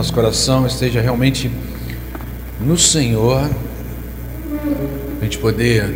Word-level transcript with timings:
nosso 0.00 0.14
coração 0.14 0.66
esteja 0.66 0.98
realmente 0.98 1.50
no 2.58 2.78
Senhor, 2.78 3.50
a 5.20 5.24
gente 5.24 5.36
poder 5.36 5.94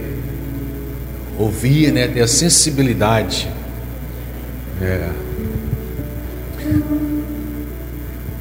ouvir, 1.38 1.90
né, 1.90 2.06
ter 2.06 2.20
a 2.20 2.28
sensibilidade. 2.28 3.50
É. 4.82 5.10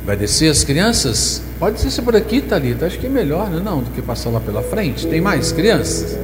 Vai 0.06 0.18
descer 0.18 0.52
as 0.52 0.66
crianças? 0.66 1.42
Pode 1.58 1.82
descer 1.82 2.02
por 2.02 2.14
aqui, 2.14 2.42
Thalita. 2.42 2.86
Acho 2.86 3.00
que 3.00 3.06
é 3.06 3.09
melhor, 3.09 3.50
né? 3.50 3.62
não, 3.64 3.82
do 3.82 3.90
que 3.92 4.02
passar 4.02 4.32
lá 4.32 4.42
pela 4.42 4.62
frente. 4.62 5.08
Tem 5.08 5.22
mais 5.22 5.54
crianças? 5.54 6.20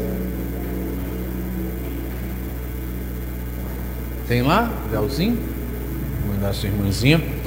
Tem 4.27 4.41
lá, 4.41 4.69
Leozinho? 4.91 5.39
Vou 6.25 6.35
mandar 6.35 6.53
sua 6.53 6.67
irmãzinha. 6.67 7.38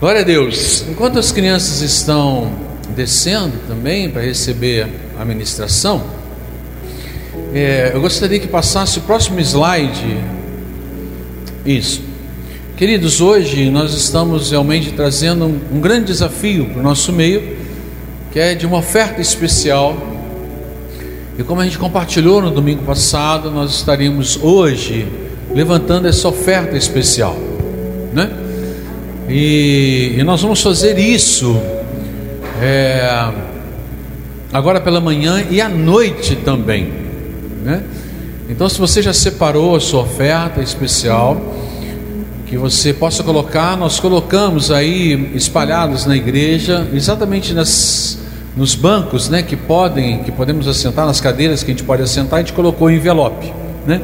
Glória 0.00 0.20
a 0.20 0.24
Deus. 0.24 0.84
Enquanto 0.88 1.18
as 1.18 1.32
crianças 1.32 1.80
estão 1.80 2.52
descendo 2.94 3.54
também 3.66 4.08
para 4.08 4.22
receber 4.22 4.86
a 5.18 5.24
ministração, 5.24 6.04
é, 7.52 7.90
eu 7.92 8.00
gostaria 8.00 8.38
que 8.38 8.46
passasse 8.46 9.00
o 9.00 9.02
próximo 9.02 9.40
slide. 9.40 10.16
Isso. 11.66 12.00
Queridos, 12.76 13.20
hoje 13.20 13.68
nós 13.70 13.92
estamos 13.92 14.52
realmente 14.52 14.92
trazendo 14.92 15.46
um, 15.46 15.60
um 15.72 15.80
grande 15.80 16.04
desafio 16.06 16.66
para 16.66 16.78
o 16.78 16.82
nosso 16.82 17.12
meio, 17.12 17.56
que 18.30 18.38
é 18.38 18.54
de 18.54 18.66
uma 18.66 18.78
oferta 18.78 19.20
especial. 19.20 19.96
E 21.36 21.42
como 21.42 21.60
a 21.60 21.64
gente 21.64 21.76
compartilhou 21.76 22.40
no 22.40 22.52
domingo 22.52 22.84
passado, 22.84 23.50
nós 23.50 23.74
estaríamos 23.74 24.38
hoje 24.40 25.08
levantando 25.52 26.06
essa 26.06 26.28
oferta 26.28 26.76
especial, 26.76 27.36
né? 28.12 28.44
E, 29.28 30.14
e 30.18 30.22
nós 30.24 30.40
vamos 30.40 30.62
fazer 30.62 30.98
isso 30.98 31.60
é, 32.62 33.30
agora 34.52 34.80
pela 34.80 35.00
manhã 35.00 35.44
e 35.50 35.60
à 35.60 35.68
noite 35.68 36.36
também, 36.36 36.92
né? 37.62 37.82
Então, 38.48 38.66
se 38.68 38.78
você 38.78 39.02
já 39.02 39.12
separou 39.12 39.76
a 39.76 39.80
sua 39.80 40.02
oferta 40.02 40.62
especial, 40.62 41.38
que 42.46 42.56
você 42.56 42.94
possa 42.94 43.22
colocar, 43.22 43.76
nós 43.76 44.00
colocamos 44.00 44.70
aí 44.70 45.32
espalhados 45.34 46.06
na 46.06 46.16
igreja, 46.16 46.88
exatamente 46.94 47.52
nas, 47.52 48.18
nos 48.56 48.74
bancos, 48.74 49.28
né, 49.28 49.42
que 49.42 49.54
podem, 49.54 50.22
que 50.22 50.32
podemos 50.32 50.66
assentar, 50.66 51.04
nas 51.04 51.20
cadeiras 51.20 51.62
que 51.62 51.70
a 51.70 51.74
gente 51.74 51.84
pode 51.84 52.02
assentar, 52.02 52.38
a 52.38 52.42
gente 52.42 52.54
colocou 52.54 52.90
envelope, 52.90 53.52
né? 53.86 54.00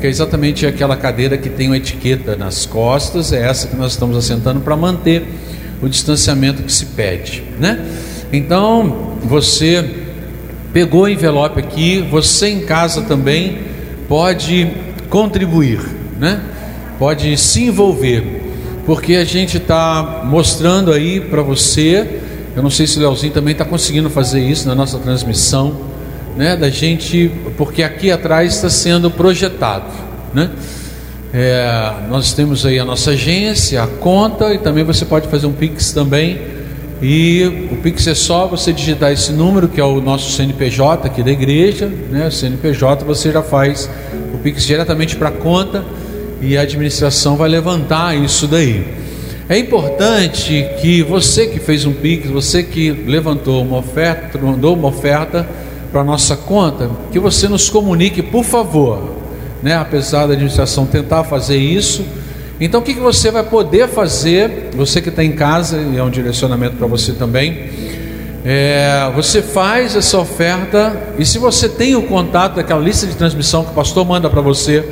Que 0.00 0.06
é 0.06 0.10
exatamente 0.10 0.66
aquela 0.66 0.96
cadeira 0.96 1.36
que 1.36 1.50
tem 1.50 1.66
uma 1.66 1.76
etiqueta 1.76 2.34
nas 2.34 2.64
costas, 2.64 3.32
é 3.32 3.46
essa 3.46 3.68
que 3.68 3.76
nós 3.76 3.92
estamos 3.92 4.16
assentando 4.16 4.60
para 4.60 4.74
manter 4.74 5.22
o 5.82 5.88
distanciamento 5.88 6.62
que 6.62 6.72
se 6.72 6.86
pede, 6.86 7.44
né? 7.58 7.78
Então, 8.32 9.18
você 9.22 9.84
pegou 10.72 11.02
o 11.02 11.08
envelope 11.08 11.60
aqui, 11.60 12.00
você 12.00 12.48
em 12.48 12.60
casa 12.60 13.02
também 13.02 13.58
pode 14.08 14.70
contribuir, 15.10 15.80
né? 16.18 16.40
Pode 16.98 17.36
se 17.36 17.64
envolver, 17.64 18.42
porque 18.86 19.16
a 19.16 19.24
gente 19.24 19.58
está 19.58 20.22
mostrando 20.24 20.92
aí 20.92 21.20
para 21.20 21.42
você, 21.42 22.20
eu 22.56 22.62
não 22.62 22.70
sei 22.70 22.86
se 22.86 22.96
o 22.96 23.00
Leozinho 23.00 23.32
também 23.32 23.52
está 23.52 23.64
conseguindo 23.66 24.08
fazer 24.08 24.40
isso 24.40 24.66
na 24.66 24.74
nossa 24.74 24.98
transmissão, 24.98 25.89
né, 26.36 26.56
da 26.56 26.70
gente, 26.70 27.30
porque 27.56 27.82
aqui 27.82 28.10
atrás 28.10 28.54
está 28.54 28.70
sendo 28.70 29.10
projetado, 29.10 29.86
né? 30.32 30.50
É, 31.32 31.92
nós 32.08 32.32
temos 32.32 32.66
aí 32.66 32.78
a 32.78 32.84
nossa 32.84 33.12
agência, 33.12 33.80
a 33.82 33.86
conta 33.86 34.52
e 34.52 34.58
também 34.58 34.82
você 34.82 35.04
pode 35.04 35.28
fazer 35.28 35.46
um 35.46 35.52
Pix 35.52 35.92
também. 35.92 36.40
E 37.00 37.68
o 37.70 37.76
Pix 37.76 38.06
é 38.06 38.14
só 38.14 38.46
você 38.46 38.72
digitar 38.72 39.12
esse 39.12 39.32
número 39.32 39.68
que 39.68 39.80
é 39.80 39.84
o 39.84 40.00
nosso 40.00 40.32
CNPJ 40.32 41.06
aqui 41.06 41.22
da 41.22 41.30
igreja, 41.30 41.86
né? 41.86 42.26
O 42.26 42.32
CNPJ 42.32 43.04
você 43.04 43.30
já 43.30 43.42
faz 43.42 43.88
o 44.34 44.38
Pix 44.38 44.66
diretamente 44.66 45.16
para 45.16 45.28
a 45.28 45.32
conta 45.32 45.84
e 46.42 46.58
a 46.58 46.62
administração 46.62 47.36
vai 47.36 47.48
levantar 47.48 48.16
isso 48.16 48.46
daí. 48.46 48.84
É 49.48 49.58
importante 49.58 50.66
que 50.80 51.02
você 51.02 51.46
que 51.46 51.58
fez 51.58 51.84
um 51.84 51.92
Pix, 51.92 52.28
você 52.28 52.62
que 52.62 52.90
levantou 52.90 53.62
uma 53.62 53.78
oferta, 53.78 54.38
mandou 54.38 54.74
uma 54.74 54.88
oferta, 54.88 55.48
para 55.90 56.04
nossa 56.04 56.36
conta, 56.36 56.90
que 57.10 57.18
você 57.18 57.48
nos 57.48 57.68
comunique, 57.68 58.22
por 58.22 58.44
favor, 58.44 59.16
né? 59.62 59.74
Apesar 59.76 60.26
da 60.26 60.34
administração 60.34 60.86
tentar 60.86 61.24
fazer 61.24 61.56
isso, 61.56 62.04
então 62.60 62.80
o 62.80 62.82
que, 62.82 62.94
que 62.94 63.00
você 63.00 63.30
vai 63.30 63.42
poder 63.42 63.88
fazer? 63.88 64.70
Você 64.76 65.00
que 65.00 65.08
está 65.08 65.24
em 65.24 65.32
casa, 65.32 65.78
e 65.78 65.96
é 65.96 66.02
um 66.02 66.10
direcionamento 66.10 66.76
para 66.76 66.86
você 66.86 67.12
também. 67.12 67.70
É, 68.44 69.10
você 69.14 69.42
faz 69.42 69.96
essa 69.96 70.18
oferta 70.18 71.14
e 71.18 71.26
se 71.26 71.38
você 71.38 71.68
tem 71.68 71.94
o 71.94 72.02
contato 72.02 72.56
daquela 72.56 72.80
lista 72.80 73.06
de 73.06 73.14
transmissão 73.14 73.64
que 73.64 73.70
o 73.70 73.74
pastor 73.74 74.06
manda 74.06 74.30
para 74.30 74.40
você, 74.40 74.86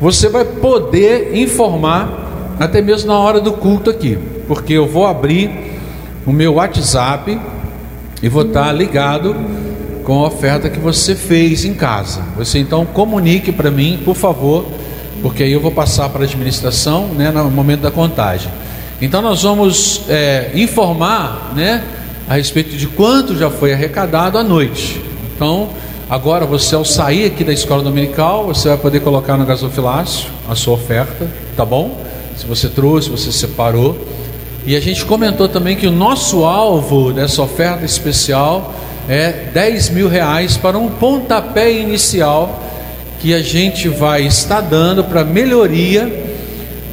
você 0.00 0.28
vai 0.28 0.44
poder 0.44 1.36
informar 1.36 2.56
até 2.58 2.80
mesmo 2.80 3.08
na 3.08 3.18
hora 3.18 3.40
do 3.40 3.52
culto 3.52 3.90
aqui, 3.90 4.18
porque 4.46 4.72
eu 4.72 4.86
vou 4.86 5.06
abrir 5.06 5.50
o 6.26 6.32
meu 6.32 6.54
WhatsApp 6.54 7.38
e 8.22 8.28
vou 8.28 8.42
estar 8.42 8.66
tá 8.66 8.72
ligado 8.72 9.36
com 10.04 10.22
a 10.22 10.28
oferta 10.28 10.68
que 10.68 10.78
você 10.78 11.14
fez 11.14 11.64
em 11.64 11.74
casa. 11.74 12.22
Você 12.36 12.58
então 12.58 12.84
comunique 12.84 13.50
para 13.50 13.70
mim, 13.70 14.00
por 14.04 14.14
favor, 14.14 14.66
porque 15.22 15.42
aí 15.42 15.52
eu 15.52 15.60
vou 15.60 15.70
passar 15.70 16.08
para 16.10 16.22
a 16.22 16.24
administração 16.24 17.08
né, 17.08 17.30
no 17.30 17.50
momento 17.50 17.80
da 17.80 17.90
contagem. 17.90 18.50
Então 19.00 19.22
nós 19.22 19.42
vamos 19.42 20.02
é, 20.08 20.50
informar 20.54 21.52
né, 21.56 21.82
a 22.28 22.34
respeito 22.34 22.76
de 22.76 22.86
quanto 22.86 23.36
já 23.36 23.50
foi 23.50 23.72
arrecadado 23.72 24.38
à 24.38 24.44
noite. 24.44 25.00
Então, 25.34 25.70
agora 26.08 26.44
você 26.44 26.74
ao 26.74 26.84
sair 26.84 27.26
aqui 27.26 27.42
da 27.42 27.52
escola 27.52 27.82
dominical, 27.82 28.46
você 28.46 28.68
vai 28.68 28.78
poder 28.78 29.00
colocar 29.00 29.36
no 29.36 29.46
gasofilácio 29.46 30.28
a 30.48 30.54
sua 30.54 30.74
oferta, 30.74 31.26
tá 31.56 31.64
bom? 31.64 31.98
Se 32.36 32.46
você 32.46 32.68
trouxe, 32.68 33.08
você 33.08 33.32
separou. 33.32 33.98
E 34.66 34.76
a 34.76 34.80
gente 34.80 35.04
comentou 35.04 35.48
também 35.48 35.76
que 35.76 35.86
o 35.86 35.90
nosso 35.90 36.44
alvo 36.44 37.12
dessa 37.12 37.42
oferta 37.42 37.84
especial 37.84 38.74
é 39.08 39.32
10 39.52 39.90
mil 39.90 40.08
reais 40.08 40.56
para 40.56 40.78
um 40.78 40.88
pontapé 40.88 41.72
inicial 41.72 42.62
que 43.20 43.34
a 43.34 43.40
gente 43.40 43.88
vai 43.88 44.26
estar 44.26 44.60
dando 44.60 45.04
para 45.04 45.24
melhoria 45.24 46.24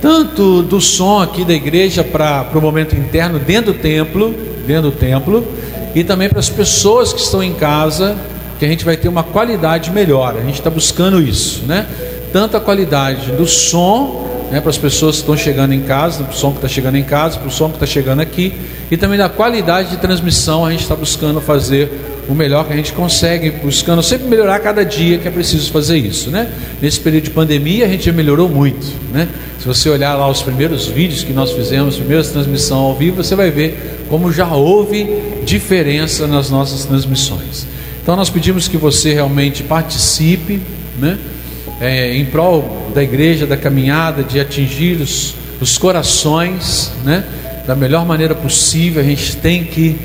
tanto 0.02 0.64
do 0.64 0.82
som 0.82 1.22
aqui 1.22 1.46
da 1.46 1.54
igreja 1.54 2.04
para 2.04 2.48
o 2.56 2.62
momento 2.62 2.96
interno 2.96 3.38
dentro 3.38 3.72
do 3.74 3.80
templo, 3.80 4.34
dentro 4.66 4.90
do 4.90 4.98
templo, 4.98 5.48
e 5.94 6.04
também 6.04 6.28
para 6.28 6.40
as 6.40 6.50
pessoas 6.50 7.14
que 7.14 7.22
estão 7.22 7.44
em 7.44 7.54
casa, 7.54 8.18
que 8.58 8.66
a 8.66 8.68
gente 8.68 8.84
vai 8.84 8.98
ter 8.98 9.08
uma 9.08 9.24
qualidade 9.24 9.92
melhor. 9.92 10.36
A 10.36 10.42
gente 10.42 10.56
está 10.56 10.72
buscando 10.72 11.22
isso, 11.22 11.66
né? 11.66 11.86
Tanto 12.34 12.58
a 12.58 12.60
qualidade 12.60 13.32
do 13.34 13.46
som 13.46 14.31
né, 14.52 14.60
para 14.60 14.70
as 14.70 14.78
pessoas 14.78 15.16
que 15.16 15.22
estão 15.22 15.38
chegando 15.38 15.74
em 15.74 15.82
casa, 15.82 16.24
para 16.24 16.34
o 16.34 16.36
som 16.36 16.52
que 16.52 16.58
está 16.58 16.68
chegando 16.68 16.98
em 16.98 17.04
casa, 17.04 17.40
para 17.40 17.48
o 17.48 17.52
som 17.52 17.70
que 17.70 17.76
está 17.76 17.86
chegando 17.86 18.20
aqui, 18.20 18.54
e 18.92 18.98
também 18.98 19.18
da 19.18 19.30
qualidade 19.30 19.92
de 19.92 19.98
transmissão, 19.98 20.66
a 20.66 20.72
gente 20.72 20.82
está 20.82 20.96
buscando 20.96 21.40
fazer 21.40 21.90
o 22.28 22.36
melhor 22.36 22.66
que 22.68 22.74
a 22.74 22.76
gente 22.76 22.94
consegue, 22.94 23.50
buscando 23.50 24.04
sempre 24.04 24.28
melhorar 24.28 24.60
cada 24.60 24.84
dia 24.84 25.18
que 25.18 25.28
é 25.28 25.32
preciso 25.32 25.72
fazer 25.72 25.98
isso, 25.98 26.30
né? 26.30 26.52
Nesse 26.82 27.00
período 27.00 27.24
de 27.26 27.30
pandemia 27.32 27.86
a 27.86 27.88
gente 27.88 28.06
já 28.06 28.12
melhorou 28.12 28.48
muito, 28.48 28.86
né? 29.12 29.28
Se 29.60 29.68
você 29.68 29.90
olhar 29.90 30.16
lá 30.16 30.30
os 30.30 30.42
primeiros 30.42 30.88
vídeos 30.88 31.24
que 31.24 31.34
nós 31.34 31.52
fizemos, 31.52 31.96
primeiras 31.96 32.30
transmissões 32.30 32.82
ao 32.82 32.96
vivo, 32.96 33.24
você 33.24 33.36
vai 33.36 33.50
ver 33.50 34.06
como 34.10 34.32
já 34.32 34.48
houve 34.48 35.08
diferença 35.46 36.28
nas 36.28 36.50
nossas 36.50 36.86
transmissões. 36.86 37.66
Então 38.02 38.16
nós 38.16 38.30
pedimos 38.30 38.68
que 38.68 38.78
você 38.78 39.14
realmente 39.14 39.64
participe, 39.64 40.62
né? 41.00 41.18
É, 41.82 42.16
em 42.16 42.24
prol 42.24 42.92
da 42.94 43.02
igreja, 43.02 43.48
da 43.48 43.58
caminhada, 43.58 44.22
de 44.22 44.40
atingir 44.40 45.02
os, 45.02 45.34
os 45.60 45.80
corações, 45.80 46.92
né? 47.04 47.26
Da 47.66 47.76
melhor 47.76 48.06
maneira 48.06 48.36
possível, 48.36 49.02
a 49.02 49.06
gente 49.06 49.36
tem 49.38 49.64
que 49.64 49.96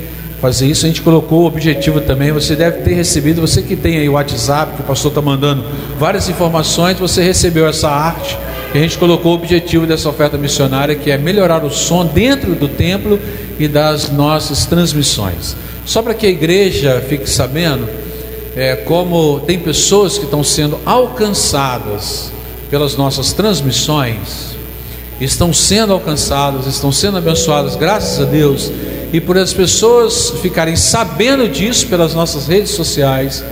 fazer 0.41 0.67
isso. 0.67 0.85
A 0.85 0.89
gente 0.89 1.01
colocou 1.01 1.43
o 1.43 1.45
objetivo 1.45 2.01
também. 2.01 2.31
Você 2.31 2.55
deve 2.55 2.81
ter 2.81 2.93
recebido, 2.93 3.41
você 3.41 3.61
que 3.61 3.75
tem 3.75 3.97
aí 3.97 4.09
o 4.09 4.13
WhatsApp, 4.13 4.75
que 4.75 4.81
o 4.81 4.85
pastor 4.85 5.11
está 5.11 5.21
mandando 5.21 5.63
várias 5.99 6.27
informações, 6.29 6.97
você 6.97 7.21
recebeu 7.21 7.67
essa 7.67 7.89
arte. 7.89 8.37
E 8.73 8.77
a 8.77 8.81
gente 8.81 8.97
colocou 8.97 9.31
o 9.31 9.35
objetivo 9.35 9.85
dessa 9.85 10.09
oferta 10.09 10.37
missionária, 10.37 10.95
que 10.95 11.11
é 11.11 11.17
melhorar 11.17 11.63
o 11.63 11.69
som 11.69 12.05
dentro 12.05 12.53
do 12.55 12.67
templo 12.67 13.19
e 13.59 13.67
das 13.67 14.11
nossas 14.11 14.65
transmissões. 14.65 15.55
Só 15.85 16.01
para 16.01 16.13
que 16.13 16.25
a 16.25 16.29
igreja 16.29 17.03
fique 17.07 17.29
sabendo, 17.29 17.87
é, 18.57 18.75
como 18.75 19.39
tem 19.41 19.59
pessoas 19.59 20.17
que 20.17 20.23
estão 20.25 20.43
sendo 20.43 20.79
alcançadas 20.83 22.31
pelas 22.71 22.97
nossas 22.97 23.31
transmissões, 23.31 24.57
estão 25.21 25.53
sendo 25.53 25.93
alcançadas, 25.93 26.65
estão 26.65 26.91
sendo 26.91 27.19
abençoadas, 27.19 27.75
graças 27.75 28.19
a 28.19 28.25
Deus, 28.25 28.71
e 29.13 29.21
por 29.21 29.37
as 29.37 29.53
pessoas 29.53 30.31
ficarem 30.41 30.75
sabendo 30.75 31.47
disso 31.47 31.85
pelas 31.85 32.15
nossas 32.15 32.47
redes 32.47 32.71
sociais, 32.71 33.45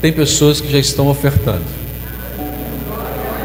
tem 0.00 0.14
pessoas 0.14 0.62
que 0.62 0.72
já 0.72 0.78
estão 0.78 1.08
ofertando. 1.08 1.64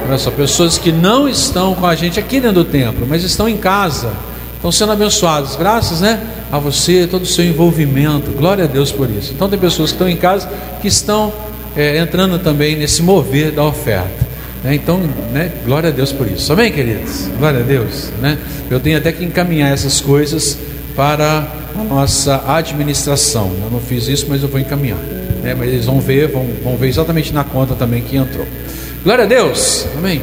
Olha 0.08 0.18
só, 0.18 0.32
pessoas 0.32 0.78
que 0.78 0.92
não 0.94 1.28
estão 1.28 1.76
com 1.76 1.86
a 1.86 1.96
gente 1.96 2.18
aqui 2.18 2.40
dentro 2.40 2.64
do 2.64 2.66
templo, 2.66 3.06
mas 3.06 3.26
estão 3.26 3.50
em 3.50 3.58
casa, 3.58 4.14
estão 4.64 4.72
sendo 4.72 4.94
abençoados, 4.94 5.58
graças 5.58 6.00
né, 6.00 6.22
a 6.50 6.58
você, 6.58 7.06
todo 7.06 7.24
o 7.24 7.26
seu 7.26 7.44
envolvimento. 7.44 8.32
Glória 8.32 8.64
a 8.64 8.68
Deus 8.68 8.94
por 8.94 9.10
isso. 9.10 9.34
Então 9.34 9.50
tem 9.50 9.60
pessoas 9.60 9.90
que 9.92 9.96
estão 9.96 10.08
em 10.08 10.16
casa 10.16 10.50
que 10.82 10.88
estão 10.88 11.34
é, 11.76 11.98
entrando 11.98 12.40
também 12.40 12.78
nesse 12.78 13.02
mover 13.04 13.52
da 13.52 13.66
oferta. 13.66 14.26
Né? 14.64 14.76
Então, 14.76 15.02
né, 15.34 15.52
glória 15.66 15.90
a 15.90 15.92
Deus 15.92 16.14
por 16.14 16.28
isso. 16.28 16.54
Amém, 16.54 16.72
queridos? 16.72 17.28
Glória 17.38 17.60
a 17.60 17.64
Deus. 17.64 18.10
Né? 18.22 18.38
Eu 18.72 18.80
tenho 18.80 18.98
até 18.98 19.12
que 19.12 19.26
encaminhar 19.26 19.74
essas 19.74 20.00
coisas 20.00 20.58
para 20.96 21.46
a 21.78 21.84
nossa 21.84 22.42
administração. 22.48 23.52
Eu 23.66 23.70
não 23.70 23.82
fiz 23.82 24.08
isso, 24.08 24.28
mas 24.30 24.42
eu 24.44 24.48
vou 24.48 24.62
encaminhar. 24.62 25.00
Né? 25.44 25.54
Mas 25.54 25.74
eles 25.74 25.86
vão 25.86 26.00
ver, 26.00 26.30
vão, 26.30 26.48
vão 26.64 26.78
ver 26.78 26.88
exatamente 26.88 27.34
na 27.34 27.44
conta 27.44 27.76
também 27.76 28.02
que 28.02 28.16
entrou. 28.16 28.46
Glória 29.04 29.26
a 29.26 29.28
Deus. 29.28 29.86
Amém. 29.98 30.22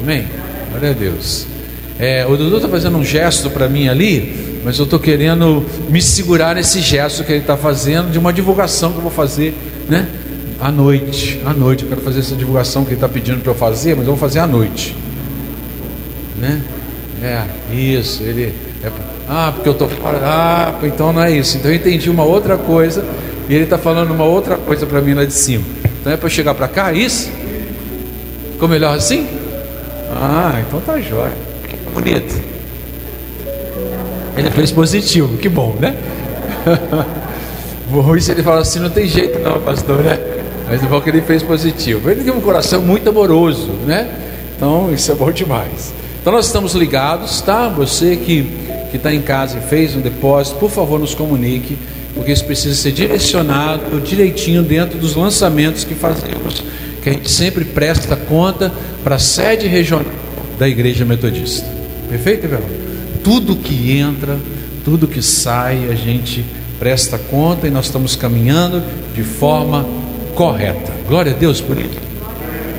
Amém. 0.00 0.26
Glória 0.70 0.90
a 0.90 0.94
Deus. 0.94 1.53
É, 1.98 2.26
o 2.26 2.36
Dudu 2.36 2.56
está 2.56 2.68
fazendo 2.68 2.98
um 2.98 3.04
gesto 3.04 3.48
para 3.50 3.68
mim 3.68 3.88
ali, 3.88 4.60
mas 4.64 4.78
eu 4.78 4.84
estou 4.84 4.98
querendo 4.98 5.64
me 5.88 6.02
segurar 6.02 6.56
nesse 6.56 6.80
gesto 6.80 7.22
que 7.22 7.30
ele 7.30 7.40
está 7.40 7.56
fazendo 7.56 8.10
de 8.10 8.18
uma 8.18 8.32
divulgação 8.32 8.90
que 8.90 8.98
eu 8.98 9.02
vou 9.02 9.12
fazer, 9.12 9.54
né? 9.88 10.08
À 10.60 10.72
noite, 10.72 11.40
à 11.44 11.52
noite, 11.52 11.84
eu 11.84 11.88
quero 11.88 12.00
fazer 12.00 12.20
essa 12.20 12.34
divulgação 12.34 12.82
que 12.84 12.90
ele 12.90 12.96
está 12.96 13.08
pedindo 13.08 13.40
para 13.40 13.52
eu 13.52 13.54
fazer, 13.54 13.94
mas 13.94 14.06
eu 14.06 14.12
vou 14.12 14.16
fazer 14.16 14.40
à 14.40 14.46
noite, 14.46 14.96
né? 16.38 16.60
É, 17.22 17.44
isso, 17.72 18.22
ele, 18.22 18.54
é, 18.82 18.90
ah, 19.28 19.52
porque 19.54 19.68
eu 19.68 19.72
estou 19.72 19.88
fora, 19.88 20.18
ah, 20.22 20.74
então 20.82 21.12
não 21.12 21.22
é 21.22 21.30
isso, 21.30 21.56
então 21.56 21.70
eu 21.70 21.76
entendi 21.76 22.10
uma 22.10 22.24
outra 22.24 22.56
coisa, 22.56 23.04
e 23.48 23.54
ele 23.54 23.64
está 23.64 23.78
falando 23.78 24.10
uma 24.10 24.24
outra 24.24 24.56
coisa 24.56 24.84
para 24.84 25.00
mim 25.00 25.14
lá 25.14 25.24
de 25.24 25.32
cima, 25.32 25.64
então 26.00 26.12
é 26.12 26.16
para 26.16 26.26
eu 26.26 26.30
chegar 26.30 26.54
para 26.54 26.66
cá, 26.66 26.92
é 26.92 26.98
isso? 26.98 27.30
Ficou 28.52 28.68
melhor 28.68 28.96
assim? 28.96 29.28
Ah, 30.10 30.62
então 30.66 30.80
tá 30.80 31.00
jóia, 31.00 31.32
bonito, 31.94 32.42
ele 34.36 34.50
fez 34.50 34.70
positivo, 34.70 35.38
que 35.38 35.48
bom, 35.48 35.76
né? 35.80 35.96
Bom, 37.90 38.16
isso 38.16 38.32
ele 38.32 38.42
fala 38.42 38.62
assim, 38.62 38.78
não 38.78 38.88
tem 38.88 39.06
jeito 39.06 39.38
não, 39.40 39.60
pastor, 39.60 40.02
né? 40.02 40.18
Mas 40.66 40.82
não 40.82 41.00
que 41.02 41.10
ele 41.10 41.20
fez 41.20 41.42
positivo. 41.42 42.10
Ele 42.10 42.24
tem 42.24 42.32
um 42.32 42.40
coração 42.40 42.80
muito 42.80 43.10
amoroso, 43.10 43.72
né? 43.86 44.08
Então 44.56 44.92
isso 44.92 45.12
é 45.12 45.14
bom 45.14 45.30
demais. 45.30 45.92
Então 46.20 46.32
nós 46.32 46.46
estamos 46.46 46.74
ligados, 46.74 47.42
tá? 47.42 47.68
Você 47.68 48.16
que 48.16 48.64
que 48.94 48.98
está 48.98 49.12
em 49.12 49.22
casa 49.22 49.58
e 49.58 49.60
fez 49.60 49.96
um 49.96 50.00
depósito, 50.00 50.56
por 50.56 50.70
favor 50.70 51.00
nos 51.00 51.16
comunique, 51.16 51.76
porque 52.14 52.30
isso 52.30 52.44
precisa 52.44 52.76
ser 52.76 52.92
direcionado 52.92 54.00
direitinho 54.00 54.62
dentro 54.62 54.96
dos 54.96 55.16
lançamentos 55.16 55.82
que 55.82 55.96
fazemos, 55.96 56.62
que 57.02 57.10
a 57.10 57.12
gente 57.12 57.28
sempre 57.28 57.64
presta 57.64 58.14
conta 58.14 58.72
para 59.02 59.16
a 59.16 59.18
sede 59.18 59.66
regional 59.66 60.06
da 60.60 60.68
Igreja 60.68 61.04
Metodista. 61.04 61.66
Perfeito, 62.08 62.46
Evelyn? 62.46 62.62
Tudo 63.22 63.56
que 63.56 63.96
entra, 63.96 64.38
tudo 64.84 65.08
que 65.08 65.22
sai, 65.22 65.88
a 65.90 65.94
gente 65.94 66.44
presta 66.78 67.18
conta 67.18 67.66
e 67.66 67.70
nós 67.70 67.86
estamos 67.86 68.16
caminhando 68.16 68.82
de 69.14 69.22
forma 69.22 69.86
correta. 70.34 70.92
Glória 71.08 71.32
a 71.32 71.34
Deus 71.34 71.60
por 71.60 71.78
isso. 71.78 72.04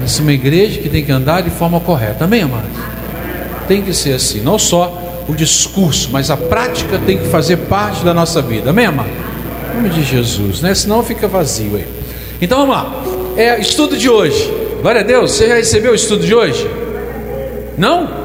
Essa 0.04 0.20
é 0.20 0.22
uma 0.22 0.34
igreja 0.34 0.82
que 0.82 0.90
tem 0.90 1.04
que 1.04 1.12
andar 1.12 1.42
de 1.42 1.50
forma 1.50 1.80
correta. 1.80 2.26
Amém, 2.26 2.44
amados? 2.44 2.70
Tem 3.68 3.82
que 3.82 3.94
ser 3.94 4.14
assim, 4.14 4.42
não 4.42 4.60
só 4.60 5.02
o 5.28 5.34
discurso, 5.34 6.10
mas 6.12 6.30
a 6.30 6.38
prática 6.38 7.00
tem 7.00 7.18
que 7.18 7.28
fazer 7.30 7.58
parte 7.58 8.06
da 8.06 8.14
nossa 8.14 8.42
vida. 8.42 8.70
Amém, 8.70 8.86
amado? 8.86 9.10
Em 9.72 9.78
nome 9.78 9.90
de 9.90 10.04
Jesus, 10.04 10.62
né? 10.62 10.76
Senão 10.76 11.04
fica 11.04 11.28
vazio 11.28 11.76
aí. 11.76 11.88
Então 12.40 12.60
vamos 12.60 12.76
lá. 12.76 13.04
É 13.36 13.60
estudo 13.60 13.98
de 13.98 14.10
hoje. 14.10 14.54
Glória 14.82 15.02
a 15.02 15.04
Deus. 15.04 15.32
Você 15.32 15.48
já 15.48 15.56
recebeu 15.56 15.94
o 15.94 15.96
estudo 15.96 16.26
de 16.26 16.36
hoje? 16.36 16.70
Não? 17.78 18.25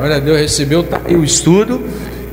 Glória 0.00 0.16
a 0.16 0.18
Deus, 0.18 0.40
recebeu 0.40 0.82
tá 0.82 0.98
o 1.10 1.22
estudo. 1.22 1.78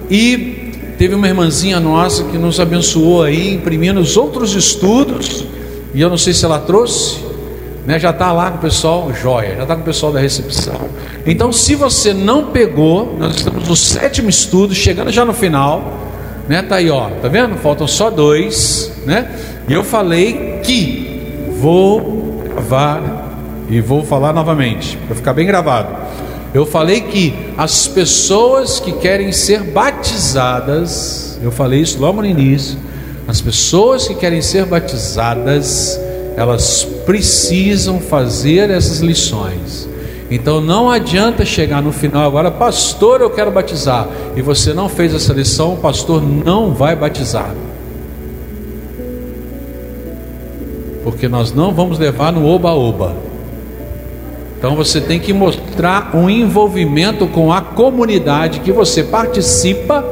E 0.10 0.72
teve 0.98 1.14
uma 1.14 1.28
irmãzinha 1.28 1.82
nossa 1.82 2.24
que 2.24 2.38
nos 2.38 2.62
abençoou 2.62 3.24
aí, 3.24 3.56
imprimindo 3.56 4.00
os 4.00 4.16
outros 4.16 4.56
estudos. 4.56 5.44
E 5.94 6.00
eu 6.00 6.10
não 6.10 6.18
sei 6.18 6.32
se 6.34 6.46
ela 6.46 6.60
trouxe, 6.60 7.18
né? 7.86 8.00
Já 8.00 8.12
está 8.12 8.32
lá 8.32 8.52
com 8.52 8.60
o 8.60 8.62
pessoal, 8.62 9.12
joia, 9.14 9.58
já 9.58 9.64
está 9.64 9.76
com 9.76 9.82
o 9.82 9.84
pessoal 9.84 10.14
da 10.14 10.20
recepção. 10.22 10.80
Então, 11.26 11.52
se 11.52 11.76
você 11.76 12.14
não 12.14 12.52
pegou, 12.52 13.18
nós 13.20 13.36
estamos 13.36 13.68
no 13.68 13.76
sétimo 13.76 14.30
estudo, 14.30 14.74
chegando 14.74 15.12
já 15.12 15.26
no 15.26 15.34
final, 15.34 16.08
né? 16.48 16.62
Tá 16.62 16.78
aí, 16.78 16.90
ó, 16.90 17.10
tá 17.22 17.28
vendo? 17.28 17.58
Faltam 17.58 17.86
só 17.86 18.10
dois, 18.10 18.94
né? 19.06 19.30
E 19.68 19.74
eu 19.74 19.84
falei 19.84 20.62
que 20.64 21.52
vou 21.60 22.46
gravar 22.46 23.28
e 23.70 23.82
vou 23.82 24.06
falar 24.06 24.32
novamente 24.32 24.98
para 25.06 25.18
ficar 25.18 25.34
bem 25.34 25.46
gravado. 25.46 26.07
Eu 26.58 26.66
falei 26.66 27.02
que 27.02 27.36
as 27.56 27.86
pessoas 27.88 28.80
que 28.80 28.92
querem 28.92 29.32
ser 29.32 29.62
batizadas, 29.62 31.38
eu 31.40 31.52
falei 31.52 31.82
isso 31.82 32.00
logo 32.00 32.20
no 32.20 32.26
início, 32.26 32.80
as 33.28 33.40
pessoas 33.40 34.08
que 34.08 34.16
querem 34.16 34.42
ser 34.42 34.66
batizadas, 34.66 36.02
elas 36.36 36.84
precisam 37.06 38.00
fazer 38.00 38.72
essas 38.72 39.02
lições. 39.02 39.88
Então 40.32 40.60
não 40.60 40.90
adianta 40.90 41.46
chegar 41.46 41.80
no 41.80 41.92
final 41.92 42.26
agora, 42.26 42.50
pastor, 42.50 43.22
eu 43.22 43.30
quero 43.30 43.52
batizar, 43.52 44.08
e 44.36 44.42
você 44.42 44.74
não 44.74 44.90
fez 44.90 45.14
essa 45.14 45.34
lição, 45.34 45.76
o 45.76 45.78
pastor 45.78 46.24
não 46.24 46.74
vai 46.74 46.96
batizar. 46.96 47.54
Porque 51.04 51.28
nós 51.28 51.54
não 51.54 51.72
vamos 51.72 52.00
levar 52.00 52.34
no 52.34 52.48
oba-oba. 52.48 53.27
Então 54.58 54.76
você 54.76 55.00
tem 55.00 55.20
que 55.20 55.32
mostrar 55.32 56.16
um 56.16 56.30
envolvimento 56.30 57.28
com 57.28 57.52
a 57.54 57.62
comunidade 57.62 58.60
que 58.62 58.72
você 58.72 59.04
participa 59.04 60.04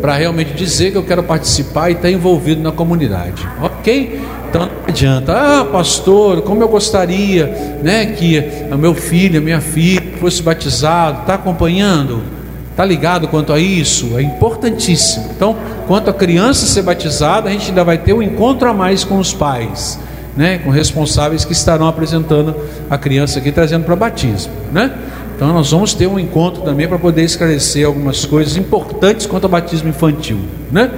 para 0.00 0.16
realmente 0.16 0.52
dizer 0.52 0.90
que 0.90 0.98
eu 0.98 1.04
quero 1.04 1.22
participar 1.22 1.88
e 1.88 1.92
estar 1.92 2.02
tá 2.02 2.10
envolvido 2.10 2.60
na 2.60 2.72
comunidade. 2.72 3.48
Ok? 3.62 4.20
Então 4.50 4.66
não 4.66 4.70
adianta, 4.86 5.32
ah, 5.32 5.64
pastor, 5.64 6.42
como 6.42 6.62
eu 6.62 6.68
gostaria, 6.68 7.46
né, 7.82 8.04
que 8.04 8.44
o 8.70 8.76
meu 8.76 8.94
filho, 8.94 9.38
a 9.38 9.42
minha 9.42 9.62
filha 9.62 10.02
fosse 10.20 10.42
batizado, 10.42 11.22
está 11.22 11.34
acompanhando, 11.34 12.22
está 12.70 12.84
ligado 12.84 13.28
quanto 13.28 13.50
a 13.50 13.58
isso? 13.58 14.18
É 14.18 14.22
importantíssimo. 14.22 15.30
Então, 15.34 15.56
quanto 15.86 16.10
a 16.10 16.12
criança 16.12 16.66
ser 16.66 16.82
batizada, 16.82 17.48
a 17.48 17.52
gente 17.52 17.70
ainda 17.70 17.82
vai 17.82 17.96
ter 17.96 18.12
um 18.12 18.20
encontro 18.20 18.68
a 18.68 18.74
mais 18.74 19.04
com 19.04 19.18
os 19.18 19.32
pais, 19.32 19.98
né, 20.36 20.58
com 20.58 20.70
responsáveis 20.70 21.44
que 21.44 21.52
estarão 21.52 21.86
apresentando 21.86 22.54
a 22.88 22.96
criança 22.96 23.38
aqui, 23.38 23.52
trazendo 23.52 23.84
para 23.84 23.96
batismo, 23.96 24.52
né? 24.72 24.92
Então 25.34 25.52
nós 25.52 25.70
vamos 25.70 25.92
ter 25.94 26.06
um 26.06 26.18
encontro 26.18 26.62
também 26.62 26.86
para 26.86 26.98
poder 26.98 27.22
esclarecer 27.22 27.86
algumas 27.86 28.24
coisas 28.24 28.56
importantes 28.56 29.26
quanto 29.26 29.44
ao 29.44 29.50
batismo 29.50 29.88
infantil, 29.88 30.38
né? 30.70 30.90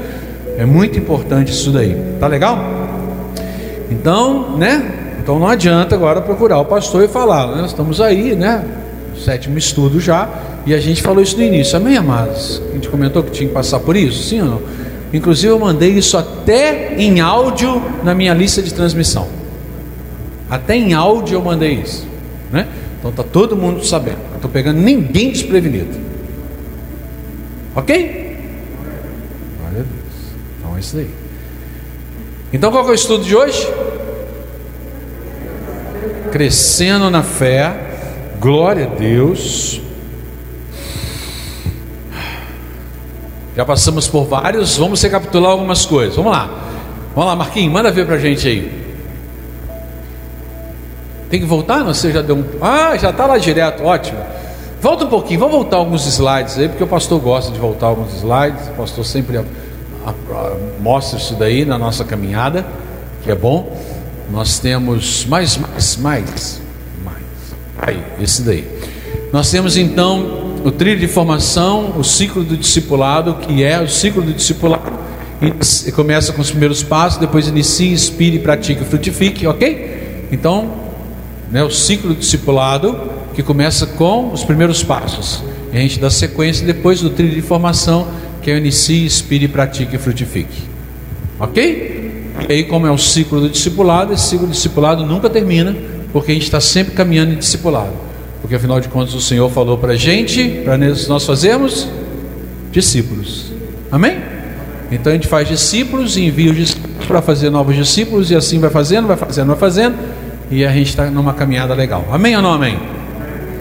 É 0.59 0.64
muito 0.64 0.99
importante 0.99 1.50
isso 1.50 1.71
daí. 1.71 1.97
Tá 2.21 2.26
legal? 2.26 2.59
Então, 3.91 4.57
né? 4.57 5.17
Então 5.23 5.38
não 5.38 5.49
adianta 5.49 5.95
agora 5.95 6.21
procurar 6.21 6.59
o 6.59 6.64
pastor 6.64 7.05
e 7.05 7.09
falar, 7.09 7.57
né? 7.57 7.64
estamos 7.64 8.00
aí, 8.00 8.37
né? 8.37 8.62
Sétimo 9.17 9.57
estudo 9.57 9.99
já, 9.99 10.29
e 10.67 10.75
a 10.75 10.79
gente 10.79 11.00
falou 11.00 11.23
isso 11.23 11.37
no 11.37 11.43
início, 11.43 11.76
amém, 11.76 11.97
amados? 11.97 12.61
A 12.71 12.75
gente 12.75 12.88
comentou 12.88 13.23
que 13.23 13.31
tinha 13.31 13.49
que 13.49 13.55
passar 13.55 13.81
por 13.81 13.97
isso, 13.97 14.23
sim 14.23 14.41
ou 14.43 14.47
não? 14.47 14.62
Inclusive 15.14 15.52
eu 15.52 15.61
mandei 15.61 15.92
isso 15.92 16.18
até 16.18 16.97
em 16.97 17.21
áudio 17.21 17.80
na 18.02 18.12
minha 18.12 18.35
lista 18.35 18.61
de 18.61 18.75
transmissão. 18.75 19.28
Até 20.50 20.75
em 20.75 20.92
áudio 20.92 21.37
eu 21.37 21.40
mandei 21.40 21.75
isso, 21.75 22.04
né? 22.50 22.66
Então 22.99 23.12
tá 23.12 23.23
todo 23.23 23.56
mundo 23.56 23.85
sabendo. 23.85 24.18
Não 24.30 24.37
estou 24.37 24.50
pegando 24.50 24.80
ninguém 24.80 25.30
desprevenido. 25.30 25.97
Ok? 27.76 28.37
Glória 29.61 29.78
a 29.78 29.83
Deus. 29.83 30.35
Então 30.59 30.76
é 30.76 30.80
isso 30.80 30.97
aí. 30.97 31.11
Então 32.52 32.73
qual 32.73 32.85
é 32.85 32.90
o 32.90 32.94
estudo 32.94 33.23
de 33.23 33.37
hoje? 33.37 33.73
Crescendo 36.33 37.09
na 37.09 37.23
fé, 37.23 37.73
glória 38.40 38.87
a 38.87 38.88
Deus. 38.88 39.80
Já 43.57 43.65
passamos 43.65 44.09
por 44.09 44.25
vários, 44.25 44.77
vamos 44.77 45.01
recapitular 45.01 45.53
algumas 45.53 45.87
coisas. 45.87 46.17
Vamos 46.17 46.33
lá. 46.33 46.51
Vamos 47.15 47.31
lá, 47.31 47.37
Marquinhos, 47.37 47.73
manda 47.73 47.91
ver 47.93 48.07
pra 48.07 48.19
gente 48.19 48.49
aí. 48.49 48.85
Tem 51.31 51.41
que 51.41 51.47
voltar? 51.47 51.83
Você 51.85 52.13
já 52.13 52.23
deu 52.23 52.37
um. 52.37 52.45
Ah, 52.61 52.97
já 52.97 53.11
está 53.11 53.27
lá 53.27 53.39
direto, 53.39 53.85
ótimo. 53.85 54.19
Volta 54.81 55.05
um 55.05 55.09
pouquinho, 55.09 55.41
vamos 55.41 55.55
voltar 55.55 55.77
alguns 55.77 56.05
slides 56.07 56.59
aí, 56.59 56.69
porque 56.69 56.85
o 56.85 56.87
pastor 56.87 57.21
gosta 57.21 57.51
de 57.51 57.59
voltar 57.59 57.87
alguns 57.87 58.13
slides. 58.15 58.69
O 58.69 58.73
pastor 58.73 59.05
sempre 59.05 59.41
mostra 60.81 61.19
isso 61.19 61.35
daí 61.35 61.65
na 61.65 61.79
nossa 61.79 62.05
caminhada, 62.05 62.67
que 63.23 63.31
é 63.31 63.35
bom. 63.35 63.77
Nós 64.31 64.59
temos 64.59 65.25
mais, 65.27 65.57
mais, 65.57 65.97
mais, 65.97 66.61
mais. 67.05 67.17
Aí, 67.79 68.03
esse 68.21 68.43
daí. 68.43 68.69
Nós 69.33 69.51
temos 69.51 69.77
então 69.77 70.54
o 70.64 70.71
trilho 70.71 70.99
de 70.99 71.06
formação, 71.06 71.92
o 71.99 72.02
ciclo 72.02 72.42
do 72.42 72.56
discipulado, 72.56 73.35
que 73.35 73.62
é 73.62 73.78
o 73.80 73.87
ciclo 73.87 74.23
do 74.23 74.33
discipulado. 74.33 74.90
Começa 75.94 76.33
com 76.33 76.40
os 76.40 76.50
primeiros 76.50 76.83
passos, 76.83 77.18
depois 77.18 77.47
inicia, 77.47 77.92
inspire, 77.92 78.38
pratique, 78.38 78.83
frutifique, 78.83 79.47
ok? 79.47 80.26
Então, 80.33 80.73
né, 81.52 81.62
o 81.62 81.71
ciclo 81.71 82.14
do 82.14 82.18
discipulado 82.18 82.99
que 83.35 83.42
começa 83.42 83.87
com 83.87 84.33
os 84.33 84.42
primeiros 84.42 84.83
passos. 84.83 85.44
E 85.71 85.76
a 85.76 85.80
gente 85.80 86.00
dá 86.00 86.09
sequência 86.09 86.64
depois 86.64 87.02
do 87.02 87.11
trilho 87.11 87.35
de 87.35 87.42
formação, 87.42 88.09
que 88.40 88.50
é 88.50 88.54
o 88.54 88.56
inicie, 88.56 89.04
inspire, 89.04 89.47
pratique 89.49 89.97
e 89.97 89.99
frutifique. 89.99 90.62
Ok? 91.38 92.30
E 92.49 92.52
aí, 92.52 92.64
como 92.64 92.87
é 92.87 92.90
o 92.90 92.97
ciclo 92.97 93.38
do 93.38 93.50
discipulado, 93.50 94.14
esse 94.14 94.28
ciclo 94.28 94.47
do 94.47 94.52
discipulado 94.52 95.04
nunca 95.04 95.28
termina, 95.28 95.76
porque 96.11 96.30
a 96.30 96.35
gente 96.35 96.44
está 96.44 96.61
sempre 96.61 96.94
caminhando 96.94 97.35
em 97.35 97.37
discipulado. 97.37 97.92
Porque 98.45 98.57
afinal 98.57 98.79
de 98.79 98.91
contas 98.91 99.15
o 99.15 99.23
Senhor 99.23 99.51
falou 99.51 99.79
para 99.79 99.95
a 99.95 99.97
gente, 99.97 100.61
para 100.67 100.77
nós 100.77 101.25
fazermos 101.25 101.89
discípulos. 102.71 103.51
Amém? 103.91 104.21
Então 104.93 105.11
a 105.11 105.15
gente 105.15 105.27
faz 105.27 105.49
discípulos 105.49 106.19
e 106.19 106.27
envia 106.27 106.51
os 106.51 106.57
discípulos 106.59 107.07
para 107.07 107.23
fazer 107.23 107.49
novos 107.49 107.75
discípulos, 107.75 108.31
e 108.31 108.37
assim 108.37 108.59
vai 108.59 108.69
fazendo, 108.69 109.07
vai 109.07 109.17
fazendo, 109.17 109.47
vai 109.47 109.57
fazendo, 109.57 109.97
e 110.51 110.63
a 110.63 110.71
gente 110.71 110.91
está 110.91 111.11
numa 111.11 111.33
caminhada 111.33 111.73
legal. 111.73 112.05
Amém 112.13 112.37
ou 112.37 112.43
não 112.43 112.53
amém? 112.53 112.79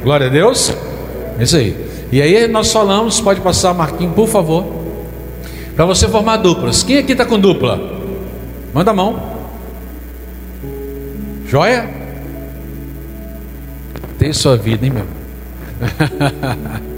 Glória 0.03 0.27
a 0.27 0.29
Deus. 0.29 0.75
É 1.39 1.43
isso 1.43 1.55
aí. 1.55 1.77
E 2.11 2.21
aí 2.21 2.45
nós 2.49 2.69
falamos, 2.73 3.21
pode 3.21 3.39
passar, 3.39 3.73
Marquinhos, 3.73 4.13
por 4.13 4.27
favor, 4.27 4.65
para 5.77 5.85
você 5.85 6.09
formar 6.09 6.35
duplas. 6.35 6.83
Quem 6.83 6.97
aqui 6.97 7.13
está 7.13 7.25
com 7.25 7.39
dupla? 7.39 7.79
Manda 8.73 8.91
a 8.91 8.93
mão. 8.93 9.17
Joia? 11.47 12.02
Sua 14.33 14.57
vida, 14.57 14.85
hein, 14.85 14.91
meu? 14.91 15.05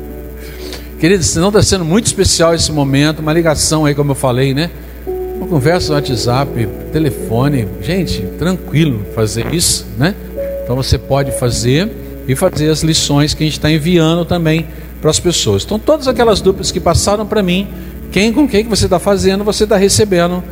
Queridos, 1.00 1.36
não 1.36 1.50
está 1.50 1.62
sendo 1.62 1.84
muito 1.84 2.06
especial 2.06 2.56
esse 2.56 2.72
momento, 2.72 3.20
uma 3.20 3.34
ligação 3.34 3.86
aí, 3.86 3.94
como 3.94 4.12
eu 4.12 4.15
falei, 4.15 4.54
né? 4.54 4.72
Uma 5.06 5.46
conversa 5.46 5.89
no 5.89 5.96
WhatsApp, 5.96 6.68
telefone. 6.94 7.68
Gente, 7.82 8.22
tranquilo 8.39 9.06
fazer 9.13 9.54
isso, 9.54 9.86
né? 9.98 10.15
Então 10.63 10.75
você 10.75 10.98
pode 10.98 11.38
fazer 11.38 11.92
e 12.27 12.36
fazer 12.36 12.70
as 12.70 12.82
lições 12.82 13.34
que 13.34 13.44
a 13.44 13.46
gente 13.46 13.58
está 13.58 13.70
enviando 13.70 14.25
também 14.25 14.68
para 15.01 15.12
as 15.12 15.20
pessoas. 15.20 15.63
Então, 15.63 15.77
todas 15.77 16.08
aquelas 16.08 16.42
dúvidas 16.42 16.72
que 16.72 16.80
passaram 16.80 17.25
para 17.25 17.44
mim, 17.44 17.68
quem 18.12 18.34
com 18.34 18.48
quem 18.48 18.63
que 18.63 18.70
você 18.70 18.86
está 18.86 18.98
fazendo, 18.98 19.44
você 19.44 19.65
está 19.65 19.77
recebendo 19.77 20.44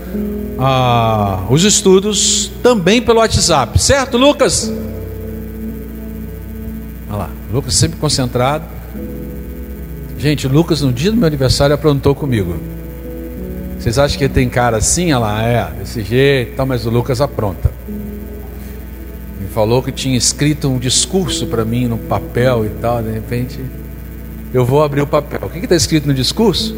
ah, 0.60 1.44
os 1.50 1.63
estudos 1.63 2.52
também 2.62 3.02
pelo 3.02 3.20
WhatsApp, 3.20 3.82
certo, 3.82 4.18
Lucas? 4.18 4.72
Lucas 7.53 7.75
sempre 7.75 8.00
concentrado. 8.00 8.65
Gente, 10.17 10.48
Lucas 10.48 10.81
no 10.81 10.91
dia 10.91 11.12
do 11.12 11.17
meu 11.17 11.27
aniversário 11.27 11.75
aprontou 11.75 12.15
comigo. 12.15 12.55
Vocês 13.77 14.00
acham 14.00 14.17
que 14.17 14.24
ele 14.24 14.33
tem 14.33 14.50
cara 14.50 14.77
assim? 14.77 15.13
Lá, 15.13 15.43
é, 15.43 15.69
desse 15.77 16.01
jeito, 16.01 16.55
tal, 16.55 16.65
mas 16.65 16.83
o 16.88 16.89
Lucas 16.89 17.22
apronta. 17.22 17.69
Me 19.39 19.48
falou 19.50 19.83
que 19.83 19.91
tinha 19.91 20.17
escrito 20.17 20.67
um 20.67 20.79
discurso 20.79 21.45
para 21.45 21.63
mim 21.63 21.86
no 21.86 22.00
papel 22.00 22.65
e 22.65 22.69
tal, 22.69 23.03
de 23.03 23.12
repente 23.12 23.60
eu 24.51 24.65
vou 24.65 24.81
abrir 24.81 25.01
o 25.01 25.07
papel. 25.07 25.41
O 25.43 25.50
que 25.50 25.60
está 25.60 25.75
escrito 25.75 26.07
no 26.07 26.13
discurso? 26.13 26.75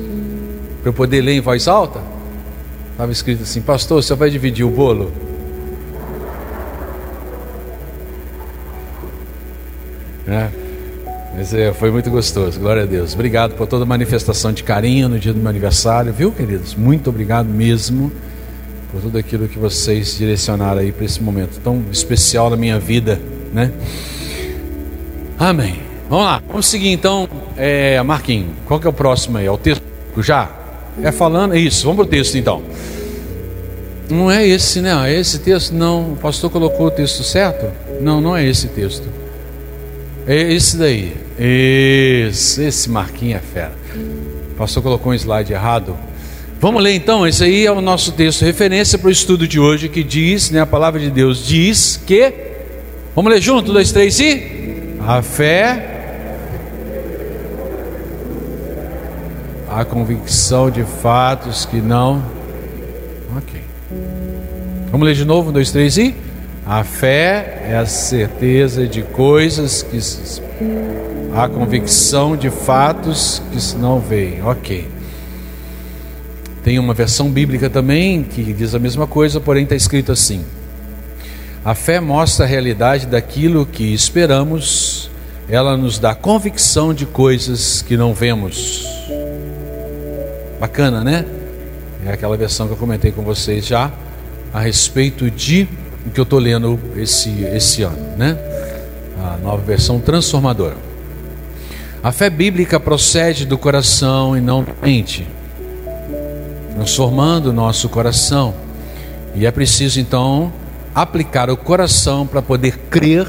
Para 0.81 0.89
eu 0.89 0.93
poder 0.93 1.21
ler 1.21 1.33
em 1.33 1.41
voz 1.41 1.69
alta? 1.69 2.01
Estava 2.91 3.13
escrito 3.13 3.43
assim, 3.43 3.61
pastor, 3.61 4.03
você 4.03 4.13
vai 4.13 4.29
dividir 4.29 4.65
o 4.65 4.69
bolo? 4.69 5.09
É. 10.27 10.64
Mas 11.37 11.53
é, 11.53 11.73
foi 11.73 11.91
muito 11.91 12.09
gostoso, 12.09 12.57
glória 12.57 12.83
a 12.83 12.85
Deus. 12.85 13.13
Obrigado 13.13 13.55
por 13.55 13.67
toda 13.67 13.83
a 13.83 13.85
manifestação 13.85 14.53
de 14.53 14.63
carinho 14.63 15.09
no 15.09 15.19
dia 15.19 15.33
do 15.33 15.39
meu 15.39 15.49
aniversário, 15.49 16.13
viu, 16.13 16.31
queridos? 16.31 16.75
Muito 16.75 17.09
obrigado 17.09 17.47
mesmo 17.47 18.09
por 18.89 19.01
tudo 19.01 19.17
aquilo 19.17 19.45
que 19.49 19.59
vocês 19.59 20.17
direcionaram 20.17 20.79
aí 20.79 20.93
para 20.93 21.03
esse 21.03 21.21
momento 21.21 21.59
tão 21.61 21.83
especial 21.91 22.49
na 22.49 22.55
minha 22.55 22.79
vida, 22.79 23.19
né? 23.53 23.69
Amém. 25.37 25.81
Vamos 26.09 26.25
lá, 26.25 26.41
vamos 26.47 26.67
seguir 26.67 26.89
então, 26.93 27.27
é, 27.57 28.01
Marquinhos. 28.01 28.51
Qual 28.65 28.79
que 28.79 28.87
é 28.87 28.89
o 28.89 28.93
próximo 28.93 29.37
aí? 29.37 29.45
É 29.45 29.51
o 29.51 29.57
texto 29.57 29.83
já? 30.19 30.49
É 31.03 31.11
falando, 31.11 31.53
é 31.53 31.59
isso, 31.59 31.83
vamos 31.83 31.97
para 31.97 32.05
o 32.05 32.09
texto 32.09 32.37
então. 32.37 32.63
Não 34.09 34.31
é 34.31 34.47
esse, 34.47 34.79
né? 34.79 34.93
É 35.11 35.19
esse 35.19 35.39
texto? 35.39 35.73
Não, 35.73 36.13
o 36.13 36.15
pastor 36.15 36.49
colocou 36.49 36.87
o 36.87 36.91
texto 36.91 37.23
certo? 37.23 37.69
Não, 37.99 38.21
não 38.21 38.37
é 38.37 38.47
esse 38.47 38.69
texto. 38.69 39.03
É 40.25 40.53
esse 40.53 40.77
daí. 40.77 41.24
Esse, 41.37 42.89
Marquinhos 42.89 43.37
é 43.37 43.39
fera. 43.39 43.73
O 44.51 44.55
pastor 44.55 44.81
colocou 44.81 45.11
um 45.11 45.15
slide 45.15 45.51
errado. 45.51 45.97
Vamos 46.61 46.81
ler 46.81 46.93
então, 46.93 47.27
esse 47.27 47.43
aí 47.43 47.65
é 47.65 47.71
o 47.71 47.81
nosso 47.81 48.13
texto, 48.13 48.43
referência 48.43 48.97
para 48.97 49.09
o 49.09 49.11
estudo 49.11 49.47
de 49.47 49.59
hoje, 49.59 49.89
que 49.89 50.03
diz, 50.03 50.49
né, 50.49 50.61
a 50.61 50.65
palavra 50.65 50.99
de 50.99 51.09
Deus 51.09 51.45
diz 51.45 52.01
que. 52.05 52.33
Vamos 53.13 53.31
ler 53.31 53.41
junto, 53.41 53.73
dois, 53.73 53.91
três 53.91 54.19
e. 54.19 54.87
A 55.05 55.21
fé. 55.21 55.91
A 59.69 59.83
convicção 59.83 60.71
de 60.71 60.83
fatos 60.83 61.65
que 61.65 61.77
não. 61.77 62.23
Ok. 63.37 63.61
Vamos 64.89 65.05
ler 65.05 65.15
de 65.15 65.25
novo, 65.25 65.51
dois, 65.51 65.71
três 65.71 65.97
e. 65.97 66.15
A 66.65 66.83
fé 66.83 67.63
é 67.69 67.75
a 67.75 67.85
certeza 67.85 68.87
de 68.87 69.03
coisas 69.03 69.83
que 69.83 69.99
a 71.35 71.49
convicção 71.49 72.37
de 72.37 72.49
fatos 72.49 73.41
que 73.51 73.59
se 73.59 73.75
não 73.75 73.99
veem. 73.99 74.41
Ok. 74.41 74.87
Tem 76.63 76.79
uma 76.79 76.93
versão 76.93 77.29
bíblica 77.29 77.69
também 77.69 78.23
que 78.23 78.53
diz 78.53 78.73
a 78.73 78.79
mesma 78.79 79.05
coisa, 79.05 79.39
porém 79.41 79.63
está 79.63 79.75
escrito 79.75 80.13
assim: 80.13 80.45
A 81.63 81.75
fé 81.75 81.99
mostra 81.99 82.45
a 82.45 82.47
realidade 82.47 83.05
daquilo 83.05 83.65
que 83.65 83.93
esperamos, 83.93 85.11
ela 85.49 85.75
nos 85.75 85.99
dá 85.99 86.15
convicção 86.15 86.93
de 86.93 87.05
coisas 87.05 87.81
que 87.81 87.97
não 87.97 88.13
vemos. 88.13 88.87
Bacana, 90.57 91.03
né? 91.03 91.25
É 92.05 92.13
aquela 92.13 92.37
versão 92.37 92.65
que 92.65 92.73
eu 92.73 92.77
comentei 92.77 93.11
com 93.11 93.23
vocês 93.23 93.67
já 93.67 93.91
a 94.53 94.61
respeito 94.61 95.29
de 95.29 95.67
o 96.05 96.11
que 96.11 96.19
eu 96.19 96.23
estou 96.23 96.39
lendo 96.39 96.79
esse, 96.95 97.29
esse 97.43 97.83
ano, 97.83 98.15
né? 98.17 98.37
A 99.21 99.37
nova 99.37 99.61
versão 99.61 99.99
transformadora. 99.99 100.94
A 102.05 102.11
fé 102.11 102.29
bíblica 102.29 102.79
procede 102.79 103.47
do 103.47 103.57
coração 103.57 104.37
e 104.37 104.39
não 104.39 104.63
da 104.63 104.73
mente, 104.79 105.27
transformando 106.75 107.47
o 107.47 107.51
nosso 107.51 107.89
coração. 107.89 108.53
E 109.33 109.43
é 109.43 109.49
preciso 109.49 109.99
então 109.99 110.53
aplicar 110.93 111.49
o 111.49 111.57
coração 111.57 112.27
para 112.27 112.43
poder 112.43 112.77
crer 112.91 113.27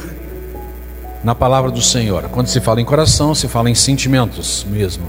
na 1.25 1.35
palavra 1.35 1.71
do 1.71 1.81
Senhor. 1.81 2.25
Quando 2.25 2.49
se 2.49 2.61
fala 2.61 2.79
em 2.79 2.85
coração, 2.85 3.35
se 3.35 3.49
fala 3.49 3.71
em 3.71 3.75
sentimentos 3.75 4.67
mesmo. 4.69 5.07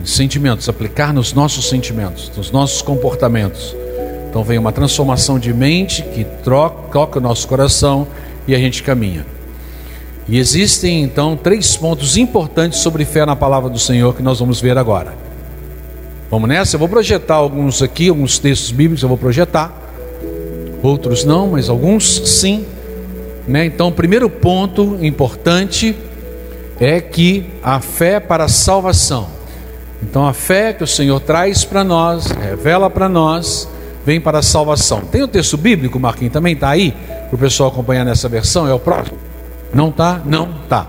Em 0.00 0.06
sentimentos, 0.06 0.66
aplicar 0.66 1.12
nos 1.12 1.34
nossos 1.34 1.68
sentimentos, 1.68 2.32
nos 2.34 2.50
nossos 2.50 2.80
comportamentos 2.80 3.76
então 4.30 4.42
vem 4.42 4.58
uma 4.58 4.72
transformação 4.72 5.38
de 5.38 5.52
mente 5.52 6.02
que 6.02 6.24
troca, 6.24 6.90
toca 6.90 7.18
o 7.18 7.22
nosso 7.22 7.46
coração 7.46 8.08
e 8.46 8.54
a 8.54 8.58
gente 8.58 8.82
caminha. 8.82 9.35
E 10.28 10.38
existem 10.38 11.02
então 11.02 11.36
três 11.36 11.76
pontos 11.76 12.16
importantes 12.16 12.80
sobre 12.80 13.04
fé 13.04 13.24
na 13.24 13.36
palavra 13.36 13.70
do 13.70 13.78
Senhor 13.78 14.14
que 14.14 14.22
nós 14.22 14.40
vamos 14.40 14.60
ver 14.60 14.76
agora. 14.76 15.14
Vamos 16.28 16.48
nessa? 16.48 16.74
Eu 16.74 16.80
vou 16.80 16.88
projetar 16.88 17.36
alguns 17.36 17.80
aqui, 17.80 18.08
alguns 18.08 18.38
textos 18.38 18.72
bíblicos 18.72 19.02
eu 19.02 19.08
vou 19.08 19.16
projetar. 19.16 19.72
Outros 20.82 21.24
não, 21.24 21.48
mas 21.48 21.68
alguns 21.68 22.28
sim. 22.28 22.66
Né? 23.46 23.66
Então, 23.66 23.88
o 23.88 23.92
primeiro 23.92 24.28
ponto 24.28 24.98
importante 25.00 25.96
é 26.80 27.00
que 27.00 27.46
a 27.62 27.78
fé 27.80 28.18
para 28.18 28.44
a 28.44 28.48
salvação. 28.48 29.28
Então, 30.02 30.26
a 30.26 30.32
fé 30.32 30.72
que 30.72 30.82
o 30.82 30.86
Senhor 30.86 31.20
traz 31.20 31.64
para 31.64 31.84
nós, 31.84 32.26
revela 32.26 32.90
para 32.90 33.08
nós, 33.08 33.68
vem 34.04 34.20
para 34.20 34.40
a 34.40 34.42
salvação. 34.42 35.00
Tem 35.02 35.22
o 35.22 35.28
texto 35.28 35.56
bíblico, 35.56 35.98
Marquinhos, 35.98 36.32
também 36.32 36.54
está 36.54 36.70
aí, 36.70 36.92
para 37.28 37.34
o 37.34 37.38
pessoal 37.38 37.70
acompanhar 37.70 38.04
nessa 38.04 38.28
versão, 38.28 38.68
é 38.68 38.74
o 38.74 38.78
próximo? 38.78 39.25
Não 39.72 39.88
está? 39.88 40.20
Não 40.24 40.50
está. 40.62 40.88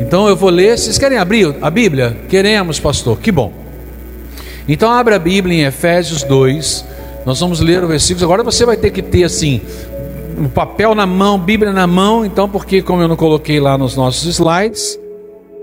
Então 0.00 0.28
eu 0.28 0.36
vou 0.36 0.50
ler, 0.50 0.78
vocês 0.78 0.98
querem 0.98 1.18
abrir 1.18 1.54
a 1.60 1.70
Bíblia? 1.70 2.16
Queremos, 2.28 2.78
pastor, 2.78 3.18
que 3.18 3.32
bom. 3.32 3.52
Então 4.68 4.90
abre 4.90 5.14
a 5.14 5.18
Bíblia 5.18 5.62
em 5.62 5.64
Efésios 5.64 6.22
2, 6.22 6.84
nós 7.24 7.40
vamos 7.40 7.60
ler 7.60 7.82
o 7.82 7.88
versículo, 7.88 8.24
agora 8.24 8.42
você 8.42 8.64
vai 8.64 8.76
ter 8.76 8.90
que 8.90 9.02
ter 9.02 9.24
assim, 9.24 9.60
o 10.38 10.48
papel 10.48 10.94
na 10.94 11.06
mão, 11.06 11.38
Bíblia 11.38 11.72
na 11.72 11.86
mão, 11.86 12.24
então, 12.24 12.48
porque 12.48 12.80
como 12.80 13.02
eu 13.02 13.08
não 13.08 13.16
coloquei 13.16 13.58
lá 13.58 13.76
nos 13.76 13.96
nossos 13.96 14.24
slides, 14.26 14.98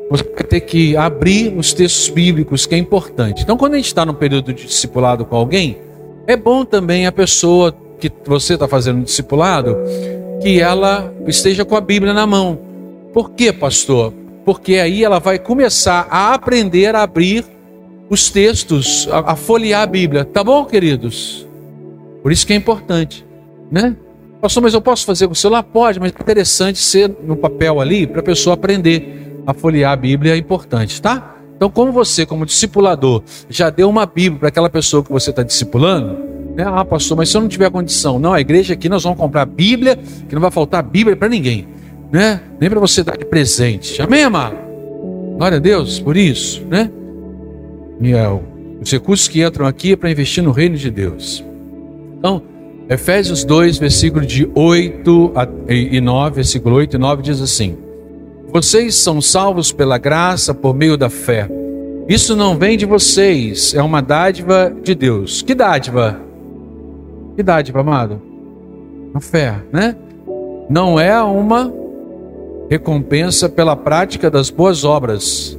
você 0.10 0.24
vai 0.24 0.44
ter 0.44 0.62
que 0.62 0.96
abrir 0.98 1.56
os 1.58 1.74
textos 1.74 2.10
bíblicos, 2.10 2.66
que 2.66 2.76
é 2.76 2.78
importante. 2.78 3.42
Então, 3.44 3.58
quando 3.58 3.74
a 3.74 3.78
gente 3.78 3.88
está 3.88 4.06
no 4.06 4.14
período 4.14 4.54
de 4.54 4.66
discipulado 4.66 5.26
com 5.26 5.36
alguém, 5.36 5.78
é 6.28 6.36
bom 6.36 6.66
também 6.66 7.08
a 7.08 7.12
pessoa 7.12 7.76
que 8.00 8.12
você 8.26 8.56
está 8.56 8.68
fazendo 8.68 9.04
discipulado, 9.04 9.78
que 10.42 10.60
ela 10.60 11.14
esteja 11.28 11.66
com 11.66 11.76
a 11.76 11.82
Bíblia 11.82 12.14
na 12.14 12.26
mão. 12.28 12.60
Por 13.14 13.32
quê, 13.32 13.52
pastor? 13.54 14.14
Porque 14.44 14.76
aí 14.76 15.04
ela 15.04 15.20
vai 15.20 15.40
começar 15.40 16.08
a 16.10 16.34
aprender 16.34 16.96
a 16.96 17.04
abrir 17.04 17.46
os 18.10 18.30
textos, 18.30 19.08
a, 19.12 19.32
a 19.32 19.36
folhear 19.36 19.82
a 19.82 19.86
Bíblia. 19.86 20.26
Tá 20.26 20.44
bom, 20.44 20.66
queridos? 20.66 21.48
Por 22.22 22.32
isso 22.32 22.46
que 22.46 22.54
é 22.54 22.56
importante, 22.56 23.26
né? 23.72 23.96
Pastor, 24.42 24.62
mas 24.62 24.74
eu 24.74 24.82
posso 24.82 25.06
fazer 25.06 25.28
com 25.28 25.34
o 25.34 25.36
celular? 25.36 25.64
Pode, 25.64 26.00
mas 26.00 26.12
é 26.12 26.22
interessante 26.22 26.80
ser 26.80 27.16
no 27.24 27.36
papel 27.36 27.80
ali 27.82 28.06
para 28.06 28.20
a 28.20 28.24
pessoa 28.24 28.54
aprender. 28.54 29.24
a 29.48 29.54
folhear 29.54 29.92
a 29.92 29.96
Bíblia 29.96 30.34
é 30.34 30.38
importante, 30.38 31.00
tá? 31.00 31.36
Então, 31.56 31.70
como 31.70 31.92
você, 31.92 32.26
como 32.26 32.46
discipulador, 32.46 33.24
já 33.50 33.70
deu 33.70 33.90
uma 33.90 34.06
Bíblia 34.06 34.40
para 34.40 34.50
aquela 34.50 34.70
pessoa 34.70 35.04
que 35.04 35.12
você 35.12 35.30
está 35.30 35.44
discipulando, 35.44 36.35
né? 36.56 36.64
Ah, 36.66 36.86
pastor, 36.86 37.18
mas 37.18 37.30
se 37.30 37.36
eu 37.38 37.42
não 37.42 37.48
tiver 37.50 37.70
condição, 37.70 38.18
não, 38.18 38.34
a 38.34 38.40
igreja 38.40 38.74
aqui 38.74 38.88
nós 38.88 39.04
vamos 39.04 39.20
comprar 39.20 39.46
Bíblia, 39.46 39.98
que 40.28 40.34
não 40.34 40.42
vai 40.42 40.50
faltar 40.52 40.82
Bíblia 40.82 41.16
para 41.16 41.28
ninguém, 41.28 41.68
né? 42.12 42.40
Nem 42.60 42.70
para 42.70 42.80
você 42.80 43.04
dar 43.04 43.18
de 43.18 43.26
presente. 43.26 44.02
Amém, 44.02 44.24
amado? 44.24 44.56
Glória 45.38 45.58
a 45.58 45.60
Deus 45.60 46.00
por 46.00 46.16
isso, 46.16 46.64
né? 46.70 46.90
E 48.02 48.14
os 48.82 48.90
recursos 48.92 49.28
que 49.28 49.44
entram 49.44 49.66
aqui 49.66 49.92
é 49.92 49.96
para 49.96 50.10
investir 50.10 50.42
no 50.42 50.52
reino 50.52 50.78
de 50.78 50.90
Deus. 50.90 51.44
Então, 52.18 52.42
Efésios 52.90 53.44
2, 53.44 53.78
versículo 53.78 54.26
de 54.26 54.50
8 54.56 55.34
e 55.68 56.00
9, 56.00 56.36
versículo 56.36 56.76
8 56.76 56.96
e 56.96 57.00
9 57.00 57.22
diz 57.22 57.42
assim: 57.42 57.78
Vocês 58.48 58.96
são 58.96 59.20
salvos 59.20 59.72
pela 59.72 59.98
graça 59.98 60.54
por 60.54 60.74
meio 60.74 60.96
da 60.96 61.10
fé. 61.10 61.50
Isso 62.08 62.36
não 62.36 62.58
vem 62.58 62.78
de 62.78 62.86
vocês, 62.86 63.74
é 63.74 63.82
uma 63.82 64.02
dádiva 64.02 64.72
de 64.84 64.94
Deus. 64.94 65.42
Que 65.42 65.56
dádiva? 65.56 66.25
Dádiva, 67.44 67.82
amado? 67.82 68.22
A 69.14 69.20
fé, 69.20 69.56
né? 69.72 69.96
Não 70.70 71.00
é 71.00 71.22
uma 71.22 71.72
recompensa 72.70 73.48
pela 73.48 73.76
prática 73.76 74.30
das 74.30 74.50
boas 74.50 74.84
obras, 74.84 75.58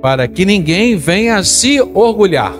para 0.00 0.26
que 0.26 0.44
ninguém 0.44 0.96
venha 0.96 1.36
a 1.36 1.44
se 1.44 1.80
orgulhar. 1.80 2.54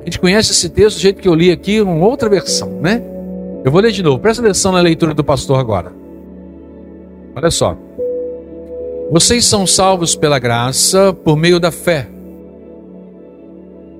A 0.00 0.04
gente 0.04 0.20
conhece 0.20 0.52
esse 0.52 0.68
texto 0.68 0.98
do 0.98 1.00
jeito 1.00 1.20
que 1.20 1.28
eu 1.28 1.34
li 1.34 1.50
aqui, 1.50 1.80
uma 1.80 2.06
outra 2.06 2.28
versão, 2.28 2.70
né? 2.80 3.02
Eu 3.64 3.72
vou 3.72 3.80
ler 3.80 3.90
de 3.90 4.02
novo, 4.02 4.18
presta 4.20 4.42
atenção 4.42 4.70
na 4.72 4.80
leitura 4.80 5.12
do 5.12 5.24
pastor 5.24 5.58
agora. 5.58 5.92
Olha 7.34 7.50
só. 7.50 7.76
Vocês 9.10 9.44
são 9.44 9.66
salvos 9.66 10.16
pela 10.16 10.38
graça 10.38 11.12
por 11.12 11.36
meio 11.36 11.60
da 11.60 11.70
fé. 11.70 12.08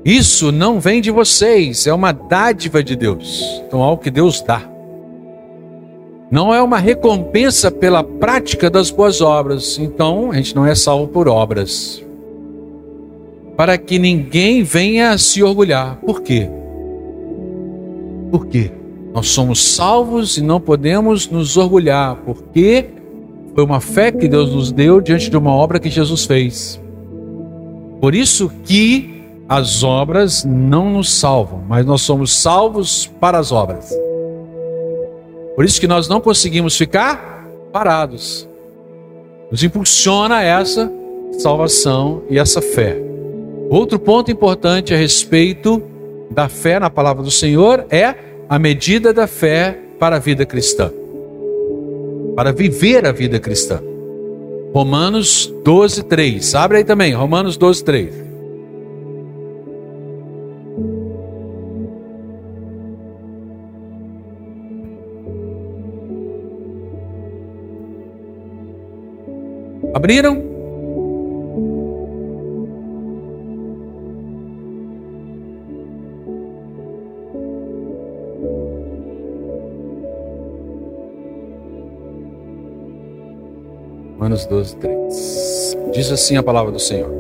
Isso 0.07 0.53
não 0.53 0.79
vem 0.79 1.01
de 1.01 1.11
vocês, 1.11 1.85
é 1.85 1.93
uma 1.93 2.13
dádiva 2.13 2.81
de 2.81 2.95
Deus. 2.95 3.61
Então, 3.67 3.83
algo 3.83 4.01
que 4.01 4.09
Deus 4.09 4.41
dá. 4.41 4.63
Não 6.31 6.55
é 6.55 6.63
uma 6.63 6.79
recompensa 6.79 7.73
pela 7.73 8.05
prática 8.05 8.71
das 8.71 8.89
boas 8.89 9.21
obras. 9.21 9.81
Então, 9.81 10.31
a 10.31 10.37
gente 10.37 10.55
não 10.55 10.65
é 10.65 10.77
salvo 10.77 11.09
por 11.09 11.27
obras. 11.27 12.05
Para 13.57 13.77
que 13.77 13.99
ninguém 13.99 14.63
venha 14.63 15.11
a 15.11 15.19
se 15.19 15.43
orgulhar. 15.43 15.97
Por 15.97 16.23
quê? 16.23 16.49
Por 18.31 18.47
quê? 18.47 18.71
Nós 19.13 19.27
somos 19.27 19.61
salvos 19.61 20.37
e 20.37 20.41
não 20.41 20.61
podemos 20.61 21.29
nos 21.29 21.57
orgulhar, 21.57 22.15
porque 22.25 22.91
foi 23.57 23.65
uma 23.65 23.81
fé 23.81 24.13
que 24.13 24.29
Deus 24.29 24.55
nos 24.55 24.71
deu 24.71 25.01
diante 25.01 25.29
de 25.29 25.37
uma 25.37 25.51
obra 25.51 25.81
que 25.81 25.91
Jesus 25.91 26.27
fez. 26.27 26.81
Por 28.01 28.15
isso 28.15 28.49
que 28.63 29.16
as 29.49 29.85
obras 29.85 30.45
não 30.45 30.91
nos 30.91 31.13
salvam, 31.13 31.63
mas 31.69 31.87
nós 31.87 32.03
somos 32.03 32.37
salvos 32.37 33.07
para 33.21 33.39
as 33.39 33.53
obras. 33.53 33.95
Por 35.55 35.65
isso 35.65 35.81
que 35.81 35.87
nós 35.87 36.09
não 36.09 36.21
conseguimos 36.21 36.77
ficar 36.77 37.47
parados. 37.73 38.49
Nos 39.51 39.63
impulsiona 39.63 40.43
essa 40.43 40.91
salvação 41.39 42.23
e 42.29 42.39
essa 42.39 42.61
fé. 42.61 42.97
Outro 43.71 43.99
ponto 43.99 44.31
importante 44.31 44.93
a 44.93 44.97
respeito 44.97 45.83
da 46.31 46.49
fé 46.49 46.81
na 46.81 46.91
palavra 46.91 47.23
do 47.23 47.31
Senhor 47.31 47.87
é 47.89 48.15
a 48.49 48.59
medida 48.59 49.13
da 49.13 49.27
fé 49.27 49.79
para 49.99 50.17
a 50.17 50.19
vida 50.19 50.45
cristã. 50.45 50.91
Para 52.35 52.53
viver 52.53 53.07
a 53.07 53.13
vida 53.13 53.39
cristã. 53.39 53.81
Romanos 54.75 55.53
12, 55.65 56.03
3. 56.03 56.55
Abre 56.55 56.79
aí 56.79 56.85
também, 56.85 57.15
Romanos 57.15 57.57
12, 57.57 57.85
3. 57.85 58.26
Abriram? 70.07 70.41
Romanos 84.13 84.47
12, 84.47 84.77
3. 84.77 85.79
Diz 85.93 86.13
assim 86.13 86.37
a 86.37 86.43
palavra 86.45 86.71
do 86.71 86.79
Senhor. 86.79 87.11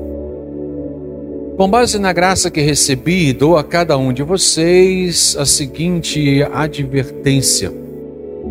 Com 1.56 1.68
base 1.68 1.98
na 1.98 2.12
graça 2.12 2.52
que 2.52 2.60
recebi, 2.60 3.32
dou 3.32 3.56
a 3.56 3.64
cada 3.64 3.98
um 3.98 4.12
de 4.12 4.22
vocês 4.22 5.36
a 5.36 5.44
seguinte 5.44 6.40
advertência: 6.52 7.72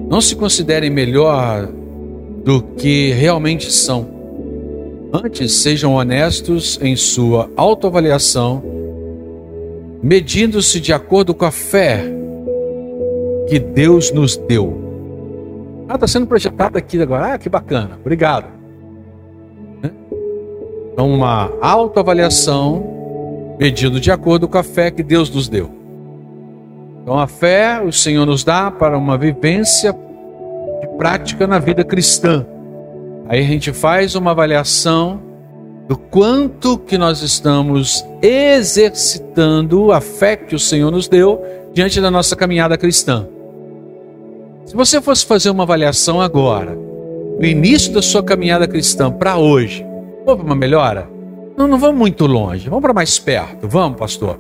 não 0.10 0.20
se 0.20 0.36
considerem 0.36 0.90
melhor 0.90 1.70
do 2.44 2.62
que 2.62 3.14
realmente 3.14 3.72
são 3.72 4.15
Antes, 5.24 5.54
sejam 5.54 5.94
honestos 5.94 6.78
em 6.82 6.94
sua 6.98 7.50
autoavaliação, 7.56 8.62
medindo-se 10.04 10.82
de 10.82 10.92
acordo 10.92 11.34
com 11.34 11.46
a 11.46 11.52
fé 11.52 12.04
que 13.48 13.58
Deus 13.58 14.12
nos 14.12 14.36
deu. 14.36 15.86
Ah, 15.88 15.96
está 15.96 16.06
sendo 16.06 16.28
projetado 16.28 16.78
aqui 16.78 17.02
agora. 17.02 17.34
Ah, 17.34 17.38
que 17.38 17.48
bacana. 17.48 17.98
Obrigado. 18.02 18.48
Né? 19.82 19.92
Então, 20.92 21.10
uma 21.10 21.50
autoavaliação 21.62 23.56
medindo 23.58 24.02
de 24.02 24.12
acordo 24.12 24.50
com 24.50 24.58
a 24.58 24.64
fé 24.64 24.92
que 24.92 25.02
Deus 25.02 25.30
nos 25.30 25.48
deu. 25.48 25.70
Então, 27.02 27.18
a 27.18 27.28
fé 27.28 27.82
o 27.82 27.92
Senhor 27.94 28.26
nos 28.26 28.44
dá 28.44 28.70
para 28.70 28.98
uma 28.98 29.18
vivência 29.18 29.94
de 29.94 30.88
prática 30.98 31.48
na 31.48 31.58
vida 31.58 31.86
cristã. 31.86 32.46
Aí 33.28 33.40
a 33.40 33.48
gente 33.48 33.74
faz 33.74 34.16
uma 34.16 34.32
avaliação 34.32 35.20
do 35.88 35.98
quanto 35.98 36.78
que 36.78 36.98
nós 36.98 37.22
estamos 37.22 38.06
exercitando 38.22 39.92
a 39.92 40.02
fé 40.02 40.36
que 40.36 40.56
o 40.56 40.60
Senhor 40.60 40.92
nos 40.92 41.08
deu 41.08 41.44
diante 41.74 42.00
da 42.02 42.10
nossa 42.10 42.36
caminhada 42.36 42.78
cristã. 42.78 43.28
Se 44.66 44.76
você 44.76 45.02
fosse 45.02 45.26
fazer 45.26 45.50
uma 45.50 45.64
avaliação 45.64 46.22
agora, 46.22 46.76
no 47.40 47.46
início 47.46 47.94
da 47.94 48.02
sua 48.02 48.24
caminhada 48.24 48.68
cristã 48.68 49.12
para 49.12 49.38
hoje, 49.38 49.86
houve 50.26 50.42
uma 50.42 50.56
melhora? 50.56 51.10
Não, 51.58 51.68
não 51.68 51.78
vamos 51.78 51.98
muito 51.98 52.26
longe, 52.26 52.70
vamos 52.70 52.82
para 52.82 52.94
mais 52.94 53.20
perto, 53.20 53.68
vamos, 53.68 53.98
pastor. 53.98 54.40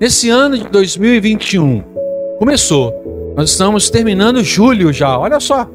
Nesse 0.00 0.30
ano 0.30 0.56
de 0.56 0.64
2021, 0.64 1.82
começou, 2.38 3.34
nós 3.36 3.50
estamos 3.50 3.90
terminando 3.90 4.42
julho 4.42 4.92
já, 4.92 5.18
olha 5.18 5.38
só, 5.40 5.68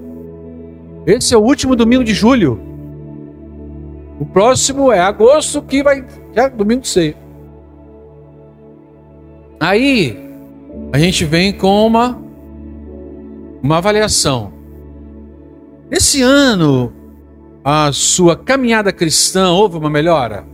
esse 1.06 1.34
é 1.34 1.38
o 1.38 1.42
último 1.42 1.76
domingo 1.76 2.04
de 2.04 2.14
julho. 2.14 2.60
O 4.20 4.26
próximo 4.26 4.92
é 4.92 5.00
agosto, 5.00 5.62
que 5.62 5.84
vai. 5.84 6.06
Já 6.34 6.48
domingo 6.48 6.82
de 6.82 6.88
ceia. 6.88 7.16
Aí, 9.60 10.18
a 10.92 10.98
gente 10.98 11.24
vem 11.26 11.54
com 11.54 11.86
uma, 11.86 12.18
uma 13.62 13.78
avaliação. 13.78 14.52
Esse 15.92 16.22
ano, 16.22 16.92
a 17.64 17.92
sua 17.92 18.36
caminhada 18.36 18.92
cristã 18.92 19.52
houve 19.52 19.78
uma 19.78 19.90
melhora? 19.90 20.46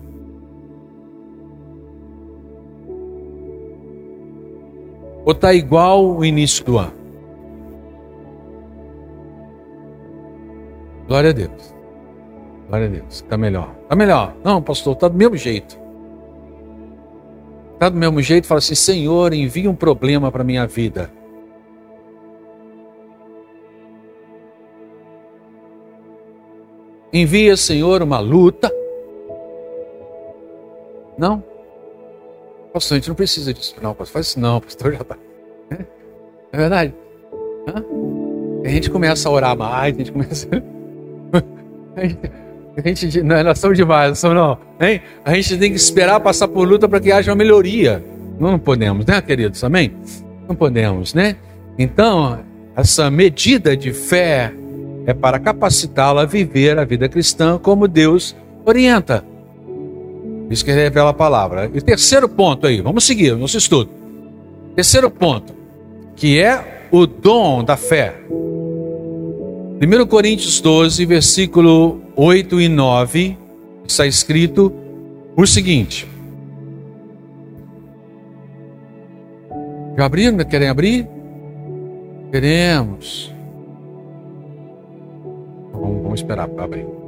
Ou 5.24 5.32
está 5.32 5.54
igual 5.54 6.06
o 6.06 6.26
início 6.26 6.66
do 6.66 6.78
ano? 6.78 7.01
Glória 11.12 11.32
a 11.32 11.34
Deus. 11.34 11.76
Glória 12.70 12.88
a 12.88 12.90
Deus. 12.90 13.16
Está 13.16 13.38
melhor. 13.38 13.76
Está 13.84 13.98
melhor. 13.98 14.34
Não, 14.46 14.62
pastor, 14.62 14.94
está 14.94 15.10
do 15.10 15.18
mesmo 15.18 15.36
jeito. 15.36 15.78
Está 17.74 17.90
do 17.90 17.98
mesmo 17.98 18.22
jeito. 18.22 18.48
Fala 18.48 18.60
assim: 18.60 18.76
Senhor, 18.76 19.34
envia 19.34 19.70
um 19.70 19.76
problema 19.76 20.32
para 20.32 20.42
minha 20.42 20.66
vida. 20.66 21.12
Envia, 27.12 27.58
Senhor, 27.58 28.02
uma 28.02 28.20
luta. 28.22 28.72
Não? 31.18 31.44
Pastor, 32.72 32.96
a 32.96 33.00
gente 33.00 33.10
não 33.10 33.16
precisa 33.16 33.54
disso. 33.54 33.76
Não, 33.82 33.94
pastor, 33.94 34.14
faz 34.14 34.28
isso 34.28 34.40
não, 34.40 34.62
pastor, 34.62 34.94
já. 34.94 35.00
É, 35.72 35.86
é 36.56 36.58
verdade? 36.58 36.96
Hã? 37.68 37.84
A 38.64 38.70
gente 38.70 38.90
começa 38.90 39.28
a 39.28 39.32
orar 39.34 39.58
mais, 39.58 39.94
a 39.94 39.98
gente 39.98 40.14
começa. 40.14 40.48
A 42.78 42.88
gente, 42.88 43.22
não, 43.22 43.44
nós 43.44 43.60
somos 43.60 43.78
demais, 43.78 44.24
não 44.24 44.34
não. 44.34 44.58
Hein? 44.80 45.02
A 45.26 45.34
gente 45.34 45.58
tem 45.58 45.72
que 45.72 45.76
esperar 45.76 46.20
passar 46.22 46.48
por 46.48 46.68
luta 46.68 46.88
para 46.88 47.00
que 47.00 47.12
haja 47.12 47.32
uma 47.32 47.36
melhoria. 47.36 48.04
Não 48.40 48.58
podemos, 48.58 49.06
né, 49.06 49.22
queridos? 49.22 49.62
Amém? 49.64 49.94
Não 50.48 50.56
podemos, 50.56 51.14
né? 51.14 51.36
Então, 51.78 52.40
essa 52.76 53.12
medida 53.12 53.76
de 53.76 53.92
fé 53.92 54.54
é 55.06 55.14
para 55.14 55.38
capacitá-lo 55.38 56.20
a 56.20 56.26
viver 56.26 56.80
a 56.80 56.86
vida 56.86 57.10
cristã 57.10 57.58
como 57.58 57.88
Deus 57.88 58.36
orienta. 58.66 59.24
Isso 60.50 60.64
que 60.64 60.72
revela 60.72 61.10
a 61.10 61.14
palavra. 61.14 61.70
E 61.74 61.82
terceiro 61.82 62.28
ponto 62.28 62.68
aí, 62.68 62.82
vamos 62.82 63.04
seguir 63.04 63.36
nosso 63.36 63.58
estudo. 63.58 63.90
Terceiro 64.76 65.10
ponto, 65.10 65.54
que 66.16 66.40
é 66.42 66.88
o 66.92 67.06
dom 67.06 67.64
da 67.64 67.76
fé. 67.76 68.16
1 69.82 70.06
Coríntios 70.06 70.62
12, 70.62 71.04
versículo 71.08 72.04
8 72.16 72.62
e 72.62 72.70
9, 72.70 73.36
está 73.84 74.06
escrito 74.06 74.72
o 75.36 75.48
seguinte: 75.48 76.08
Já 79.98 80.06
abriram? 80.06 80.38
Querem 80.46 80.70
abrir? 80.70 81.08
Queremos. 82.32 83.34
Vamos, 85.74 86.04
vamos 86.04 86.20
esperar 86.20 86.48
para 86.48 86.64
abrir. 86.64 87.01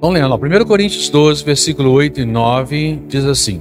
Vamos 0.00 0.16
lendo, 0.16 0.32
1 0.32 0.64
Coríntios 0.64 1.08
12, 1.08 1.44
versículo 1.44 1.90
8 1.90 2.20
e 2.20 2.24
9, 2.24 3.02
diz 3.08 3.24
assim: 3.24 3.60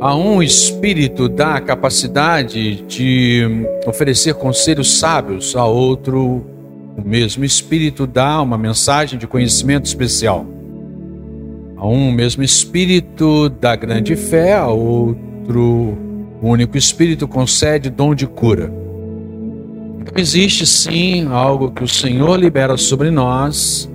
A 0.00 0.14
um 0.14 0.40
espírito 0.40 1.28
dá 1.28 1.56
a 1.56 1.60
capacidade 1.60 2.82
de 2.82 3.66
oferecer 3.84 4.34
conselhos 4.34 5.00
sábios, 5.00 5.56
a 5.56 5.66
outro 5.66 6.46
o 6.96 7.02
mesmo 7.04 7.44
espírito 7.44 8.06
dá 8.06 8.40
uma 8.40 8.56
mensagem 8.56 9.18
de 9.18 9.26
conhecimento 9.26 9.86
especial. 9.86 10.46
A 11.76 11.84
um 11.84 12.12
mesmo 12.12 12.44
espírito 12.44 13.48
dá 13.48 13.74
grande 13.74 14.14
fé, 14.14 14.54
a 14.54 14.68
outro 14.68 15.98
o 16.40 16.48
único 16.48 16.78
espírito 16.78 17.26
concede 17.26 17.90
dom 17.90 18.14
de 18.14 18.28
cura. 18.28 18.81
Existe 20.16 20.66
sim 20.66 21.26
algo 21.28 21.70
que 21.70 21.84
o 21.84 21.88
Senhor 21.88 22.38
libera 22.38 22.76
sobre 22.76 23.10
nós 23.10 23.90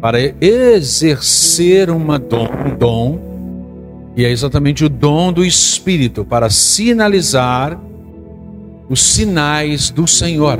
para 0.00 0.18
exercer 0.40 1.86
dom, 1.86 2.48
um 2.66 2.76
dom 2.76 3.30
e 4.16 4.24
é 4.24 4.30
exatamente 4.30 4.84
o 4.84 4.88
dom 4.88 5.32
do 5.32 5.44
Espírito 5.44 6.24
para 6.24 6.50
sinalizar 6.50 7.80
os 8.88 9.02
sinais 9.02 9.90
do 9.90 10.06
Senhor. 10.06 10.58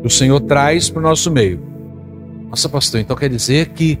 Que 0.00 0.06
o 0.06 0.10
Senhor 0.10 0.40
traz 0.40 0.88
para 0.88 1.00
o 1.00 1.02
nosso 1.02 1.30
meio. 1.30 1.60
Nossa, 2.48 2.68
pastor, 2.68 3.00
então 3.00 3.16
quer 3.16 3.28
dizer 3.28 3.70
que 3.70 3.98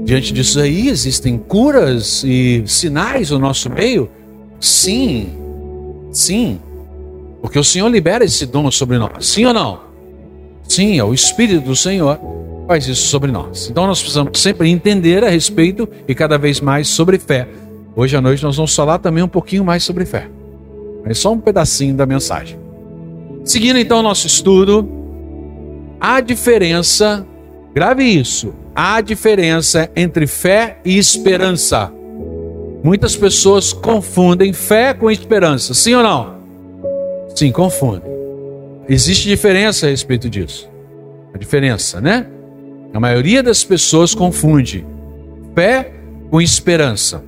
diante 0.00 0.32
disso 0.32 0.58
aí 0.58 0.88
existem 0.88 1.36
curas 1.36 2.24
e 2.24 2.62
sinais 2.66 3.30
no 3.30 3.38
nosso 3.38 3.68
meio? 3.68 4.10
Sim, 4.58 5.30
sim. 6.10 6.58
Porque 7.42 7.58
o 7.58 7.64
Senhor 7.64 7.88
libera 7.88 8.24
esse 8.24 8.46
dom 8.46 8.70
sobre 8.70 8.96
nós. 8.96 9.26
Sim 9.26 9.44
ou 9.44 9.52
não? 9.52 9.80
Sim, 10.66 10.98
é 10.98 11.04
o 11.04 11.12
Espírito 11.12 11.66
do 11.66 11.76
Senhor 11.76 12.18
faz 12.66 12.86
isso 12.86 13.08
sobre 13.08 13.30
nós. 13.30 13.68
Então 13.68 13.86
nós 13.86 14.00
precisamos 14.00 14.40
sempre 14.40 14.70
entender 14.70 15.22
a 15.22 15.28
respeito 15.28 15.86
e 16.08 16.14
cada 16.14 16.38
vez 16.38 16.60
mais 16.60 16.88
sobre 16.88 17.18
fé 17.18 17.46
Hoje 17.94 18.16
à 18.16 18.22
noite 18.22 18.42
nós 18.42 18.56
vamos 18.56 18.74
falar 18.74 18.98
também 18.98 19.22
um 19.22 19.28
pouquinho 19.28 19.64
mais 19.64 19.84
sobre 19.84 20.06
fé. 20.06 20.28
Mas 21.04 21.18
só 21.18 21.32
um 21.32 21.38
pedacinho 21.38 21.94
da 21.94 22.06
mensagem. 22.06 22.58
Seguindo 23.44 23.78
então 23.78 23.98
o 23.98 24.02
nosso 24.02 24.26
estudo, 24.26 24.88
a 26.00 26.20
diferença, 26.20 27.26
grave 27.74 28.04
isso, 28.04 28.54
a 28.74 29.00
diferença 29.02 29.90
entre 29.94 30.26
fé 30.26 30.78
e 30.84 30.96
esperança. 30.96 31.92
Muitas 32.82 33.14
pessoas 33.14 33.72
confundem 33.72 34.52
fé 34.52 34.94
com 34.94 35.10
esperança, 35.10 35.74
sim 35.74 35.94
ou 35.94 36.02
não? 36.02 36.41
Sim. 37.50 38.02
Existe 38.88 39.28
diferença 39.28 39.86
a 39.86 39.90
respeito 39.90 40.28
disso. 40.28 40.68
A 41.34 41.38
diferença, 41.38 42.00
né? 42.00 42.26
A 42.92 43.00
maioria 43.00 43.42
das 43.42 43.64
pessoas 43.64 44.14
confunde 44.14 44.84
fé 45.54 45.92
com 46.30 46.40
esperança 46.40 47.22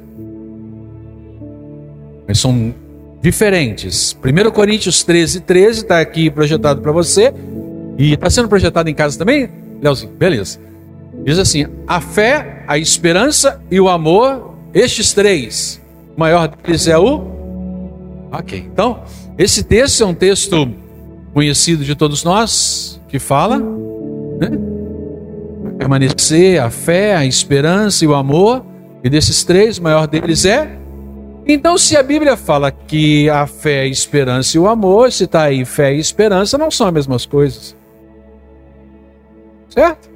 mas 2.26 2.38
são 2.38 2.74
diferentes. 3.20 4.16
1 4.22 4.50
Coríntios 4.50 5.02
13, 5.02 5.40
13 5.40 5.82
está 5.82 6.00
aqui 6.00 6.30
projetado 6.30 6.80
para 6.80 6.92
você. 6.92 7.32
E 7.96 8.12
está 8.12 8.28
sendo 8.28 8.48
projetado 8.48 8.90
em 8.90 8.94
casa 8.94 9.16
também, 9.16 9.48
Leozinho? 9.80 10.12
Beleza. 10.12 10.58
Diz 11.24 11.38
assim: 11.38 11.66
a 11.86 12.00
fé, 12.00 12.64
a 12.66 12.76
esperança 12.76 13.62
e 13.70 13.80
o 13.80 13.88
amor, 13.88 14.54
estes 14.74 15.12
três. 15.12 15.80
O 16.16 16.20
maior 16.20 16.48
deles 16.48 16.88
é 16.88 16.98
o. 16.98 17.24
Ok. 18.32 18.68
Então, 18.72 19.02
esse 19.38 19.64
texto 19.64 20.02
é 20.02 20.06
um 20.06 20.14
texto 20.14 20.70
conhecido 21.32 21.84
de 21.84 21.94
todos 21.94 22.22
nós, 22.24 23.00
que 23.08 23.18
fala, 23.18 23.58
né? 23.58 24.50
Permanecer, 25.78 26.62
a 26.62 26.70
fé, 26.70 27.16
a 27.16 27.26
esperança 27.26 28.04
e 28.04 28.08
o 28.08 28.14
amor. 28.14 28.64
E 29.02 29.10
desses 29.10 29.44
três, 29.44 29.78
o 29.78 29.82
maior 29.82 30.06
deles 30.06 30.44
é 30.44 30.78
então, 31.46 31.76
se 31.76 31.94
a 31.94 32.02
Bíblia 32.02 32.36
fala 32.38 32.70
que 32.70 33.28
a 33.28 33.46
fé, 33.46 33.80
a 33.80 33.86
esperança 33.86 34.56
e 34.56 34.60
o 34.60 34.66
amor, 34.66 35.12
se 35.12 35.24
está 35.24 35.42
aí 35.42 35.64
fé 35.64 35.94
e 35.94 35.98
esperança, 35.98 36.56
não 36.56 36.70
são 36.70 36.86
as 36.86 36.92
mesmas 36.92 37.26
coisas. 37.26 37.76
Certo? 39.68 40.08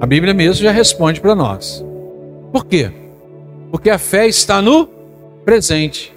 A 0.00 0.06
Bíblia 0.06 0.34
mesmo 0.34 0.62
já 0.62 0.70
responde 0.70 1.20
para 1.20 1.34
nós. 1.34 1.82
Por 2.52 2.66
quê? 2.66 2.92
Porque 3.70 3.88
a 3.88 3.98
fé 3.98 4.26
está 4.26 4.60
no 4.60 4.86
presente 5.46 6.14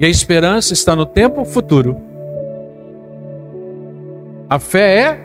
e 0.00 0.06
a 0.06 0.08
esperança 0.08 0.72
está 0.72 0.94
no 0.94 1.04
tempo 1.04 1.44
futuro. 1.44 2.00
A 4.48 4.58
fé 4.58 5.00
é 5.00 5.20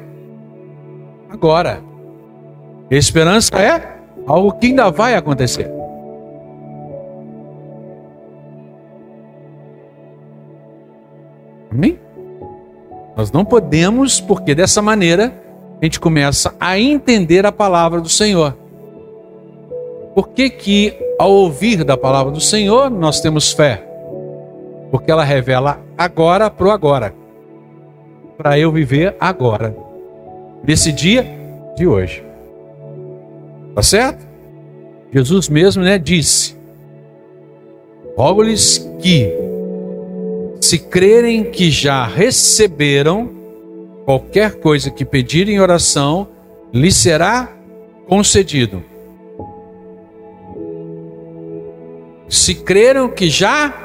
agora. 1.30 1.82
E 2.90 2.96
a 2.96 2.98
esperança 2.98 3.56
é 3.58 3.98
algo 4.26 4.54
que 4.54 4.68
ainda 4.68 4.90
vai 4.90 5.16
acontecer. 5.16 5.72
Amém? 11.72 12.00
Nós 13.16 13.32
não 13.32 13.46
podemos, 13.46 14.20
porque 14.20 14.56
dessa 14.56 14.82
maneira 14.82 15.34
a 15.82 15.86
gente 15.86 16.00
começa 16.00 16.54
a 16.60 16.80
entender 16.80 17.46
a 17.46 17.52
palavra 17.52 18.02
do 18.02 18.10
Senhor. 18.10 18.58
Por 20.16 20.30
que, 20.30 20.50
que 20.50 20.98
ao 21.20 21.32
ouvir 21.32 21.84
da 21.84 21.98
palavra 21.98 22.32
do 22.32 22.42
Senhor 22.42 22.90
nós 22.90 23.22
temos 23.22 23.52
fé? 23.52 23.93
Porque 24.94 25.10
ela 25.10 25.24
revela 25.24 25.82
agora 25.98 26.52
para 26.52 26.68
o 26.68 26.70
agora. 26.70 27.16
Para 28.38 28.60
eu 28.60 28.72
viver 28.72 29.16
agora. 29.20 29.76
Nesse 30.64 30.92
dia 30.92 31.26
de 31.76 31.88
hoje. 31.88 32.24
Tá 33.74 33.82
certo? 33.82 34.24
Jesus 35.12 35.50
mesmo 35.50 35.82
né, 35.82 35.98
disse: 35.98 36.56
Rogo-lhes 38.16 38.88
que 39.02 39.34
se 40.62 40.78
crerem 40.78 41.46
que 41.46 41.72
já 41.72 42.06
receberam 42.06 43.32
qualquer 44.06 44.60
coisa 44.60 44.92
que 44.92 45.04
pedirem 45.04 45.56
em 45.56 45.60
oração, 45.60 46.28
lhe 46.72 46.92
será 46.92 47.52
concedido. 48.08 48.84
Se 52.30 52.54
creram 52.54 53.10
que 53.10 53.28
já 53.28 53.83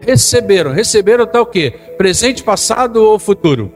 receberam, 0.00 0.72
receberam 0.72 1.24
tal 1.26 1.32
tá 1.32 1.42
o 1.42 1.46
quê? 1.46 1.72
Presente, 1.96 2.42
passado 2.42 2.96
ou 2.96 3.18
futuro? 3.18 3.72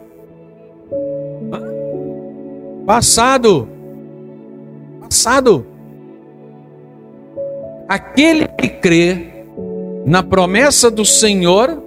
Passado. 2.86 3.68
Passado. 5.00 5.66
Aquele 7.88 8.46
que 8.48 8.68
crê 8.68 9.44
na 10.04 10.22
promessa 10.22 10.90
do 10.90 11.04
Senhor 11.04 11.82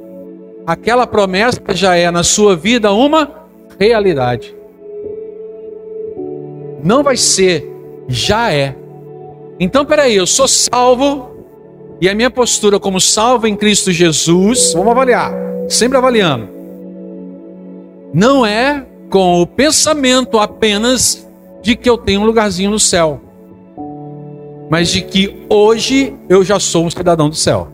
aquela 0.67 1.07
promessa 1.07 1.61
já 1.69 1.95
é 1.95 2.11
na 2.11 2.23
sua 2.23 2.53
vida 2.53 2.91
uma 2.91 3.47
realidade. 3.79 4.53
Não 6.83 7.01
vai 7.01 7.15
ser, 7.15 7.65
já 8.07 8.51
é. 8.51 8.75
Então, 9.57 9.85
peraí, 9.85 10.15
eu 10.15 10.27
sou 10.27 10.45
salvo 10.45 11.26
e 11.99 12.07
a 12.07 12.13
minha 12.13 12.29
postura 12.29 12.79
como 12.79 13.01
salvo 13.01 13.47
em 13.47 13.55
Cristo 13.55 13.91
Jesus, 13.91 14.73
vamos 14.73 14.91
avaliar, 14.91 15.31
sempre 15.67 15.97
avaliando. 15.97 16.47
Não 18.13 18.45
é 18.45 18.85
com 19.09 19.41
o 19.41 19.47
pensamento 19.47 20.37
apenas 20.37 21.27
de 21.61 21.75
que 21.75 21.89
eu 21.89 21.97
tenho 21.97 22.21
um 22.21 22.25
lugarzinho 22.25 22.69
no 22.69 22.79
céu, 22.79 23.19
mas 24.69 24.89
de 24.89 25.01
que 25.01 25.45
hoje 25.49 26.13
eu 26.29 26.43
já 26.43 26.59
sou 26.59 26.85
um 26.85 26.89
cidadão 26.89 27.29
do 27.29 27.35
céu. 27.35 27.69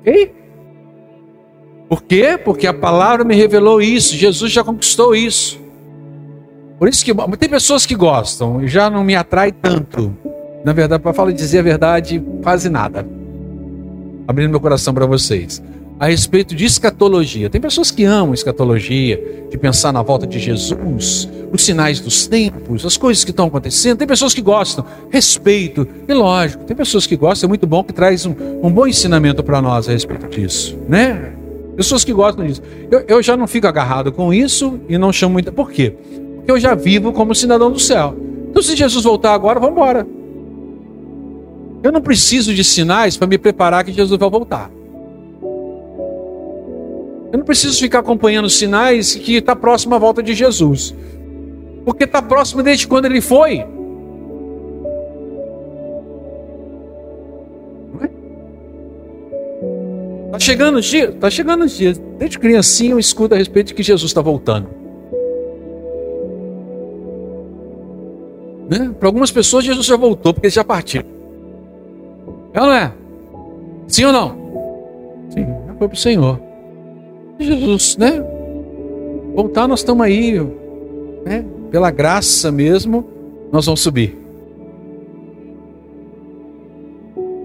Ok? 0.00 0.34
Por 1.88 2.02
quê? 2.02 2.38
Porque 2.42 2.66
a 2.66 2.74
palavra 2.74 3.24
me 3.24 3.34
revelou 3.34 3.80
isso, 3.80 4.14
Jesus 4.14 4.52
já 4.52 4.62
conquistou 4.62 5.14
isso. 5.14 5.58
Por 6.78 6.88
isso 6.88 7.04
que 7.04 7.12
tem 7.36 7.48
pessoas 7.48 7.84
que 7.84 7.94
gostam, 7.94 8.66
já 8.66 8.88
não 8.88 9.02
me 9.02 9.14
atrai 9.16 9.52
tanto. 9.52 10.16
Na 10.64 10.72
verdade, 10.72 11.02
para 11.02 11.12
falar 11.12 11.32
dizer 11.32 11.60
a 11.60 11.62
verdade, 11.62 12.22
quase 12.42 12.68
nada. 12.68 13.06
Abrindo 14.28 14.50
meu 14.50 14.60
coração 14.60 14.92
para 14.92 15.06
vocês. 15.06 15.62
A 15.98 16.06
respeito 16.06 16.54
de 16.54 16.64
escatologia. 16.64 17.50
Tem 17.50 17.60
pessoas 17.60 17.90
que 17.90 18.04
amam 18.04 18.32
escatologia, 18.32 19.46
de 19.50 19.58
pensar 19.58 19.92
na 19.92 20.02
volta 20.02 20.26
de 20.26 20.38
Jesus, 20.38 21.28
os 21.52 21.62
sinais 21.62 22.00
dos 22.00 22.26
tempos, 22.26 22.86
as 22.86 22.96
coisas 22.96 23.24
que 23.24 23.30
estão 23.30 23.46
acontecendo. 23.46 23.98
Tem 23.98 24.06
pessoas 24.06 24.32
que 24.32 24.40
gostam, 24.40 24.84
respeito. 25.10 25.86
E 26.08 26.14
lógico, 26.14 26.64
tem 26.64 26.76
pessoas 26.76 27.06
que 27.06 27.16
gostam, 27.16 27.46
é 27.46 27.48
muito 27.48 27.66
bom 27.66 27.82
que 27.82 27.92
traz 27.92 28.24
um, 28.24 28.34
um 28.62 28.70
bom 28.70 28.86
ensinamento 28.86 29.42
para 29.42 29.60
nós 29.60 29.88
a 29.88 29.92
respeito 29.92 30.26
disso, 30.28 30.78
né? 30.88 31.32
Pessoas 31.76 32.04
que 32.04 32.12
gostam 32.12 32.46
disso. 32.46 32.62
Eu, 32.90 33.04
eu 33.08 33.22
já 33.22 33.36
não 33.36 33.46
fico 33.46 33.66
agarrado 33.66 34.12
com 34.12 34.32
isso 34.32 34.80
e 34.88 34.96
não 34.96 35.12
chamo 35.12 35.34
muito. 35.34 35.52
Por 35.52 35.70
quê? 35.70 35.94
Porque 36.36 36.50
eu 36.50 36.60
já 36.60 36.74
vivo 36.74 37.12
como 37.12 37.34
cidadão 37.34 37.70
do 37.70 37.78
céu. 37.78 38.16
Então, 38.50 38.62
se 38.62 38.74
Jesus 38.74 39.04
voltar 39.04 39.32
agora, 39.32 39.60
vamos 39.60 39.76
embora. 39.76 40.06
Eu 41.82 41.90
não 41.90 42.00
preciso 42.00 42.52
de 42.54 42.62
sinais 42.62 43.16
para 43.16 43.26
me 43.26 43.38
preparar 43.38 43.84
que 43.84 43.92
Jesus 43.92 44.18
vai 44.18 44.30
voltar. 44.30 44.70
Eu 47.32 47.38
não 47.38 47.44
preciso 47.44 47.78
ficar 47.78 48.00
acompanhando 48.00 48.50
sinais 48.50 49.14
que 49.14 49.36
está 49.36 49.54
próximo 49.54 49.94
à 49.94 49.98
volta 49.98 50.22
de 50.22 50.34
Jesus. 50.34 50.94
Porque 51.84 52.04
está 52.04 52.20
próximo 52.20 52.62
desde 52.62 52.86
quando 52.86 53.06
ele 53.06 53.20
foi. 53.20 53.64
Está 60.26 60.38
chegando 60.38 60.78
os 60.78 60.86
dias, 60.86 61.14
está 61.14 61.30
chegando 61.30 61.64
os 61.64 61.76
dias. 61.76 62.00
Desde 62.18 62.38
criancinha 62.38 62.92
eu 62.92 62.98
escuto 62.98 63.34
a 63.34 63.38
respeito 63.38 63.68
de 63.68 63.74
que 63.74 63.82
Jesus 63.82 64.10
está 64.10 64.20
voltando. 64.20 64.68
Né? 68.68 68.94
Para 68.98 69.08
algumas 69.08 69.30
pessoas 69.32 69.64
Jesus 69.64 69.86
já 69.86 69.96
voltou, 69.96 70.34
porque 70.34 70.46
ele 70.46 70.54
já 70.54 70.64
partiu. 70.64 71.19
É 72.52 72.60
ou 72.60 72.66
não 72.66 72.74
é? 72.74 72.92
Sim 73.86 74.04
ou 74.04 74.12
não? 74.12 74.30
Sim, 75.30 75.46
já 75.66 75.74
foi 75.74 75.88
para 75.88 75.94
o 75.94 75.98
Senhor. 75.98 76.40
Jesus, 77.38 77.96
né? 77.96 78.22
Voltar, 79.34 79.68
nós 79.68 79.80
estamos 79.80 80.04
aí, 80.04 80.38
né? 81.24 81.44
Pela 81.70 81.90
graça 81.90 82.50
mesmo, 82.50 83.04
nós 83.52 83.66
vamos 83.66 83.80
subir. 83.80 84.18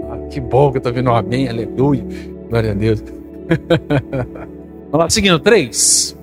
Ah, 0.09 0.17
que 0.29 0.39
bom 0.39 0.71
que 0.71 0.77
eu 0.77 0.79
estou 0.79 0.93
vendo 0.93 1.09
um 1.09 1.15
amém, 1.15 1.47
aleluia. 1.47 2.03
Glória 2.49 2.71
a 2.71 2.73
Deus. 2.73 3.03
Vamos 4.91 4.99
lá, 4.99 5.09
seguindo, 5.09 5.39
três. 5.39 6.15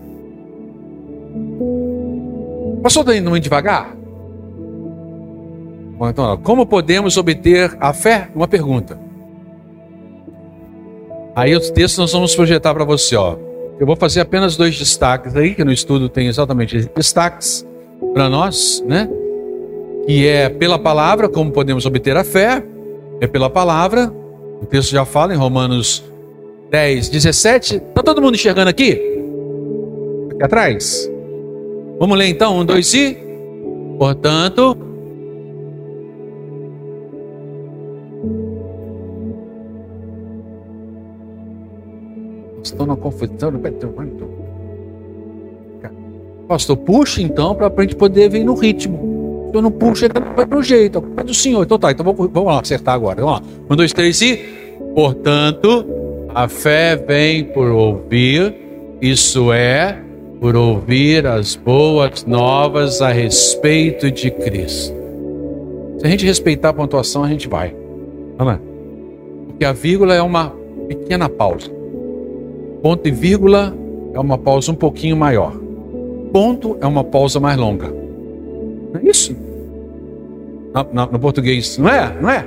Está 2.84 3.16
indo 3.16 3.30
muito 3.30 3.44
devagar? 3.44 3.96
Então, 6.10 6.36
como 6.38 6.66
podemos 6.66 7.16
obter 7.16 7.76
a 7.80 7.92
fé? 7.92 8.28
Uma 8.34 8.48
pergunta. 8.48 8.98
Aí 11.34 11.54
os 11.56 11.70
textos 11.70 11.98
nós 11.98 12.12
vamos 12.12 12.34
projetar 12.34 12.74
para 12.74 12.84
você, 12.84 13.16
ó. 13.16 13.36
Eu 13.80 13.86
vou 13.86 13.96
fazer 13.96 14.20
apenas 14.20 14.56
dois 14.56 14.78
destaques 14.78 15.34
aí, 15.34 15.54
que 15.54 15.64
no 15.64 15.72
estudo 15.72 16.08
tem 16.08 16.28
exatamente 16.28 16.90
destaques 16.94 17.66
para 18.12 18.28
nós, 18.28 18.82
né? 18.86 19.08
Que 20.06 20.26
é 20.26 20.48
pela 20.48 20.78
palavra, 20.78 21.28
como 21.28 21.50
podemos 21.50 21.86
obter 21.86 22.16
a 22.16 22.24
fé, 22.24 22.62
é 23.20 23.26
pela 23.26 23.48
palavra. 23.48 24.12
O 24.60 24.66
texto 24.66 24.90
já 24.90 25.04
fala 25.04 25.32
em 25.34 25.36
Romanos 25.36 26.04
10, 26.70 27.08
17. 27.08 27.80
Tá 27.94 28.02
todo 28.02 28.20
mundo 28.20 28.34
enxergando 28.34 28.68
aqui? 28.68 28.92
Aqui 30.32 30.42
atrás? 30.42 31.10
Vamos 31.98 32.18
ler 32.18 32.26
então, 32.26 32.58
um, 32.58 32.64
dois 32.64 32.92
e. 32.92 33.16
Portanto, 33.98 34.76
Estou 42.62 42.86
na 42.86 42.96
confusão. 42.96 43.52
Pastor, 46.46 46.76
puxa 46.76 47.22
então 47.22 47.54
para 47.54 47.72
a 47.74 47.80
gente 47.82 47.96
poder 47.96 48.28
vir 48.28 48.44
no 48.44 48.54
ritmo. 48.54 49.48
Se 49.50 49.56
eu 49.56 49.62
não 49.62 49.70
puxo, 49.70 50.04
ele 50.04 50.14
vai 50.34 50.46
pro 50.46 50.62
jeito. 50.62 51.04
É 51.16 51.22
do 51.22 51.34
Senhor. 51.34 51.62
Então 51.62 51.78
tá, 51.78 51.90
então 51.90 52.04
vamos, 52.04 52.30
vamos 52.30 52.52
lá 52.52 52.60
acertar 52.60 52.94
agora. 52.94 53.20
Vamos 53.20 53.40
lá. 53.40 53.46
Um, 53.70 53.76
dois, 53.76 53.92
três 53.92 54.20
e. 54.20 54.36
Portanto, 54.94 55.84
a 56.34 56.48
fé 56.48 56.96
vem 56.96 57.44
por 57.44 57.68
ouvir, 57.70 58.54
isso 59.00 59.52
é, 59.52 59.98
por 60.40 60.56
ouvir 60.56 61.26
as 61.26 61.56
boas 61.56 62.24
novas 62.26 63.00
a 63.00 63.10
respeito 63.10 64.10
de 64.10 64.30
Cristo. 64.30 64.94
Se 65.98 66.06
a 66.06 66.10
gente 66.10 66.26
respeitar 66.26 66.70
a 66.70 66.72
pontuação, 66.72 67.24
a 67.24 67.28
gente 67.28 67.48
vai. 67.48 67.68
É? 68.38 68.58
Porque 69.46 69.64
a 69.64 69.72
vírgula 69.72 70.14
é 70.14 70.22
uma 70.22 70.52
pequena 70.88 71.28
pausa. 71.28 71.81
Ponto 72.82 73.06
e 73.06 73.12
vírgula 73.12 73.72
é 74.12 74.18
uma 74.18 74.36
pausa 74.36 74.72
um 74.72 74.74
pouquinho 74.74 75.16
maior. 75.16 75.52
Ponto 76.32 76.76
é 76.80 76.86
uma 76.86 77.04
pausa 77.04 77.38
mais 77.38 77.56
longa. 77.56 77.88
Não 77.88 79.00
é 79.00 79.04
isso? 79.04 79.36
No, 80.92 81.06
no, 81.06 81.18
português, 81.18 81.78
não 81.78 81.88
é? 81.88 82.20
Não 82.20 82.30
é? 82.30 82.46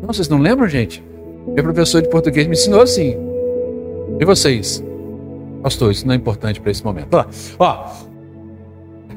Não, 0.00 0.06
vocês 0.06 0.28
não 0.28 0.38
lembram, 0.38 0.68
gente? 0.68 1.02
Meu 1.46 1.64
professor 1.64 2.00
de 2.00 2.08
português 2.08 2.46
me 2.46 2.52
ensinou 2.52 2.80
assim. 2.80 3.16
E 4.20 4.24
vocês? 4.24 4.84
Pastor, 5.62 5.90
isso 5.90 6.06
não 6.06 6.14
é 6.14 6.16
importante 6.16 6.60
para 6.60 6.70
esse 6.70 6.84
momento. 6.84 7.14
Ó, 7.14 7.24
ó 7.58 7.86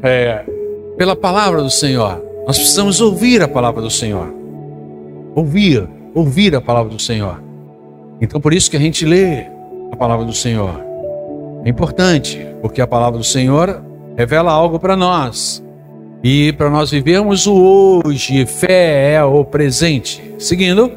é, 0.02 0.44
pela 0.98 1.16
palavra 1.16 1.62
do 1.62 1.70
Senhor, 1.70 2.24
nós 2.48 2.58
precisamos 2.58 3.02
ouvir 3.02 3.42
a 3.44 3.48
palavra 3.48 3.82
do 3.82 3.90
Senhor. 3.90 4.34
Ouvir, 5.36 5.88
ouvir 6.16 6.56
a 6.56 6.62
palavra 6.62 6.92
do 6.92 7.00
Senhor. 7.00 7.42
Então, 8.20 8.42
por 8.42 8.54
isso 8.54 8.70
que 8.70 8.78
a 8.78 8.80
gente 8.80 9.06
lê 9.06 9.46
a 9.92 9.96
palavra 9.96 10.26
do 10.26 10.34
Senhor. 10.34 10.82
É 11.64 11.70
importante, 11.70 12.40
porque 12.62 12.82
a 12.82 12.88
palavra 12.88 13.18
do 13.18 13.24
Senhor 13.24 13.84
revela 14.16 14.52
algo 14.52 14.80
para 14.80 14.96
nós. 14.96 15.64
E 16.24 16.54
para 16.54 16.70
nós 16.70 16.92
vivermos 16.92 17.48
o 17.48 18.02
hoje, 18.06 18.46
fé 18.46 19.14
é 19.14 19.24
o 19.24 19.44
presente. 19.44 20.22
Seguindo, 20.38 20.92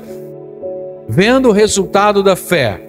vendo 1.08 1.48
o 1.48 1.52
resultado 1.52 2.22
da 2.22 2.36
fé, 2.36 2.80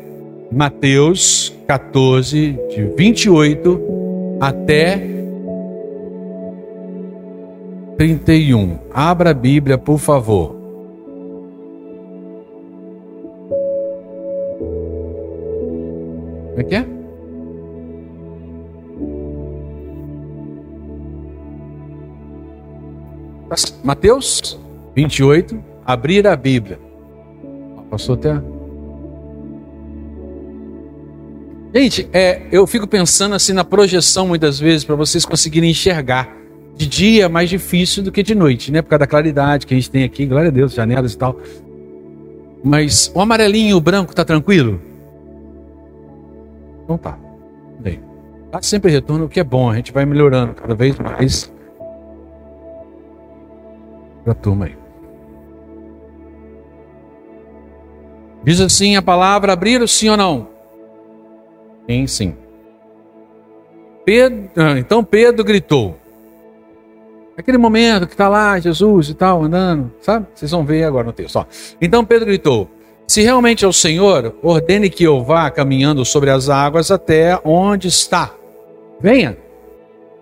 Mateus 0.52 1.54
14, 1.68 2.60
de 2.70 2.84
28 2.98 3.82
até 4.40 5.02
31. 7.98 8.80
Abra 8.94 9.32
a 9.32 9.34
Bíblia, 9.34 9.78
por 9.78 9.98
favor. 9.98 10.55
Como 16.56 16.62
é 16.62 16.64
que 16.64 16.76
é? 16.76 16.86
Mateus 23.84 24.58
28, 24.96 25.62
abrir 25.86 26.26
a 26.26 26.36
Bíblia. 26.36 26.80
Passou 27.90 28.16
até. 28.16 28.42
Gente, 31.74 32.08
é, 32.14 32.44
eu 32.54 32.66
fico 32.66 32.88
pensando 32.88 33.36
assim 33.36 33.52
na 33.52 33.66
projeção 33.66 34.26
muitas 34.26 34.58
vezes 34.58 34.86
para 34.86 34.96
vocês 34.96 35.26
conseguirem 35.26 35.72
enxergar. 35.72 36.34
De 36.78 36.88
dia 36.88 37.26
é 37.26 37.28
mais 37.28 37.50
difícil 37.50 38.02
do 38.02 38.14
que 38.14 38.24
de 38.24 38.34
noite, 38.34 38.72
né? 38.72 38.82
Por 38.82 38.90
causa 38.90 39.00
da 39.02 39.08
claridade 39.08 39.68
que 39.68 39.74
a 39.74 39.78
gente 39.78 39.92
tem 39.92 40.06
aqui, 40.06 40.26
glória 40.26 40.48
a 40.48 40.52
Deus, 40.52 40.74
janelas 40.74 41.14
e 41.14 41.18
tal. 41.18 41.38
Mas 42.64 43.12
o 43.14 43.20
amarelinho 43.20 43.72
e 43.72 43.74
o 43.74 43.82
branco 43.82 44.16
tá 44.16 44.24
tranquilo? 44.24 44.95
Então 46.86 46.98
tá. 46.98 47.18
Bem, 47.80 48.00
dá 48.52 48.62
sempre 48.62 48.92
retorno, 48.92 49.26
o 49.26 49.30
que 49.30 49.40
é 49.40 49.44
bom, 49.44 49.70
a 49.70 49.76
gente 49.76 49.92
vai 49.92 50.06
melhorando 50.06 50.54
cada 50.54 50.74
vez 50.74 50.98
mais. 50.98 51.52
Para 54.24 54.32
a 54.32 54.36
turma 54.36 54.66
aí. 54.66 54.78
Diz 58.44 58.62
assim 58.62 58.96
a 58.96 59.02
palavra: 59.02 59.52
abrir 59.52 59.86
sim 59.90 60.10
ou 60.10 60.16
não? 60.16 60.48
Sim, 61.90 62.08
sim. 62.08 62.36
Pedro, 64.06 64.50
ah, 64.56 64.78
então 64.78 65.04
Pedro 65.04 65.44
gritou. 65.44 65.98
Aquele 67.36 67.58
momento 67.58 68.08
que 68.08 68.14
está 68.14 68.30
lá 68.30 68.58
Jesus 68.60 69.10
e 69.10 69.14
tal, 69.14 69.44
andando, 69.44 69.92
sabe? 70.00 70.28
Vocês 70.34 70.52
vão 70.52 70.64
ver 70.64 70.84
agora 70.84 71.08
no 71.08 71.12
texto. 71.12 71.36
Ó. 71.38 71.46
Então 71.82 72.06
Pedro 72.06 72.28
gritou: 72.28 72.70
se 73.08 73.22
realmente 73.22 73.64
é 73.64 73.68
o 73.68 73.74
Senhor, 73.74 74.36
ordene 74.42 74.90
que 74.90 75.04
eu 75.04 75.24
vá 75.24 75.50
caminhando 75.50 76.04
sobre 76.04 76.30
as 76.30 76.50
águas 76.50 76.90
até 76.92 77.40
onde 77.44 77.88
está. 77.88 78.34
Venha. 79.00 79.38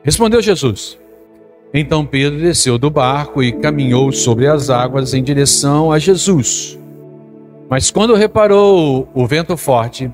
Respondeu 0.04 0.42
Jesus. 0.42 0.98
Então 1.74 2.06
Pedro 2.06 2.40
desceu 2.40 2.78
do 2.78 2.90
barco 2.90 3.42
e 3.42 3.52
caminhou 3.52 4.12
sobre 4.12 4.48
as 4.48 4.70
águas 4.70 5.14
em 5.14 5.24
direção 5.24 5.92
a 5.92 5.98
Jesus. 5.98 6.78
Mas 7.70 7.90
quando 7.90 8.14
reparou 8.16 9.08
o 9.14 9.26
vento 9.26 9.56
forte, 9.56 10.12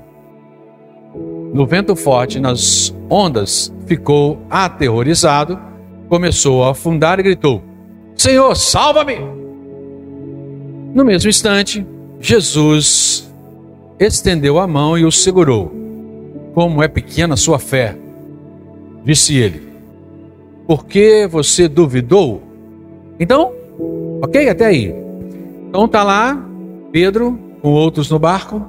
no 1.52 1.66
vento 1.66 1.96
forte, 1.96 2.38
nas 2.38 2.94
ondas, 3.10 3.74
ficou 3.86 4.40
aterrorizado 4.48 5.70
começou 6.10 6.64
a 6.64 6.72
afundar 6.72 7.20
e 7.20 7.22
gritou: 7.22 7.62
Senhor, 8.16 8.54
salva-me! 8.56 9.16
No 10.92 11.04
mesmo 11.04 11.30
instante, 11.30 11.86
Jesus 12.20 13.32
estendeu 13.98 14.58
a 14.58 14.66
mão 14.66 14.96
e 14.98 15.04
o 15.04 15.10
segurou. 15.10 15.72
Como 16.54 16.82
é 16.82 16.88
pequena 16.88 17.36
sua 17.36 17.58
fé, 17.58 17.96
disse 19.04 19.36
ele. 19.36 19.62
Por 20.66 20.84
que 20.84 21.26
você 21.26 21.66
duvidou? 21.66 22.42
Então, 23.18 23.52
ok, 24.22 24.48
até 24.48 24.66
aí. 24.66 24.94
Então 25.68 25.88
tá 25.88 26.02
lá 26.02 26.46
Pedro 26.92 27.38
com 27.62 27.70
outros 27.72 28.10
no 28.10 28.18
barco. 28.18 28.66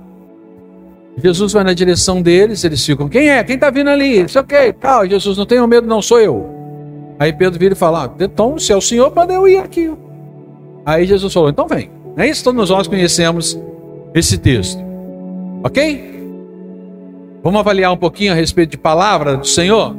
Jesus 1.18 1.52
vai 1.52 1.64
na 1.64 1.74
direção 1.74 2.22
deles, 2.22 2.64
eles 2.64 2.86
ficam, 2.86 3.10
quem 3.10 3.30
é? 3.30 3.44
Quem 3.44 3.56
está 3.56 3.70
vindo 3.70 3.90
ali? 3.90 4.22
Isso 4.24 4.40
ok, 4.40 4.74
tal. 4.74 5.06
Jesus, 5.06 5.38
não 5.38 5.46
tenham 5.46 5.68
medo, 5.68 5.86
não 5.86 6.02
sou 6.02 6.20
eu. 6.20 6.50
Aí 7.20 7.34
Pedro 7.34 7.60
vira 7.60 7.74
e 7.74 7.78
fala, 7.78 8.06
ah, 8.06 8.24
então, 8.24 8.58
se 8.58 8.72
é 8.72 8.76
o 8.76 8.82
Senhor, 8.82 9.14
manda 9.14 9.34
eu 9.34 9.48
ir 9.48 9.58
aqui. 9.58 9.92
Aí 10.86 11.06
Jesus 11.06 11.32
falou, 11.34 11.50
então 11.50 11.68
vem. 11.68 12.01
É 12.18 12.28
isso, 12.28 12.44
todos 12.44 12.70
nós 12.70 12.88
conhecemos 12.88 13.58
esse 14.14 14.38
texto. 14.38 14.82
Ok? 15.64 16.12
Vamos 17.44 17.60
avaliar 17.60 17.92
um 17.92 17.98
pouquinho 17.98 18.32
a 18.32 18.36
respeito 18.36 18.72
de 18.72 18.78
palavra 18.78 19.38
do 19.38 19.48
Senhor? 19.48 19.96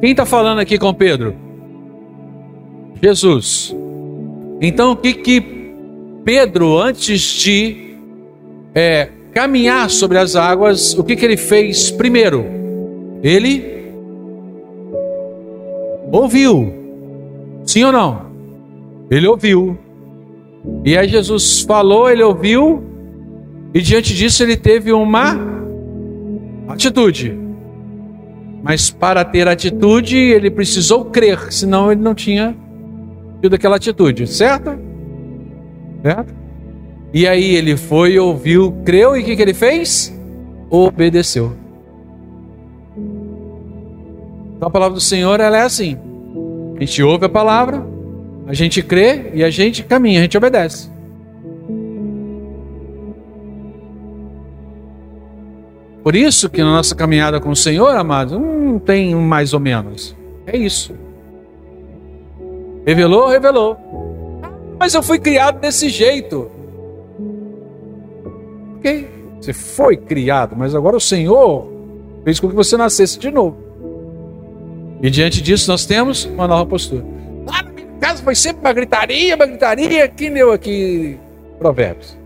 Quem 0.00 0.12
está 0.12 0.24
falando 0.24 0.60
aqui 0.60 0.78
com 0.78 0.92
Pedro? 0.94 1.34
Jesus. 3.02 3.74
Então, 4.60 4.92
o 4.92 4.96
que 4.96 5.12
que 5.14 5.62
Pedro, 6.24 6.78
antes 6.78 7.20
de 7.20 7.96
é, 8.74 9.08
caminhar 9.32 9.90
sobre 9.90 10.18
as 10.18 10.36
águas, 10.36 10.96
o 10.96 11.02
que, 11.02 11.16
que 11.16 11.24
ele 11.24 11.36
fez 11.36 11.90
primeiro? 11.90 12.46
Ele 13.22 13.92
ouviu. 16.10 16.72
Sim 17.64 17.84
ou 17.84 17.92
não? 17.92 18.26
Ele 19.10 19.26
ouviu. 19.26 19.78
E 20.84 20.96
aí 20.96 21.08
Jesus 21.08 21.60
falou, 21.62 22.10
ele 22.10 22.22
ouviu, 22.22 22.82
e 23.74 23.80
diante 23.80 24.14
disso 24.14 24.42
ele 24.42 24.56
teve 24.56 24.92
uma 24.92 25.36
atitude. 26.68 27.38
Mas 28.62 28.90
para 28.90 29.24
ter 29.24 29.48
atitude, 29.48 30.16
ele 30.16 30.50
precisou 30.50 31.06
crer, 31.06 31.52
senão 31.52 31.90
ele 31.90 32.00
não 32.00 32.14
tinha 32.14 32.56
tido 33.40 33.54
aquela 33.54 33.76
atitude, 33.76 34.26
certo? 34.26 34.78
Certo? 36.02 36.32
E 37.12 37.26
aí 37.26 37.56
ele 37.56 37.76
foi, 37.76 38.18
ouviu, 38.18 38.72
creu 38.84 39.16
e 39.16 39.20
o 39.20 39.24
que, 39.24 39.36
que 39.36 39.42
ele 39.42 39.52
fez? 39.52 40.16
Obedeceu. 40.70 41.52
Então 44.56 44.68
a 44.68 44.70
palavra 44.70 44.94
do 44.94 45.00
Senhor 45.00 45.40
ela 45.40 45.58
é 45.58 45.62
assim: 45.62 45.98
a 46.76 46.80
gente 46.80 47.02
ouve 47.02 47.26
a 47.26 47.28
palavra, 47.28 47.84
a 48.46 48.54
gente 48.54 48.82
crê 48.82 49.30
e 49.34 49.44
a 49.44 49.50
gente 49.50 49.82
caminha, 49.82 50.20
a 50.20 50.22
gente 50.22 50.36
obedece. 50.36 50.90
Por 56.02 56.16
isso 56.16 56.50
que 56.50 56.62
na 56.62 56.72
nossa 56.72 56.94
caminhada 56.94 57.40
com 57.40 57.50
o 57.50 57.56
Senhor, 57.56 57.94
amados, 57.94 58.38
não 58.38 58.78
tem 58.78 59.14
mais 59.14 59.54
ou 59.54 59.60
menos. 59.60 60.16
É 60.46 60.56
isso. 60.56 60.94
Revelou, 62.84 63.28
revelou. 63.28 63.76
Mas 64.78 64.94
eu 64.94 65.02
fui 65.02 65.20
criado 65.20 65.60
desse 65.60 65.88
jeito. 65.88 66.50
Ok, 68.78 69.08
você 69.40 69.52
foi 69.52 69.96
criado, 69.96 70.56
mas 70.56 70.74
agora 70.74 70.96
o 70.96 71.00
Senhor 71.00 71.68
fez 72.24 72.40
com 72.40 72.48
que 72.48 72.54
você 72.54 72.76
nascesse 72.76 73.16
de 73.16 73.30
novo. 73.30 73.56
E 75.00 75.08
diante 75.08 75.40
disso 75.40 75.70
nós 75.70 75.86
temos 75.86 76.24
uma 76.24 76.48
nova 76.48 76.66
postura. 76.66 77.04
Casa 78.02 78.20
foi 78.20 78.34
sempre 78.34 78.66
uma 78.66 78.72
gritaria, 78.72 79.36
uma 79.36 79.46
gritaria. 79.46 80.08
Quem 80.08 80.32
deu 80.32 80.50
aqui 80.50 81.16
provérbios? 81.56 82.18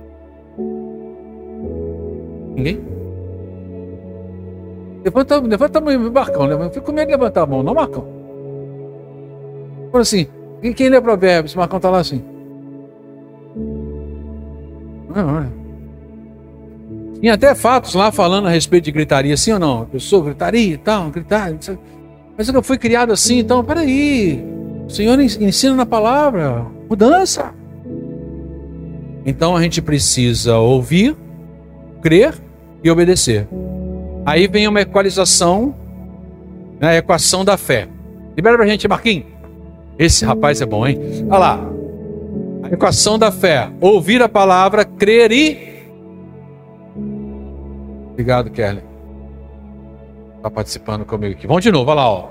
Ninguém? 2.54 2.80
Levanta, 5.04 5.38
levanta 5.38 5.78
a 5.78 5.82
mão, 5.82 6.10
Marcão. 6.10 6.46
Levanta, 6.46 6.72
fico 6.72 6.86
com 6.86 6.92
medo 6.92 7.08
de 7.08 7.12
levantar 7.12 7.42
a 7.42 7.46
mão, 7.46 7.62
não, 7.62 7.74
Marcão. 7.74 8.08
Fala 9.92 10.00
assim, 10.00 10.26
quem 10.74 10.88
lê 10.88 10.98
provérbios? 10.98 11.54
Marcão 11.54 11.76
está 11.76 11.90
lá 11.90 11.98
assim. 11.98 12.24
Não, 15.14 15.26
não 15.26 15.38
é. 15.40 15.46
Tinha 17.20 17.34
até 17.34 17.54
fatos 17.54 17.94
lá 17.94 18.10
falando 18.10 18.46
a 18.48 18.50
respeito 18.50 18.84
de 18.84 18.92
gritaria, 18.92 19.36
sim 19.36 19.52
ou 19.52 19.58
não? 19.58 19.82
A 19.82 19.86
pessoa 19.86 20.24
gritaria 20.24 20.72
e 20.72 20.78
tal, 20.78 21.10
gritar. 21.10 21.52
Mas 22.34 22.48
eu 22.48 22.62
fui 22.62 22.78
criado 22.78 23.12
assim, 23.12 23.40
então, 23.40 23.62
peraí. 23.62 24.55
O 24.86 24.90
Senhor 24.90 25.18
ensina 25.20 25.74
na 25.74 25.86
palavra 25.86 26.66
mudança. 26.88 27.52
Então 29.24 29.56
a 29.56 29.62
gente 29.62 29.82
precisa 29.82 30.56
ouvir, 30.58 31.16
crer 32.00 32.34
e 32.82 32.90
obedecer. 32.90 33.48
Aí 34.24 34.46
vem 34.46 34.68
uma 34.68 34.80
equalização, 34.80 35.74
né, 36.80 36.90
a 36.90 36.96
equação 36.96 37.44
da 37.44 37.56
fé. 37.56 37.88
Libera 38.36 38.56
pra 38.56 38.66
gente, 38.66 38.86
Marquinhos. 38.86 39.26
Esse 39.98 40.24
rapaz 40.24 40.60
é 40.60 40.66
bom, 40.66 40.86
hein? 40.86 40.98
Olha 41.28 41.38
lá. 41.38 41.60
A 42.62 42.68
equação 42.68 43.18
da 43.18 43.32
fé: 43.32 43.70
ouvir 43.80 44.22
a 44.22 44.28
palavra, 44.28 44.84
crer 44.84 45.32
e 45.32 45.66
Obrigado, 48.16 48.50
Kelly. 48.50 48.82
Está 50.36 50.50
participando 50.50 51.04
comigo 51.04 51.34
aqui. 51.34 51.46
Vamos 51.46 51.62
de 51.62 51.70
novo, 51.70 51.90
olha 51.90 52.00
lá, 52.00 52.10
ó. 52.10 52.28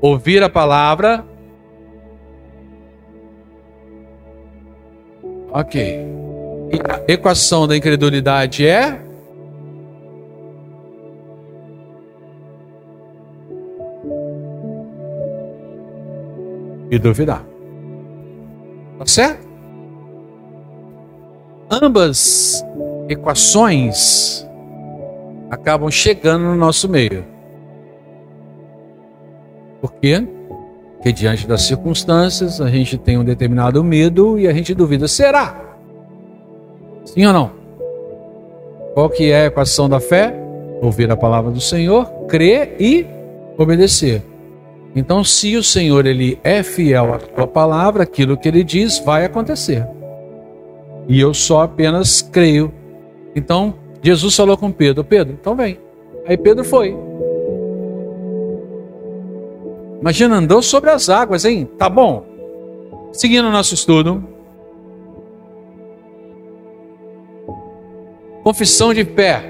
Ouvir 0.00 0.42
a 0.42 0.48
palavra. 0.48 1.24
Ok. 5.52 6.06
E 6.72 7.10
a 7.10 7.12
equação 7.12 7.68
da 7.68 7.76
incredulidade 7.76 8.66
é. 8.66 8.98
E 16.90 16.98
duvidar. 16.98 17.44
Tá 18.98 19.06
certo? 19.06 19.46
Ambas 21.70 22.64
equações 23.08 24.46
acabam 25.50 25.90
chegando 25.90 26.44
no 26.44 26.54
nosso 26.54 26.88
meio. 26.88 27.24
Por 29.80 29.92
quê? 29.94 30.26
Porque 31.02 31.12
diante 31.12 31.48
das 31.48 31.62
circunstâncias 31.62 32.60
a 32.60 32.70
gente 32.70 32.96
tem 32.96 33.18
um 33.18 33.24
determinado 33.24 33.82
medo 33.82 34.38
e 34.38 34.46
a 34.46 34.52
gente 34.52 34.72
duvida: 34.72 35.08
será? 35.08 35.76
Sim 37.04 37.26
ou 37.26 37.32
não? 37.32 37.50
Qual 38.94 39.10
que 39.10 39.32
é 39.32 39.42
a 39.42 39.46
equação 39.46 39.88
da 39.88 39.98
fé? 39.98 40.32
Ouvir 40.80 41.10
a 41.10 41.16
palavra 41.16 41.50
do 41.50 41.60
Senhor, 41.60 42.04
crer 42.28 42.76
e 42.78 43.04
obedecer. 43.58 44.22
Então, 44.94 45.24
se 45.24 45.56
o 45.56 45.62
Senhor 45.64 46.06
ele 46.06 46.38
é 46.44 46.62
fiel 46.62 47.14
à 47.14 47.18
sua 47.18 47.48
palavra, 47.48 48.04
aquilo 48.04 48.36
que 48.36 48.46
ele 48.46 48.62
diz 48.62 49.00
vai 49.00 49.24
acontecer. 49.24 49.84
E 51.08 51.20
eu 51.20 51.34
só 51.34 51.62
apenas 51.62 52.22
creio. 52.22 52.72
Então, 53.34 53.74
Jesus 54.00 54.36
falou 54.36 54.56
com 54.56 54.70
Pedro: 54.70 55.02
Pedro, 55.02 55.36
então 55.40 55.56
vem. 55.56 55.80
Aí 56.28 56.36
Pedro 56.36 56.62
foi. 56.62 56.96
Imagina, 60.02 60.34
andou 60.34 60.60
sobre 60.60 60.90
as 60.90 61.08
águas, 61.08 61.44
hein? 61.44 61.64
Tá 61.78 61.88
bom. 61.88 62.26
Seguindo 63.12 63.46
o 63.46 63.52
nosso 63.52 63.72
estudo. 63.72 64.20
Confissão 68.42 68.92
de 68.92 69.04
fé. 69.04 69.44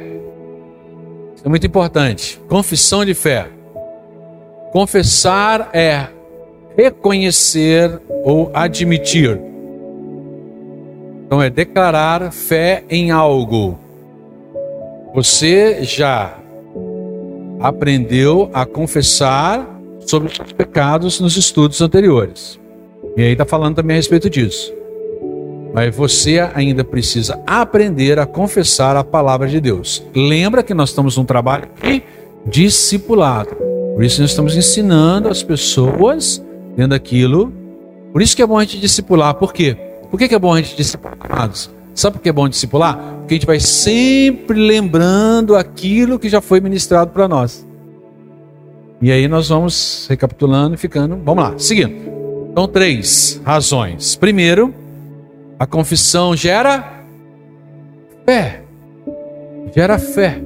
Isso 1.35 1.47
é 1.47 1.49
muito 1.49 1.67
importante. 1.67 2.39
Confissão 2.51 3.03
de 3.03 3.15
fé. 3.15 3.49
Confessar 4.73 5.71
é 5.73 6.09
reconhecer 6.77 7.99
ou 8.23 8.51
admitir. 8.53 9.41
Então 11.25 11.41
é 11.41 11.49
declarar 11.49 12.31
fé 12.31 12.85
em 12.91 13.11
algo. 13.11 13.79
Você 15.15 15.83
já 15.83 16.37
aprendeu 17.59 18.51
a 18.53 18.67
confessar 18.67 19.72
sobre 20.13 20.29
os 20.29 20.53
pecados 20.53 21.21
nos 21.21 21.39
estudos 21.39 21.81
anteriores. 21.81 22.61
E 23.17 23.23
aí 23.23 23.33
está 23.33 23.47
falando 23.47 23.77
também 23.77 23.95
a 23.95 23.99
respeito 23.99 24.29
disso. 24.29 24.71
Mas 25.73 25.97
você 25.97 26.39
ainda 26.55 26.85
precisa 26.85 27.41
aprender 27.47 28.19
a 28.19 28.27
confessar 28.27 28.95
a 28.95 29.03
palavra 29.03 29.49
de 29.49 29.59
Deus. 29.59 30.05
Lembra 30.15 30.63
que 30.63 30.75
nós 30.75 30.91
estamos 30.91 31.17
num 31.17 31.25
trabalho 31.25 31.67
de 31.83 32.03
discipulado. 32.45 33.57
Por 33.95 34.05
isso 34.05 34.21
nós 34.21 34.31
estamos 34.31 34.55
ensinando 34.55 35.31
as 35.31 35.43
pessoas 35.43 36.45
dentro 36.77 36.91
daquilo. 36.91 37.51
Por 38.13 38.21
isso 38.21 38.37
que 38.37 38.43
é 38.43 38.47
bom 38.47 38.59
a 38.59 38.65
gente 38.65 38.81
discipular. 38.81 39.33
Por 39.37 39.55
quê? 39.55 39.75
Por 40.11 40.19
que 40.19 40.35
é 40.35 40.39
bom 40.39 40.53
a 40.53 40.61
gente 40.61 40.77
discipular? 40.77 41.17
Sabe 41.95 42.19
por 42.19 42.23
que 42.23 42.29
é 42.29 42.33
bom 42.33 42.47
discipular? 42.51 42.99
Porque 43.21 43.33
a 43.33 43.37
gente 43.37 43.47
vai 43.47 43.61
sempre 43.61 44.59
lembrando 44.61 45.57
aquilo 45.57 46.19
que 46.19 46.29
já 46.29 46.43
foi 46.43 46.61
ministrado 46.61 47.13
para 47.13 47.27
nós. 47.27 47.67
E 49.03 49.11
aí 49.11 49.27
nós 49.27 49.49
vamos 49.49 50.07
recapitulando 50.09 50.77
e 50.77 50.79
ficando. 50.79 51.17
Vamos 51.25 51.43
lá, 51.43 51.59
seguindo. 51.59 51.93
Então, 52.53 52.69
três 52.69 53.41
razões. 53.45 54.15
Primeiro, 54.15 54.73
a 55.59 55.67
confissão 55.67 56.37
gera 56.37 57.03
fé. 58.25 58.63
Gera 59.75 59.99
fé. 59.99 60.41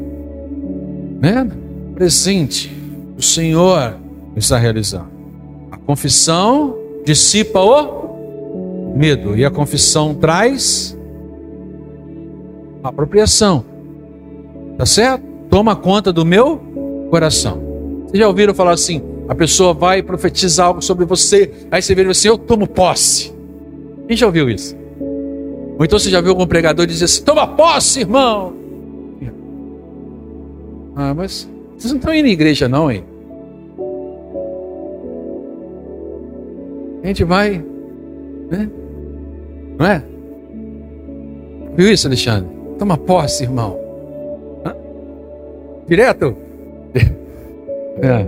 Né? 1.20 1.46
Presente. 1.94 2.74
O 3.18 3.20
Senhor 3.22 3.94
está 4.34 4.56
realizando. 4.56 5.10
A 5.70 5.76
confissão 5.76 6.78
dissipa 7.04 7.60
o 7.60 8.94
medo. 8.96 9.36
E 9.36 9.44
a 9.44 9.50
confissão 9.50 10.14
traz 10.14 10.96
apropriação. 12.82 13.66
Tá 14.78 14.86
certo? 14.86 15.22
Toma 15.50 15.76
conta 15.76 16.10
do 16.10 16.24
meu 16.24 16.56
coração. 17.10 17.65
Vocês 18.06 18.18
já 18.18 18.28
ouviram 18.28 18.54
falar 18.54 18.72
assim? 18.72 19.02
A 19.28 19.34
pessoa 19.34 19.74
vai 19.74 20.02
profetizar 20.02 20.68
algo 20.68 20.80
sobre 20.80 21.04
você, 21.04 21.50
aí 21.70 21.82
você 21.82 21.94
vê 21.94 22.02
assim: 22.02 22.28
Eu 22.28 22.38
tomo 22.38 22.66
posse. 22.66 23.32
Quem 24.06 24.16
já 24.16 24.26
ouviu 24.26 24.48
isso? 24.48 24.76
Ou 25.78 25.84
então 25.84 25.98
você 25.98 26.08
já 26.08 26.20
viu 26.20 26.30
algum 26.30 26.46
pregador 26.46 26.86
dizer 26.86 27.06
assim: 27.06 27.22
Toma 27.22 27.46
posse, 27.46 28.00
irmão. 28.00 28.54
Ah, 30.94 31.12
mas 31.12 31.46
vocês 31.76 31.92
não 31.92 31.98
estão 31.98 32.14
indo 32.14 32.26
em 32.26 32.32
igreja, 32.32 32.68
não, 32.68 32.90
hein? 32.90 33.04
A 37.02 37.06
gente 37.08 37.22
vai, 37.22 37.62
né? 38.50 38.70
Não 39.78 39.86
é? 39.86 40.02
Viu 41.76 41.92
isso, 41.92 42.06
Alexandre? 42.06 42.48
Toma 42.78 42.96
posse, 42.96 43.42
irmão. 43.44 43.78
Hã? 44.64 44.74
Direto? 45.86 46.45
É. 48.02 48.26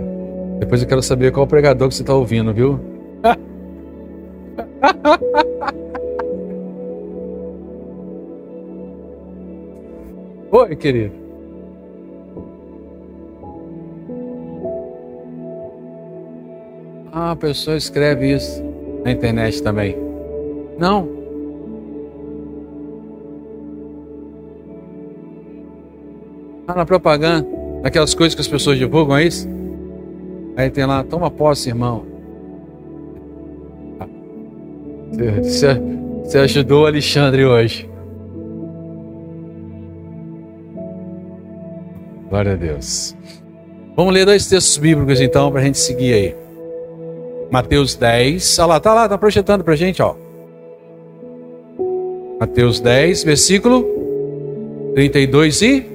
Depois 0.59 0.81
eu 0.81 0.87
quero 0.87 1.01
saber 1.01 1.31
qual 1.31 1.47
pregador 1.47 1.87
que 1.87 1.95
você 1.95 2.03
está 2.03 2.13
ouvindo, 2.13 2.53
viu? 2.53 2.79
Oi, 10.51 10.75
querido. 10.75 11.13
Ah, 17.11 17.31
a 17.31 17.35
pessoa 17.35 17.77
escreve 17.77 18.33
isso 18.33 18.63
na 19.03 19.11
internet 19.11 19.61
também. 19.61 19.95
Não. 20.77 21.07
Ah, 26.67 26.75
na 26.75 26.85
propaganda, 26.85 27.47
aquelas 27.83 28.13
coisas 28.13 28.35
que 28.35 28.41
as 28.41 28.47
pessoas 28.47 28.77
divulgam, 28.77 29.17
é 29.17 29.25
isso? 29.25 29.58
Aí 30.55 30.69
tem 30.69 30.85
lá, 30.85 31.03
toma 31.03 31.31
posse, 31.31 31.69
irmão. 31.69 32.05
Você, 35.41 35.73
você 36.23 36.37
ajudou 36.39 36.83
o 36.83 36.85
Alexandre 36.85 37.45
hoje. 37.45 37.89
Glória 42.29 42.53
a 42.53 42.55
Deus. 42.55 43.15
Vamos 43.95 44.13
ler 44.13 44.25
dois 44.25 44.47
textos 44.47 44.77
bíblicos 44.77 45.19
então 45.19 45.51
para 45.51 45.61
a 45.61 45.63
gente 45.63 45.79
seguir 45.79 46.13
aí. 46.13 46.35
Mateus 47.51 47.95
10. 47.95 48.59
Olha 48.59 48.67
lá, 48.67 48.79
tá 48.79 48.93
lá, 48.93 49.09
tá 49.09 49.17
projetando 49.17 49.63
para 49.63 49.73
a 49.73 49.77
gente, 49.77 50.01
ó. 50.01 50.15
Mateus 52.39 52.79
10, 52.79 53.23
versículo 53.23 53.85
32 54.93 55.61
e 55.61 55.85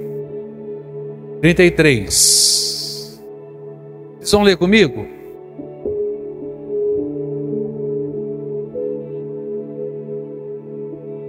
33. 1.40 2.73
Vocês 4.24 4.32
vão 4.32 4.42
ler 4.42 4.56
comigo? 4.56 5.06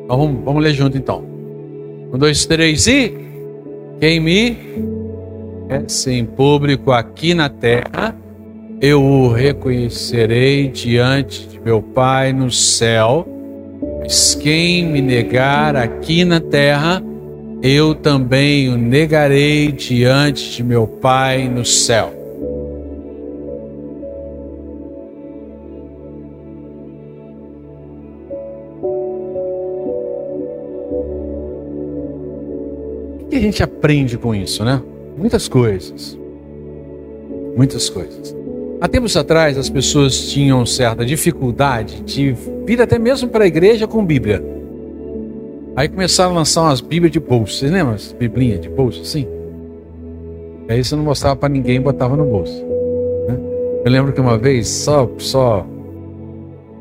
Então, 0.05 0.17
vamos, 0.17 0.45
vamos 0.45 0.63
ler 0.63 0.73
junto 0.73 0.97
então. 0.97 1.21
Um, 2.13 2.17
dois, 2.17 2.45
três 2.45 2.87
e. 2.87 3.13
Quem 3.99 4.21
me 4.21 4.57
é 5.67 6.11
em 6.11 6.23
público 6.23 6.93
aqui 6.93 7.33
na 7.33 7.49
terra, 7.49 8.15
eu 8.79 9.03
o 9.03 9.27
reconhecerei 9.27 10.69
diante 10.69 11.49
de 11.49 11.59
meu 11.59 11.81
Pai 11.81 12.31
no 12.31 12.49
céu. 12.49 13.27
Mas 13.99 14.35
quem 14.35 14.85
me 14.85 15.01
negar 15.01 15.75
aqui 15.75 16.23
na 16.23 16.39
terra, 16.39 17.03
eu 17.61 17.93
também 17.93 18.69
o 18.69 18.77
negarei 18.77 19.69
diante 19.69 20.55
de 20.55 20.63
meu 20.63 20.87
Pai 20.87 21.49
no 21.49 21.65
céu. 21.65 22.24
Que 33.35 33.39
a 33.39 33.41
gente 33.41 33.61
aprende 33.61 34.17
com 34.17 34.33
isso, 34.33 34.63
né? 34.63 34.81
Muitas 35.17 35.49
coisas. 35.49 36.17
Muitas 37.57 37.89
coisas. 37.89 38.33
Há 38.79 38.87
tempos 38.87 39.17
atrás, 39.17 39.57
as 39.57 39.69
pessoas 39.69 40.29
tinham 40.29 40.65
certa 40.65 41.05
dificuldade 41.05 42.01
de 42.03 42.33
vir 42.65 42.81
até 42.81 42.97
mesmo 42.97 43.27
para 43.27 43.43
a 43.43 43.47
igreja 43.47 43.87
com 43.87 44.05
Bíblia. 44.05 44.41
Aí 45.75 45.89
começaram 45.89 46.31
a 46.31 46.35
lançar 46.35 46.61
umas 46.61 46.79
Bíblias 46.79 47.11
de 47.11 47.19
bolso. 47.19 47.57
Vocês 47.57 47.69
lembram? 47.69 47.95
As 47.95 48.13
Biblinhas 48.13 48.61
de 48.61 48.69
bolso, 48.69 49.01
assim? 49.01 49.27
Aí 50.69 50.81
você 50.81 50.95
não 50.95 51.03
mostrava 51.03 51.35
para 51.35 51.49
ninguém, 51.49 51.81
botava 51.81 52.15
no 52.15 52.23
bolso. 52.23 52.63
Né? 53.27 53.37
Eu 53.83 53.91
lembro 53.91 54.13
que 54.13 54.21
uma 54.21 54.37
vez, 54.37 54.69
só, 54.69 55.09
só. 55.17 55.67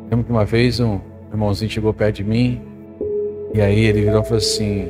Lembro 0.09 0.25
que 0.25 0.31
uma 0.31 0.45
vez 0.45 0.79
um 0.79 1.01
irmãozinho 1.33 1.69
chegou 1.71 1.93
perto 1.93 2.17
de 2.17 2.25
mim 2.25 2.61
e 3.53 3.61
aí 3.61 3.87
ele 3.87 4.03
virou 4.03 4.21
e 4.21 4.25
falou 4.25 4.39
assim: 4.39 4.89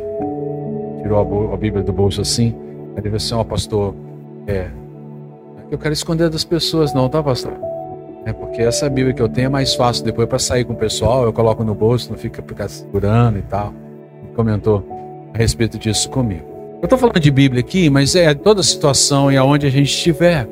tirou 1.05 1.53
a, 1.53 1.57
Bíblia 1.57 1.85
do 1.85 1.93
bolso 1.93 2.21
assim. 2.21 2.55
Aí 2.97 3.03
ele 3.03 3.03
falou 3.03 3.17
assim: 3.17 3.35
Ó, 3.35 3.41
oh, 3.41 3.45
pastor, 3.45 3.95
é. 4.47 4.69
Eu 5.71 5.79
quero 5.79 5.93
esconder 5.93 6.29
das 6.29 6.45
pessoas, 6.45 6.93
não, 6.93 7.09
tá, 7.09 7.23
pastor? 7.23 7.53
É 8.27 8.33
porque 8.33 8.63
essa 8.63 8.89
Bíblia 8.89 9.15
que 9.15 9.23
eu 9.23 9.29
tenho 9.29 9.47
é 9.47 9.49
mais 9.49 9.75
fácil 9.75 10.05
depois 10.05 10.29
para 10.29 10.39
sair 10.39 10.65
com 10.65 10.73
o 10.73 10.77
pessoal, 10.77 11.25
eu 11.25 11.33
coloco 11.33 11.63
no 11.63 11.75
bolso, 11.75 12.11
não 12.11 12.19
fica 12.19 12.43
ficar 12.43 12.69
segurando 12.69 13.39
e 13.39 13.43
tal 13.43 13.73
comentou 14.35 14.85
a 15.33 15.39
respeito 15.39 15.79
disso 15.79 16.11
comigo. 16.11 16.45
Eu 16.83 16.85
estou 16.87 16.99
falando 16.99 17.19
de 17.19 17.31
Bíblia 17.31 17.61
aqui, 17.61 17.89
mas 17.89 18.15
é 18.15 18.35
toda 18.35 18.63
situação 18.63 19.33
e 19.33 19.37
aonde 19.37 19.67
a 19.67 19.71
gente 19.71 19.89
estiver, 19.89 20.47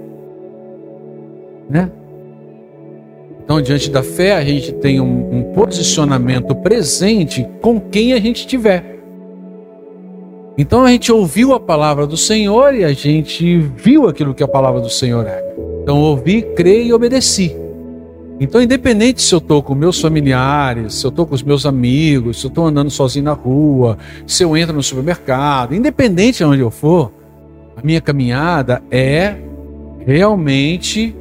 né? 1.68 1.90
Então, 3.44 3.60
diante 3.60 3.90
da 3.90 4.02
fé, 4.02 4.36
a 4.36 4.44
gente 4.44 4.72
tem 4.72 5.00
um, 5.00 5.36
um 5.36 5.42
posicionamento 5.52 6.54
presente 6.54 7.46
com 7.60 7.78
quem 7.78 8.14
a 8.14 8.20
gente 8.20 8.36
estiver. 8.36 8.91
Então, 10.62 10.84
a 10.84 10.92
gente 10.92 11.10
ouviu 11.10 11.52
a 11.54 11.58
palavra 11.58 12.06
do 12.06 12.16
Senhor 12.16 12.72
e 12.72 12.84
a 12.84 12.92
gente 12.92 13.58
viu 13.58 14.06
aquilo 14.06 14.32
que 14.32 14.44
a 14.44 14.48
palavra 14.48 14.80
do 14.80 14.88
Senhor 14.88 15.26
é. 15.26 15.56
Então, 15.82 16.00
ouvi, 16.00 16.40
creio 16.54 16.86
e 16.86 16.92
obedeci. 16.92 17.56
Então, 18.38 18.62
independente 18.62 19.20
se 19.22 19.34
eu 19.34 19.40
estou 19.40 19.60
com 19.60 19.74
meus 19.74 20.00
familiares, 20.00 20.94
se 20.94 21.04
eu 21.04 21.08
estou 21.08 21.26
com 21.26 21.34
os 21.34 21.42
meus 21.42 21.66
amigos, 21.66 22.38
se 22.38 22.46
eu 22.46 22.48
estou 22.48 22.64
andando 22.64 22.92
sozinho 22.92 23.24
na 23.24 23.32
rua, 23.32 23.98
se 24.24 24.44
eu 24.44 24.56
entro 24.56 24.72
no 24.72 24.84
supermercado, 24.84 25.74
independente 25.74 26.38
de 26.38 26.44
onde 26.44 26.60
eu 26.60 26.70
for, 26.70 27.10
a 27.76 27.84
minha 27.84 28.00
caminhada 28.00 28.80
é 28.88 29.34
realmente 30.06 31.12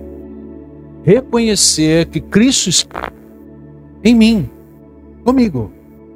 reconhecer 1.03 2.05
que 2.05 2.21
Cristo 2.21 2.69
está 2.69 3.11
em 4.03 4.13
mim, 4.13 4.47
comigo, 5.25 5.71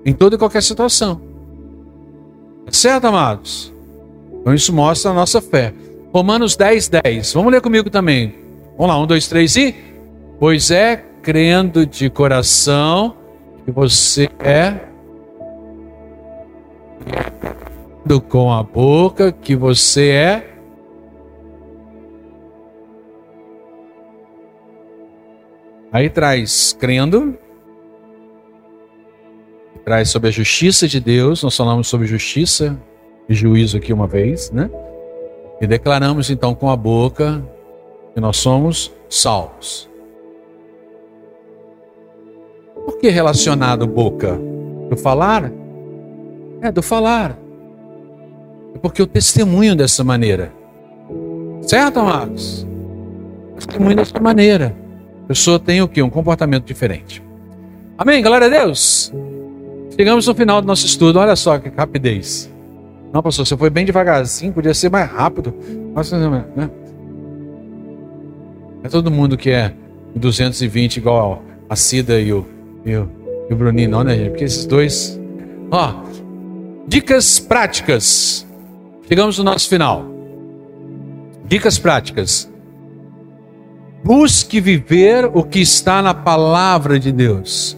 em 0.06 0.14
toda 0.14 0.36
e 0.36 0.38
qualquer 0.38 0.62
situação. 0.62 1.25
Tá 2.66 2.72
certo, 2.72 3.06
amados? 3.06 3.74
Então 4.42 4.54
isso 4.54 4.74
mostra 4.74 5.12
a 5.12 5.14
nossa 5.14 5.42
fé. 5.42 5.74
Romanos 6.14 6.56
10, 6.56 6.90
10. 7.04 7.34
Vamos 7.34 7.52
ler 7.52 7.62
comigo 7.62 7.90
também. 7.90 8.36
Vamos 8.78 8.94
lá, 8.94 9.02
um, 9.02 9.08
dois, 9.08 9.28
três 9.28 9.56
e. 9.56 9.76
Pois 10.40 10.72
é 10.72 11.04
crendo 11.22 11.86
de 11.86 12.10
coração 12.10 13.16
que 13.64 13.72
você 13.72 14.30
é 14.40 14.80
com 18.30 18.54
a 18.54 18.62
boca 18.62 19.32
que 19.32 19.56
você 19.56 20.10
é 20.10 20.56
Aí 25.96 26.10
traz 26.10 26.76
crendo, 26.78 27.38
traz 29.86 30.10
sobre 30.10 30.30
a 30.30 30.32
justiça 30.32 30.88
de 30.88 31.00
Deus, 31.00 31.44
nós 31.44 31.56
falamos 31.56 31.88
sobre 31.88 32.08
justiça 32.08 32.76
e 33.30 33.36
juízo 33.36 33.78
aqui 33.78 33.94
uma 33.94 34.08
vez, 34.08 34.50
né? 34.50 34.70
E 35.62 35.68
declaramos 35.68 36.32
então 36.32 36.56
com 36.56 36.72
a 36.72 36.76
boca 36.76 37.42
que 38.14 38.20
nós 38.20 38.38
somos 38.38 38.92
salvos. 39.08 39.88
Por 42.74 42.98
que 42.98 43.10
relacionado 43.10 43.86
boca? 43.86 44.40
Do 44.90 44.98
falar? 44.98 45.52
É, 46.62 46.72
do 46.72 46.82
falar. 46.82 47.38
É 48.74 48.80
porque 48.80 49.02
eu 49.02 49.08
testemunho 49.08 49.76
dessa 49.76 50.04
maneira. 50.04 50.52
Certo, 51.62 52.00
amados? 52.00 52.68
testemunho 53.56 53.96
dessa 53.96 54.20
maneira. 54.20 54.76
A 55.24 55.28
pessoa 55.28 55.60
tem 55.60 55.82
o 55.82 55.88
quê? 55.88 56.02
Um 56.02 56.10
comportamento 56.10 56.66
diferente. 56.66 57.24
Amém? 57.98 58.22
Glória 58.22 58.48
a 58.48 58.50
Deus. 58.50 59.14
Chegamos 59.96 60.28
no 60.28 60.36
final 60.36 60.62
do 60.62 60.68
nosso 60.68 60.86
estudo. 60.86 61.20
Olha 61.20 61.36
só 61.36 61.58
que 61.58 61.70
rapidez. 61.70 62.52
Não, 63.14 63.24
pastor, 63.24 63.48
você 63.48 63.56
foi 63.56 63.70
bem 63.70 63.86
devagarzinho, 63.86 64.52
podia 64.52 64.74
ser 64.74 64.90
mais 64.90 65.10
rápido. 65.10 65.54
Nossa, 65.94 66.18
né? 66.30 66.70
É 68.84 68.90
todo 68.90 69.10
mundo 69.10 69.38
que 69.38 69.50
é 69.50 69.74
220 70.16 70.98
igual 70.98 71.42
a 71.70 71.76
Cida 71.76 72.20
e 72.20 72.34
o, 72.34 72.46
e 72.86 72.94
o, 72.96 73.10
e 73.50 73.54
o 73.54 73.56
Bruninho, 73.56 73.90
não, 73.90 74.04
né, 74.04 74.18
gente? 74.18 74.30
Porque 74.32 74.44
esses 74.44 74.66
dois. 74.66 75.20
Ó, 75.72 76.04
dicas 76.86 77.40
práticas. 77.40 78.46
Chegamos 79.08 79.38
no 79.38 79.46
nosso 79.46 79.70
final. 79.70 80.06
Dicas 81.46 81.80
práticas. 81.80 82.52
Busque 84.04 84.60
viver 84.60 85.30
o 85.34 85.42
que 85.42 85.60
está 85.60 86.02
na 86.02 86.14
palavra 86.14 87.00
de 87.00 87.12
Deus. 87.12 87.78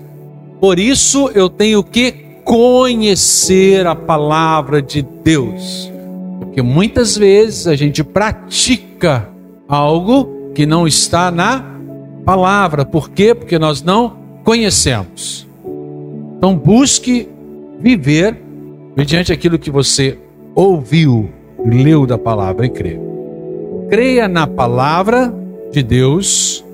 Por 0.60 0.80
isso 0.80 1.30
eu 1.36 1.49
tenho 1.49 1.84
que 1.84 2.12
conhecer 2.43 3.86
a 3.86 3.95
palavra 3.95 4.82
de 4.82 5.01
Deus. 5.01 5.91
Porque 6.39 6.62
muitas 6.62 7.18
vezes 7.18 7.68
a 7.68 7.76
gente 7.76 8.03
pratica 8.03 9.30
algo 9.68 10.51
que 10.55 10.66
não 10.66 10.88
está 10.88 11.30
na 11.30 11.64
palavra. 12.26 12.86
Por 12.86 13.10
quê? 13.10 13.36
Porque 13.36 13.60
nós 13.60 13.82
não 13.82 14.18
conhecemos. 14.43 15.47
Então 16.38 16.55
busque 16.55 17.28
viver 17.80 18.38
mediante 18.95 19.32
aquilo 19.32 19.60
que 19.60 19.70
você 19.70 20.18
ouviu, 20.55 21.30
leu 21.64 22.05
da 22.05 22.18
palavra 22.18 22.66
e 22.66 22.70
crê. 22.70 22.99
Creia 23.89 24.28
na 24.28 24.47
palavra 24.47 25.34
de 25.72 25.84
Deus, 25.84 26.66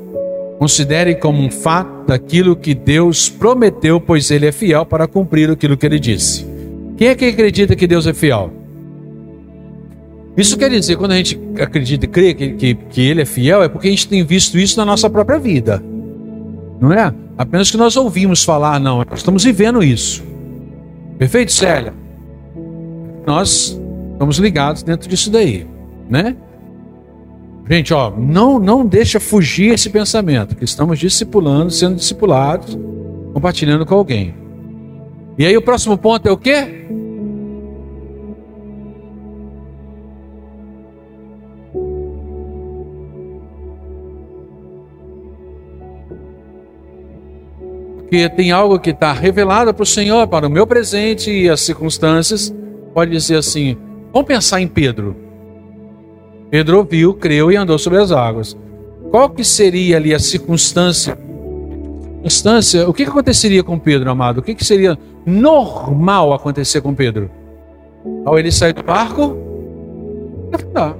considere 0.59 1.15
como 1.15 1.41
um 1.41 1.51
fato 1.51 2.11
aquilo 2.11 2.55
que 2.55 2.73
Deus 2.73 3.29
prometeu, 3.29 3.99
pois 3.99 4.31
ele 4.31 4.45
é 4.45 4.51
fiel 4.51 4.85
para 4.85 5.07
cumprir 5.07 5.49
aquilo 5.49 5.77
que 5.77 5.85
ele 5.85 5.99
disse. 5.99 6.45
Quem 6.97 7.07
é 7.07 7.15
que 7.15 7.25
acredita 7.25 7.75
que 7.75 7.87
Deus 7.87 8.07
é 8.07 8.13
fiel? 8.13 8.51
Isso 10.35 10.57
quer 10.57 10.69
dizer, 10.69 10.95
quando 10.97 11.11
a 11.11 11.17
gente 11.17 11.39
acredita 11.61 12.05
e 12.05 12.07
crê 12.07 12.33
que, 12.33 12.53
que, 12.53 12.73
que 12.73 13.01
Ele 13.01 13.21
é 13.21 13.25
fiel, 13.25 13.61
é 13.61 13.69
porque 13.69 13.87
a 13.87 13.91
gente 13.91 14.07
tem 14.07 14.23
visto 14.23 14.57
isso 14.57 14.77
na 14.77 14.85
nossa 14.85 15.09
própria 15.09 15.37
vida. 15.37 15.83
Não 16.79 16.91
é? 16.91 17.13
Apenas 17.37 17.69
que 17.69 17.77
nós 17.77 17.95
ouvimos 17.95 18.43
falar, 18.43 18.79
não. 18.79 18.97
Nós 18.97 19.19
estamos 19.19 19.43
vivendo 19.43 19.83
isso. 19.83 20.23
Perfeito, 21.19 21.51
Célia? 21.51 21.93
Nós 23.27 23.79
estamos 24.11 24.37
ligados 24.37 24.81
dentro 24.81 25.07
disso 25.07 25.29
daí, 25.29 25.67
né? 26.09 26.35
Gente, 27.69 27.93
ó, 27.93 28.11
não, 28.11 28.59
não 28.59 28.85
deixa 28.85 29.19
fugir 29.19 29.73
esse 29.73 29.89
pensamento, 29.89 30.55
que 30.55 30.65
estamos 30.65 30.99
discipulando, 30.99 31.71
sendo 31.71 31.95
discipulados, 31.95 32.77
compartilhando 33.33 33.85
com 33.85 33.95
alguém. 33.95 34.33
E 35.37 35.45
aí 35.45 35.55
o 35.55 35.61
próximo 35.61 35.97
ponto 35.97 36.27
é 36.27 36.31
o 36.31 36.37
quê? 36.37 36.83
porque 48.13 48.29
tem 48.29 48.51
algo 48.51 48.79
que 48.79 48.91
está 48.91 49.11
revelado 49.11 49.73
para 49.73 49.81
o 49.81 49.87
Senhor, 49.87 50.27
para 50.27 50.45
o 50.45 50.49
meu 50.49 50.67
presente 50.67 51.31
e 51.31 51.49
as 51.49 51.61
circunstâncias, 51.61 52.53
pode 52.93 53.09
dizer 53.09 53.37
assim: 53.37 53.75
vamos 54.13 54.27
pensar 54.27 54.61
em 54.61 54.67
Pedro. 54.67 55.15
Pedro 56.53 56.77
ouviu, 56.77 57.15
creu 57.15 57.51
e 57.51 57.55
andou 57.55 57.79
sobre 57.79 57.97
as 57.97 58.11
águas. 58.11 58.55
Qual 59.09 59.27
que 59.27 59.43
seria 59.43 59.97
ali 59.97 60.13
a 60.13 60.19
circunstância? 60.19 61.17
Circunstância, 62.17 62.87
o 62.87 62.93
que, 62.93 63.05
que 63.05 63.09
aconteceria 63.09 63.63
com 63.63 63.79
Pedro, 63.79 64.11
amado? 64.11 64.37
O 64.37 64.43
que, 64.43 64.53
que 64.53 64.63
seria 64.63 64.95
normal 65.25 66.31
acontecer 66.31 66.79
com 66.79 66.93
Pedro? 66.93 67.27
Ao 68.23 68.37
ele 68.37 68.51
sair 68.51 68.73
do 68.73 68.83
barco, 68.83 69.35
afundar. 70.53 70.95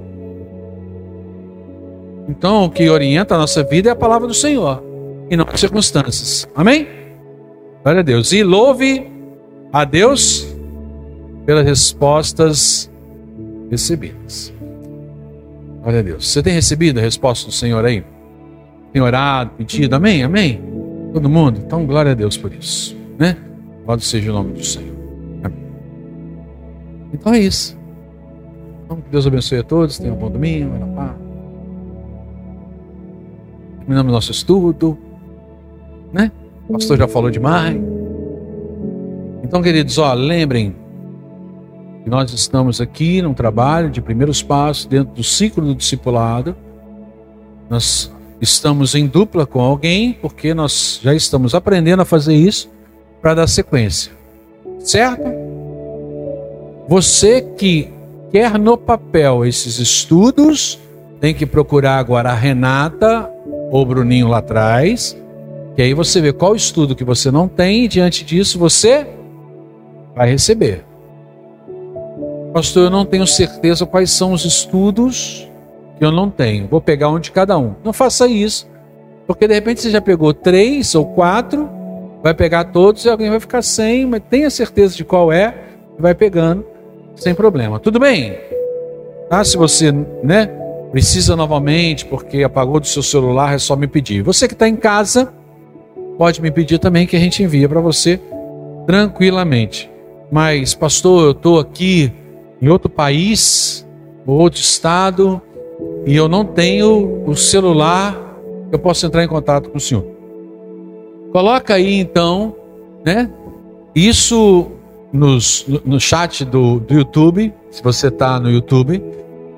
Então, 2.28 2.64
o 2.64 2.70
que 2.70 2.90
orienta 2.90 3.36
a 3.36 3.38
nossa 3.38 3.62
vida 3.62 3.90
é 3.90 3.92
a 3.92 3.96
palavra 3.96 4.26
do 4.26 4.34
Senhor 4.34 4.82
e 5.30 5.36
não 5.36 5.46
as 5.48 5.60
circunstâncias. 5.60 6.48
Amém? 6.56 6.88
Glória 7.84 8.00
a 8.00 8.02
Deus. 8.02 8.32
E 8.32 8.42
louve 8.42 9.08
a 9.72 9.84
Deus 9.84 10.52
pelas 11.46 11.64
respostas 11.64 12.90
recebidas. 13.70 14.52
Glória 15.84 16.00
a 16.00 16.02
Deus. 16.02 16.26
Você 16.26 16.42
tem 16.42 16.54
recebido 16.54 16.98
a 16.98 17.02
resposta 17.02 17.46
do 17.46 17.52
Senhor 17.52 17.84
aí? 17.84 18.02
Tem 18.90 19.02
orado, 19.02 19.50
pedido? 19.50 19.94
Amém? 19.94 20.22
Amém? 20.22 20.58
Todo 21.12 21.28
mundo? 21.28 21.60
Então, 21.62 21.84
glória 21.84 22.12
a 22.12 22.14
Deus 22.14 22.38
por 22.38 22.50
isso. 22.54 22.96
Né? 23.18 23.36
Louvado 23.80 24.00
seja 24.00 24.30
o 24.30 24.34
nome 24.34 24.54
do 24.54 24.64
Senhor. 24.64 24.96
Amém. 25.42 25.58
Então 27.12 27.34
é 27.34 27.38
isso. 27.38 27.78
Então, 28.82 28.96
que 28.96 29.10
Deus 29.10 29.26
abençoe 29.26 29.58
a 29.58 29.62
todos. 29.62 29.98
Tenham 29.98 30.16
um 30.16 30.18
bom 30.18 30.30
domingo. 30.30 30.78
Na 30.78 30.86
paz. 30.86 31.16
Terminamos 33.80 34.10
nosso 34.10 34.32
estudo. 34.32 34.96
Né? 36.14 36.32
O 36.66 36.72
pastor 36.72 36.96
já 36.96 37.06
falou 37.06 37.30
demais. 37.30 37.78
Então, 39.42 39.60
queridos, 39.60 39.98
ó, 39.98 40.14
lembrem 40.14 40.74
nós 42.10 42.32
estamos 42.32 42.80
aqui 42.80 43.22
num 43.22 43.34
trabalho 43.34 43.90
de 43.90 44.00
primeiros 44.00 44.42
passos 44.42 44.86
dentro 44.86 45.14
do 45.14 45.24
ciclo 45.24 45.64
do 45.64 45.74
discipulado. 45.74 46.54
Nós 47.68 48.12
estamos 48.40 48.94
em 48.94 49.06
dupla 49.06 49.46
com 49.46 49.60
alguém, 49.60 50.12
porque 50.20 50.52
nós 50.52 51.00
já 51.02 51.14
estamos 51.14 51.54
aprendendo 51.54 52.02
a 52.02 52.04
fazer 52.04 52.34
isso 52.34 52.70
para 53.22 53.34
dar 53.34 53.46
sequência. 53.46 54.12
Certo? 54.80 55.22
Você 56.88 57.40
que 57.40 57.90
quer 58.30 58.58
no 58.58 58.76
papel 58.76 59.44
esses 59.44 59.78
estudos, 59.78 60.78
tem 61.20 61.32
que 61.32 61.46
procurar 61.46 61.98
agora 61.98 62.30
a 62.30 62.34
Renata 62.34 63.30
ou 63.70 63.82
o 63.82 63.86
Bruninho 63.86 64.28
lá 64.28 64.38
atrás 64.38 65.16
que 65.74 65.82
aí 65.82 65.92
você 65.92 66.20
vê 66.20 66.32
qual 66.32 66.54
estudo 66.54 66.94
que 66.94 67.04
você 67.04 67.30
não 67.30 67.48
tem 67.48 67.84
e 67.84 67.88
diante 67.88 68.24
disso 68.24 68.58
você 68.58 69.06
vai 70.14 70.30
receber. 70.30 70.84
Pastor, 72.54 72.84
eu 72.84 72.90
não 72.90 73.04
tenho 73.04 73.26
certeza 73.26 73.84
quais 73.84 74.12
são 74.12 74.32
os 74.32 74.44
estudos 74.44 75.50
que 75.98 76.04
eu 76.04 76.12
não 76.12 76.30
tenho. 76.30 76.68
Vou 76.68 76.80
pegar 76.80 77.10
um 77.10 77.18
de 77.18 77.32
cada 77.32 77.58
um. 77.58 77.74
Não 77.82 77.92
faça 77.92 78.28
isso, 78.28 78.70
porque 79.26 79.48
de 79.48 79.54
repente 79.54 79.80
você 79.80 79.90
já 79.90 80.00
pegou 80.00 80.32
três 80.32 80.94
ou 80.94 81.04
quatro, 81.04 81.68
vai 82.22 82.32
pegar 82.32 82.66
todos 82.66 83.04
e 83.04 83.10
alguém 83.10 83.28
vai 83.28 83.40
ficar 83.40 83.60
sem, 83.60 84.06
mas 84.06 84.22
tenha 84.30 84.48
certeza 84.50 84.94
de 84.94 85.04
qual 85.04 85.32
é 85.32 85.52
e 85.98 86.00
vai 86.00 86.14
pegando 86.14 86.64
sem 87.16 87.34
problema. 87.34 87.80
Tudo 87.80 87.98
bem? 87.98 88.38
Tá? 89.28 89.42
Se 89.42 89.56
você, 89.56 89.90
né, 90.22 90.46
precisa 90.92 91.34
novamente 91.34 92.06
porque 92.06 92.44
apagou 92.44 92.78
do 92.78 92.86
seu 92.86 93.02
celular, 93.02 93.56
é 93.56 93.58
só 93.58 93.74
me 93.74 93.88
pedir. 93.88 94.22
Você 94.22 94.46
que 94.46 94.54
está 94.54 94.68
em 94.68 94.76
casa, 94.76 95.34
pode 96.16 96.40
me 96.40 96.52
pedir 96.52 96.78
também 96.78 97.04
que 97.04 97.16
a 97.16 97.20
gente 97.20 97.42
envia 97.42 97.68
para 97.68 97.80
você 97.80 98.20
tranquilamente. 98.86 99.90
Mas, 100.30 100.72
pastor, 100.72 101.24
eu 101.24 101.30
estou 101.32 101.58
aqui 101.58 102.12
em 102.64 102.68
outro 102.68 102.88
país, 102.88 103.86
outro 104.26 104.58
estado, 104.58 105.38
e 106.06 106.16
eu 106.16 106.28
não 106.28 106.46
tenho 106.46 107.22
o 107.26 107.36
celular, 107.36 108.18
eu 108.72 108.78
posso 108.78 109.04
entrar 109.04 109.22
em 109.22 109.28
contato 109.28 109.68
com 109.68 109.76
o 109.76 109.80
senhor. 109.80 110.02
Coloca 111.30 111.74
aí 111.74 112.00
então, 112.00 112.56
né? 113.04 113.30
Isso 113.94 114.68
nos, 115.12 115.66
no 115.84 116.00
chat 116.00 116.42
do, 116.42 116.80
do 116.80 116.94
YouTube, 116.94 117.52
se 117.70 117.82
você 117.82 118.08
está 118.08 118.40
no 118.40 118.50
YouTube. 118.50 119.02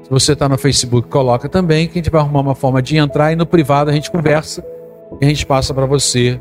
Se 0.02 0.10
você 0.10 0.34
está 0.34 0.48
no 0.48 0.56
Facebook, 0.56 1.08
coloca 1.08 1.48
também, 1.48 1.88
que 1.88 1.98
a 1.98 2.02
gente 2.02 2.10
vai 2.10 2.20
arrumar 2.20 2.40
uma 2.40 2.54
forma 2.54 2.80
de 2.80 2.96
entrar 2.96 3.32
e 3.32 3.36
no 3.36 3.44
privado 3.44 3.90
a 3.90 3.92
gente 3.92 4.08
conversa 4.08 4.64
e 5.20 5.24
a 5.24 5.28
gente 5.28 5.44
passa 5.44 5.74
para 5.74 5.84
você 5.84 6.40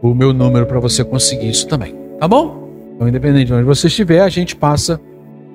o 0.00 0.14
meu 0.14 0.32
número 0.32 0.66
para 0.66 0.78
você 0.78 1.02
conseguir 1.02 1.50
isso 1.50 1.66
também. 1.66 1.96
Tá 2.20 2.28
bom? 2.28 2.68
Então, 2.94 3.08
independente 3.08 3.46
de 3.46 3.54
onde 3.54 3.64
você 3.64 3.88
estiver, 3.88 4.20
a 4.20 4.28
gente 4.28 4.54
passa 4.54 5.00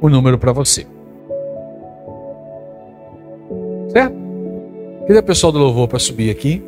o 0.02 0.10
número 0.10 0.38
para 0.38 0.52
você. 0.52 0.86
Certo? 3.90 4.16
Queria 5.06 5.22
o 5.22 5.24
pessoal 5.24 5.52
do 5.52 5.60
louvor 5.60 5.88
para 5.88 6.00
subir 6.00 6.30
aqui. 6.30 6.64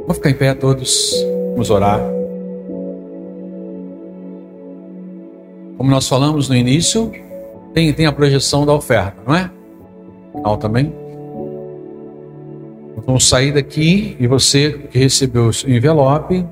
Vamos 0.00 0.16
ficar 0.16 0.30
em 0.30 0.34
pé 0.34 0.54
todos. 0.54 1.14
Vamos 1.52 1.70
orar. 1.70 2.00
Como 5.76 5.90
nós 5.90 6.08
falamos 6.08 6.48
no 6.48 6.56
início, 6.56 7.12
tem, 7.74 7.92
tem 7.92 8.06
a 8.06 8.12
projeção 8.12 8.64
da 8.64 8.72
oferta, 8.72 9.20
não 9.26 9.34
é? 9.34 9.50
Também. 10.60 10.92
vamos 13.06 13.28
sair 13.28 13.52
daqui 13.52 14.16
e 14.18 14.26
você 14.26 14.72
que 14.90 14.98
recebeu 14.98 15.48
o 15.48 15.70
envelope, 15.70 16.46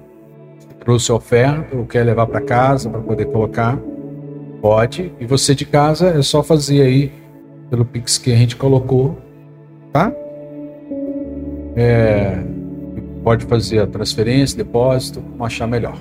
trouxe 0.80 1.10
a 1.10 1.14
oferta 1.14 1.76
ou 1.76 1.86
quer 1.86 2.04
levar 2.04 2.26
para 2.26 2.40
casa 2.40 2.88
para 2.90 3.00
poder 3.00 3.26
colocar, 3.26 3.78
pode. 4.60 5.12
E 5.20 5.26
você 5.26 5.54
de 5.54 5.64
casa 5.64 6.08
é 6.08 6.22
só 6.22 6.42
fazer 6.42 6.82
aí 6.82 7.12
pelo 7.70 7.84
Pix 7.84 8.18
que 8.18 8.32
a 8.32 8.36
gente 8.36 8.56
colocou, 8.56 9.18
tá? 9.92 10.12
É, 11.74 12.38
pode 13.22 13.46
fazer 13.46 13.80
a 13.80 13.86
transferência, 13.86 14.56
depósito, 14.56 15.20
como 15.20 15.44
achar 15.44 15.66
melhor. 15.66 15.96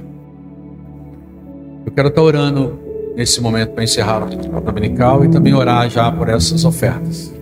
Eu 1.85 1.91
quero 1.91 2.09
estar 2.09 2.21
orando 2.21 2.79
nesse 3.15 3.41
momento 3.41 3.71
para 3.71 3.83
encerrar 3.83 4.23
o 4.23 4.61
dominical 4.61 5.23
e 5.25 5.29
também 5.29 5.53
orar 5.53 5.89
já 5.89 6.11
por 6.11 6.29
essas 6.29 6.65
ofertas. 6.65 7.40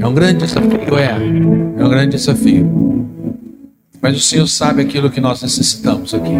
É 0.00 0.06
um 0.06 0.14
grande 0.14 0.44
desafio, 0.44 0.98
é. 0.98 1.10
É 1.78 1.84
um 1.84 1.88
grande 1.88 2.16
desafio. 2.16 3.06
Mas 4.00 4.16
o 4.16 4.20
Senhor 4.20 4.46
sabe 4.46 4.82
aquilo 4.82 5.10
que 5.10 5.20
nós 5.20 5.42
necessitamos 5.42 6.14
aqui. 6.14 6.30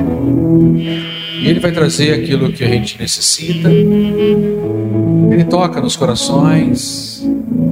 E 1.40 1.46
Ele 1.46 1.61
vai 1.61 1.72
trazer 1.72 2.12
aquilo 2.12 2.52
que 2.52 2.64
a 2.64 2.68
gente 2.68 2.98
necessita. 3.00 3.68
Ele 3.70 5.44
toca 5.44 5.80
nos 5.80 5.96
corações, 5.96 7.26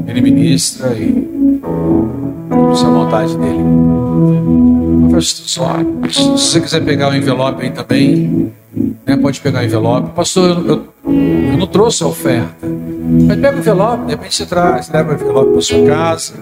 Ele 0.06 0.20
ministra 0.20 0.92
e 0.94 1.36
isso 2.72 2.84
é 2.84 2.88
a 2.88 2.90
vontade 2.90 3.36
dele. 3.36 3.64
Se 5.20 6.28
você 6.28 6.60
quiser 6.60 6.84
pegar 6.84 7.10
o 7.10 7.16
envelope 7.16 7.62
aí 7.62 7.70
também, 7.70 8.52
né, 9.06 9.16
pode 9.16 9.40
pegar 9.40 9.60
o 9.60 9.64
envelope. 9.64 10.10
Pastor, 10.14 10.50
eu, 10.50 10.66
eu, 10.66 11.12
eu 11.52 11.56
não 11.56 11.66
trouxe 11.66 12.02
a 12.02 12.06
oferta. 12.06 12.66
Mas 13.26 13.38
pega 13.38 13.56
o 13.56 13.60
envelope, 13.60 14.04
de 14.06 14.10
repente 14.10 14.34
você 14.34 14.46
traz, 14.46 14.90
leva 14.90 15.12
o 15.12 15.14
envelope 15.14 15.52
para 15.52 15.60
sua 15.60 15.86
casa. 15.86 16.34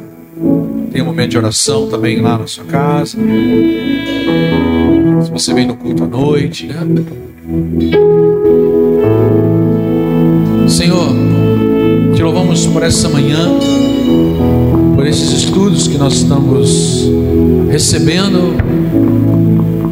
Tem 0.91 1.03
um 1.03 1.07
momento 1.07 1.31
de 1.31 1.39
oração 1.39 1.89
também 1.89 2.21
lá 2.21 2.39
na 2.39 2.47
sua 2.47 2.65
casa. 2.65 3.19
Se 5.25 5.31
você 5.31 5.53
vem 5.53 5.67
no 5.67 5.77
culto 5.77 6.05
à 6.05 6.07
noite, 6.07 6.67
né? 6.67 6.77
Senhor, 10.69 11.09
te 12.15 12.23
louvamos 12.23 12.67
por 12.67 12.83
essa 12.83 13.09
manhã, 13.09 13.51
por 14.95 15.07
esses 15.07 15.31
estudos 15.33 15.87
que 15.87 15.99
nós 15.99 16.15
estamos 16.15 17.11
recebendo. 17.69 18.55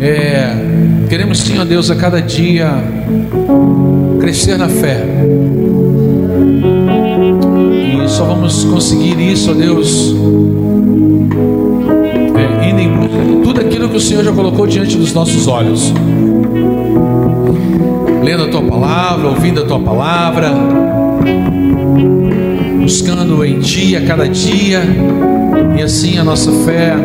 É, 0.04 1.06
queremos, 1.08 1.38
Senhor 1.38 1.64
Deus, 1.64 1.88
a 1.88 1.94
cada 1.94 2.20
dia 2.20 2.72
crescer 4.18 4.58
na 4.58 4.68
fé. 4.68 5.06
E 7.86 8.08
só 8.08 8.24
vamos 8.24 8.64
conseguir 8.64 9.16
isso, 9.20 9.52
ó 9.52 9.54
Deus, 9.54 10.12
é, 12.36 12.68
indo 12.68 12.80
em 12.80 13.42
tudo 13.42 13.60
aquilo 13.60 13.88
que 13.88 13.96
o 13.96 14.00
Senhor 14.00 14.24
já 14.24 14.32
colocou 14.32 14.66
diante 14.66 14.96
dos 14.96 15.12
nossos 15.12 15.46
olhos 15.46 15.94
lendo 18.24 18.44
a 18.44 18.48
tua 18.48 18.62
palavra, 18.62 19.28
ouvindo 19.28 19.62
a 19.62 19.66
tua 19.66 19.80
palavra, 19.80 20.50
buscando 22.80 23.44
em 23.44 23.60
ti 23.60 23.94
a 23.96 24.04
cada 24.04 24.28
dia, 24.28 24.80
e 25.78 25.82
assim 25.82 26.18
a 26.18 26.24
nossa 26.24 26.50
fé 26.64 26.96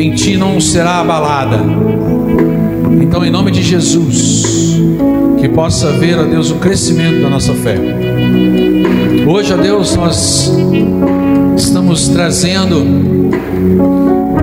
em 0.00 0.14
ti 0.14 0.36
não 0.36 0.60
será 0.60 1.00
abalada. 1.00 1.58
Então, 3.00 3.24
em 3.24 3.30
nome 3.30 3.50
de 3.50 3.62
Jesus, 3.62 4.78
que 5.40 5.48
possa 5.48 5.88
haver, 5.88 6.18
ó 6.18 6.24
Deus, 6.24 6.50
o 6.50 6.56
crescimento 6.56 7.20
da 7.20 7.28
nossa 7.28 7.52
fé. 7.54 7.76
Hoje, 9.26 9.52
ó 9.52 9.56
Deus, 9.56 9.96
nós 9.96 10.52
estamos 11.56 12.08
trazendo 12.08 13.30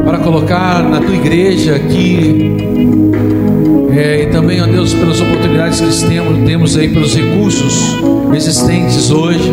para 0.03 0.19
colocar 0.19 0.83
na 0.83 0.99
tua 0.99 1.15
igreja 1.15 1.75
aqui 1.75 2.55
é, 3.97 4.23
e 4.23 4.25
também, 4.27 4.61
ó 4.61 4.65
Deus, 4.65 4.93
pelas 4.93 5.21
oportunidades 5.21 5.79
que 5.79 6.07
temos, 6.07 6.45
temos 6.45 6.77
aí, 6.77 6.89
pelos 6.89 7.15
recursos 7.15 7.97
existentes 8.35 9.09
hoje, 9.09 9.51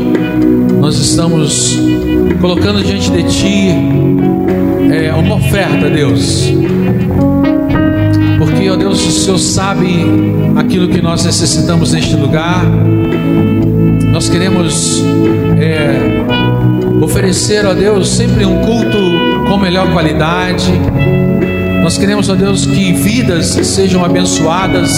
nós 0.80 0.98
estamos 0.98 1.78
colocando 2.40 2.82
diante 2.82 3.10
de 3.10 3.22
Ti 3.22 3.68
é, 4.92 5.12
uma 5.14 5.36
oferta, 5.36 5.88
Deus. 5.88 6.52
Porque, 8.36 8.68
ó 8.68 8.74
Deus, 8.74 9.06
o 9.06 9.10
Senhor 9.12 9.38
sabe 9.38 10.04
aquilo 10.56 10.88
que 10.88 11.00
nós 11.00 11.24
necessitamos 11.24 11.92
neste 11.92 12.16
lugar. 12.16 12.64
Nós 14.10 14.28
queremos 14.28 15.04
é, 15.60 17.00
oferecer, 17.00 17.64
ó 17.64 17.74
Deus, 17.74 18.08
sempre 18.08 18.44
um 18.44 18.58
culto 18.58 18.98
com 19.48 19.56
melhor 19.56 19.92
qualidade 19.92 20.72
nós 21.82 21.98
queremos, 21.98 22.28
ó 22.28 22.36
Deus, 22.36 22.64
que 22.64 22.92
vidas 22.92 23.46
sejam 23.46 24.04
abençoadas, 24.04 24.92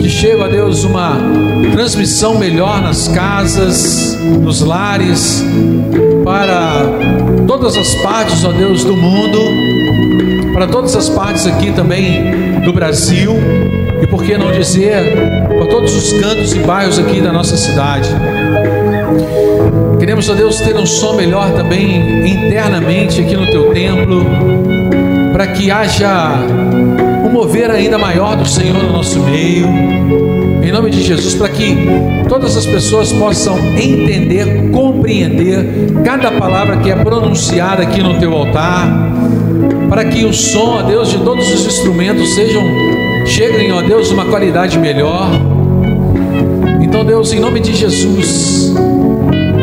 que 0.00 0.08
chegue, 0.08 0.40
ó 0.40 0.48
Deus, 0.48 0.82
uma 0.82 1.18
transmissão 1.72 2.38
melhor 2.38 2.80
nas 2.80 3.06
casas, 3.08 4.16
nos 4.40 4.62
lares, 4.62 5.44
para 6.24 6.86
todas 7.46 7.76
as 7.76 7.94
partes, 7.96 8.42
ó 8.46 8.50
Deus, 8.50 8.82
do 8.82 8.96
mundo, 8.96 9.38
para 10.54 10.66
todas 10.66 10.96
as 10.96 11.10
partes 11.10 11.46
aqui 11.46 11.70
também 11.70 12.60
do 12.64 12.72
Brasil, 12.72 13.34
e 14.02 14.06
por 14.06 14.24
que 14.24 14.38
não 14.38 14.50
dizer, 14.52 15.14
para 15.48 15.66
todos 15.66 15.94
os 15.94 16.14
cantos 16.14 16.54
e 16.54 16.60
bairros 16.60 16.98
aqui 16.98 17.20
da 17.20 17.30
nossa 17.30 17.58
cidade. 17.58 18.08
Queremos, 20.00 20.30
ó 20.30 20.34
Deus, 20.34 20.56
ter 20.62 20.74
um 20.76 20.86
som 20.86 21.12
melhor 21.12 21.52
também 21.52 22.26
internamente 22.26 23.20
aqui 23.20 23.36
no 23.36 23.46
teu 23.50 23.70
templo 23.74 24.71
para 25.32 25.46
que 25.46 25.70
haja 25.70 26.34
um 27.24 27.32
mover 27.32 27.70
ainda 27.70 27.96
maior 27.96 28.36
do 28.36 28.46
Senhor 28.46 28.76
no 28.82 28.92
nosso 28.92 29.18
meio, 29.20 29.66
em 30.62 30.70
nome 30.70 30.90
de 30.90 31.02
Jesus, 31.02 31.34
para 31.34 31.48
que 31.48 31.76
todas 32.28 32.56
as 32.56 32.66
pessoas 32.66 33.12
possam 33.12 33.58
entender, 33.76 34.70
compreender 34.70 35.64
cada 36.04 36.30
palavra 36.30 36.76
que 36.76 36.90
é 36.90 36.96
pronunciada 36.96 37.82
aqui 37.82 38.02
no 38.02 38.18
teu 38.20 38.32
altar, 38.34 38.86
para 39.88 40.04
que 40.04 40.24
o 40.24 40.32
som, 40.32 40.78
ó 40.78 40.82
Deus, 40.82 41.10
de 41.10 41.18
todos 41.18 41.52
os 41.52 41.66
instrumentos 41.66 42.34
sejam, 42.34 42.62
cheguem, 43.26 43.72
ó 43.72 43.80
Deus, 43.80 44.10
uma 44.10 44.26
qualidade 44.26 44.78
melhor. 44.78 45.30
Então, 46.82 47.04
Deus, 47.04 47.32
em 47.32 47.40
nome 47.40 47.60
de 47.60 47.74
Jesus, 47.74 48.72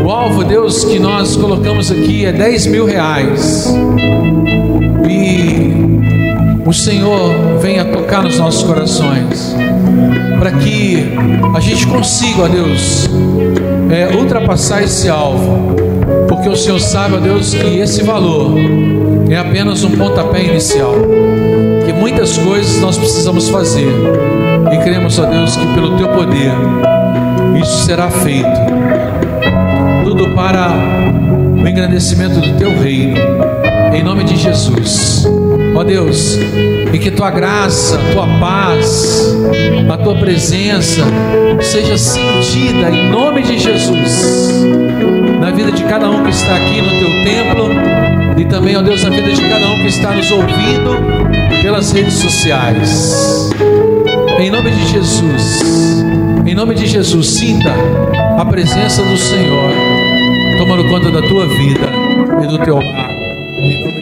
o 0.04 0.10
alvo, 0.10 0.44
Deus, 0.44 0.84
que 0.84 0.98
nós 0.98 1.36
colocamos 1.36 1.92
aqui 1.92 2.26
é 2.26 2.32
10 2.32 2.68
mil 2.68 2.86
reais 2.86 3.68
o 6.70 6.74
Senhor 6.74 7.58
venha 7.60 7.84
tocar 7.84 8.22
nos 8.22 8.38
nossos 8.38 8.62
corações, 8.62 9.56
para 10.38 10.52
que 10.52 11.04
a 11.56 11.60
gente 11.60 11.88
consiga, 11.88 12.44
ó 12.44 12.48
Deus, 12.48 13.10
é, 13.90 14.16
ultrapassar 14.16 14.84
esse 14.84 15.10
alvo, 15.10 15.76
porque 16.28 16.48
o 16.48 16.56
Senhor 16.56 16.80
sabe, 16.80 17.16
ó 17.16 17.20
Deus, 17.20 17.56
que 17.56 17.80
esse 17.80 18.04
valor 18.04 18.54
é 19.32 19.36
apenas 19.36 19.84
um 19.84 19.98
pontapé 19.98 20.44
inicial, 20.44 20.94
que 21.88 21.92
muitas 21.92 22.38
coisas 22.38 22.80
nós 22.80 23.00
precisamos 23.00 23.50
fazer, 23.50 23.92
e 24.72 24.78
cremos, 24.84 25.18
ó 25.18 25.26
Deus, 25.26 25.56
que 25.58 25.66
pelo 25.74 25.98
Teu 25.98 26.10
poder 26.10 26.52
isso 27.60 27.86
será 27.86 28.12
feito, 28.12 28.48
tudo 30.04 30.36
para 30.36 30.70
o 30.70 31.68
engrandecimento 31.68 32.40
do 32.40 32.60
Teu 32.60 32.80
reino, 32.80 33.18
em 33.92 34.04
nome 34.04 34.24
de 34.24 34.38
Jesus 34.38 35.28
ó 35.80 35.84
Deus, 35.84 36.38
e 36.94 37.00
que 37.00 37.10
tua 37.10 37.32
graça, 37.32 37.98
tua 38.12 38.28
paz, 38.38 39.34
a 39.90 39.98
tua 39.98 40.14
presença 40.16 41.06
seja 41.62 41.98
sentida 41.98 42.90
em 42.90 43.10
nome 43.10 43.42
de 43.42 43.58
Jesus 43.58 44.66
na 45.40 45.52
vida 45.52 45.72
de 45.72 45.84
cada 45.86 46.10
um 46.10 46.22
que 46.26 46.32
está 46.32 46.54
aqui 46.58 46.82
no 46.82 46.90
teu 47.00 47.24
templo 47.24 47.70
e 48.38 48.46
também, 48.46 48.76
ó 48.76 48.82
Deus, 48.82 49.04
na 49.04 49.10
vida 49.10 49.32
de 49.32 49.42
cada 49.42 49.68
um 49.70 49.80
que 49.80 49.88
está 49.88 50.12
nos 50.12 50.30
ouvindo 50.32 51.62
pelas 51.62 51.94
redes 51.94 52.16
sociais. 52.16 53.50
Em 54.38 54.50
nome 54.50 54.72
de 54.72 54.86
Jesus, 54.86 56.04
em 56.46 56.54
nome 56.54 56.76
de 56.76 56.88
Jesus, 56.88 57.26
sinta 57.26 57.74
a 58.38 58.44
presença 58.44 59.02
do 59.02 59.18
Senhor 59.18 59.72
tomando 60.58 60.90
conta 60.90 61.10
da 61.10 61.22
tua 61.22 61.48
vida 61.48 61.90
e 62.44 62.48
do 62.48 62.58
teu 62.60 62.76
lar. 62.76 63.99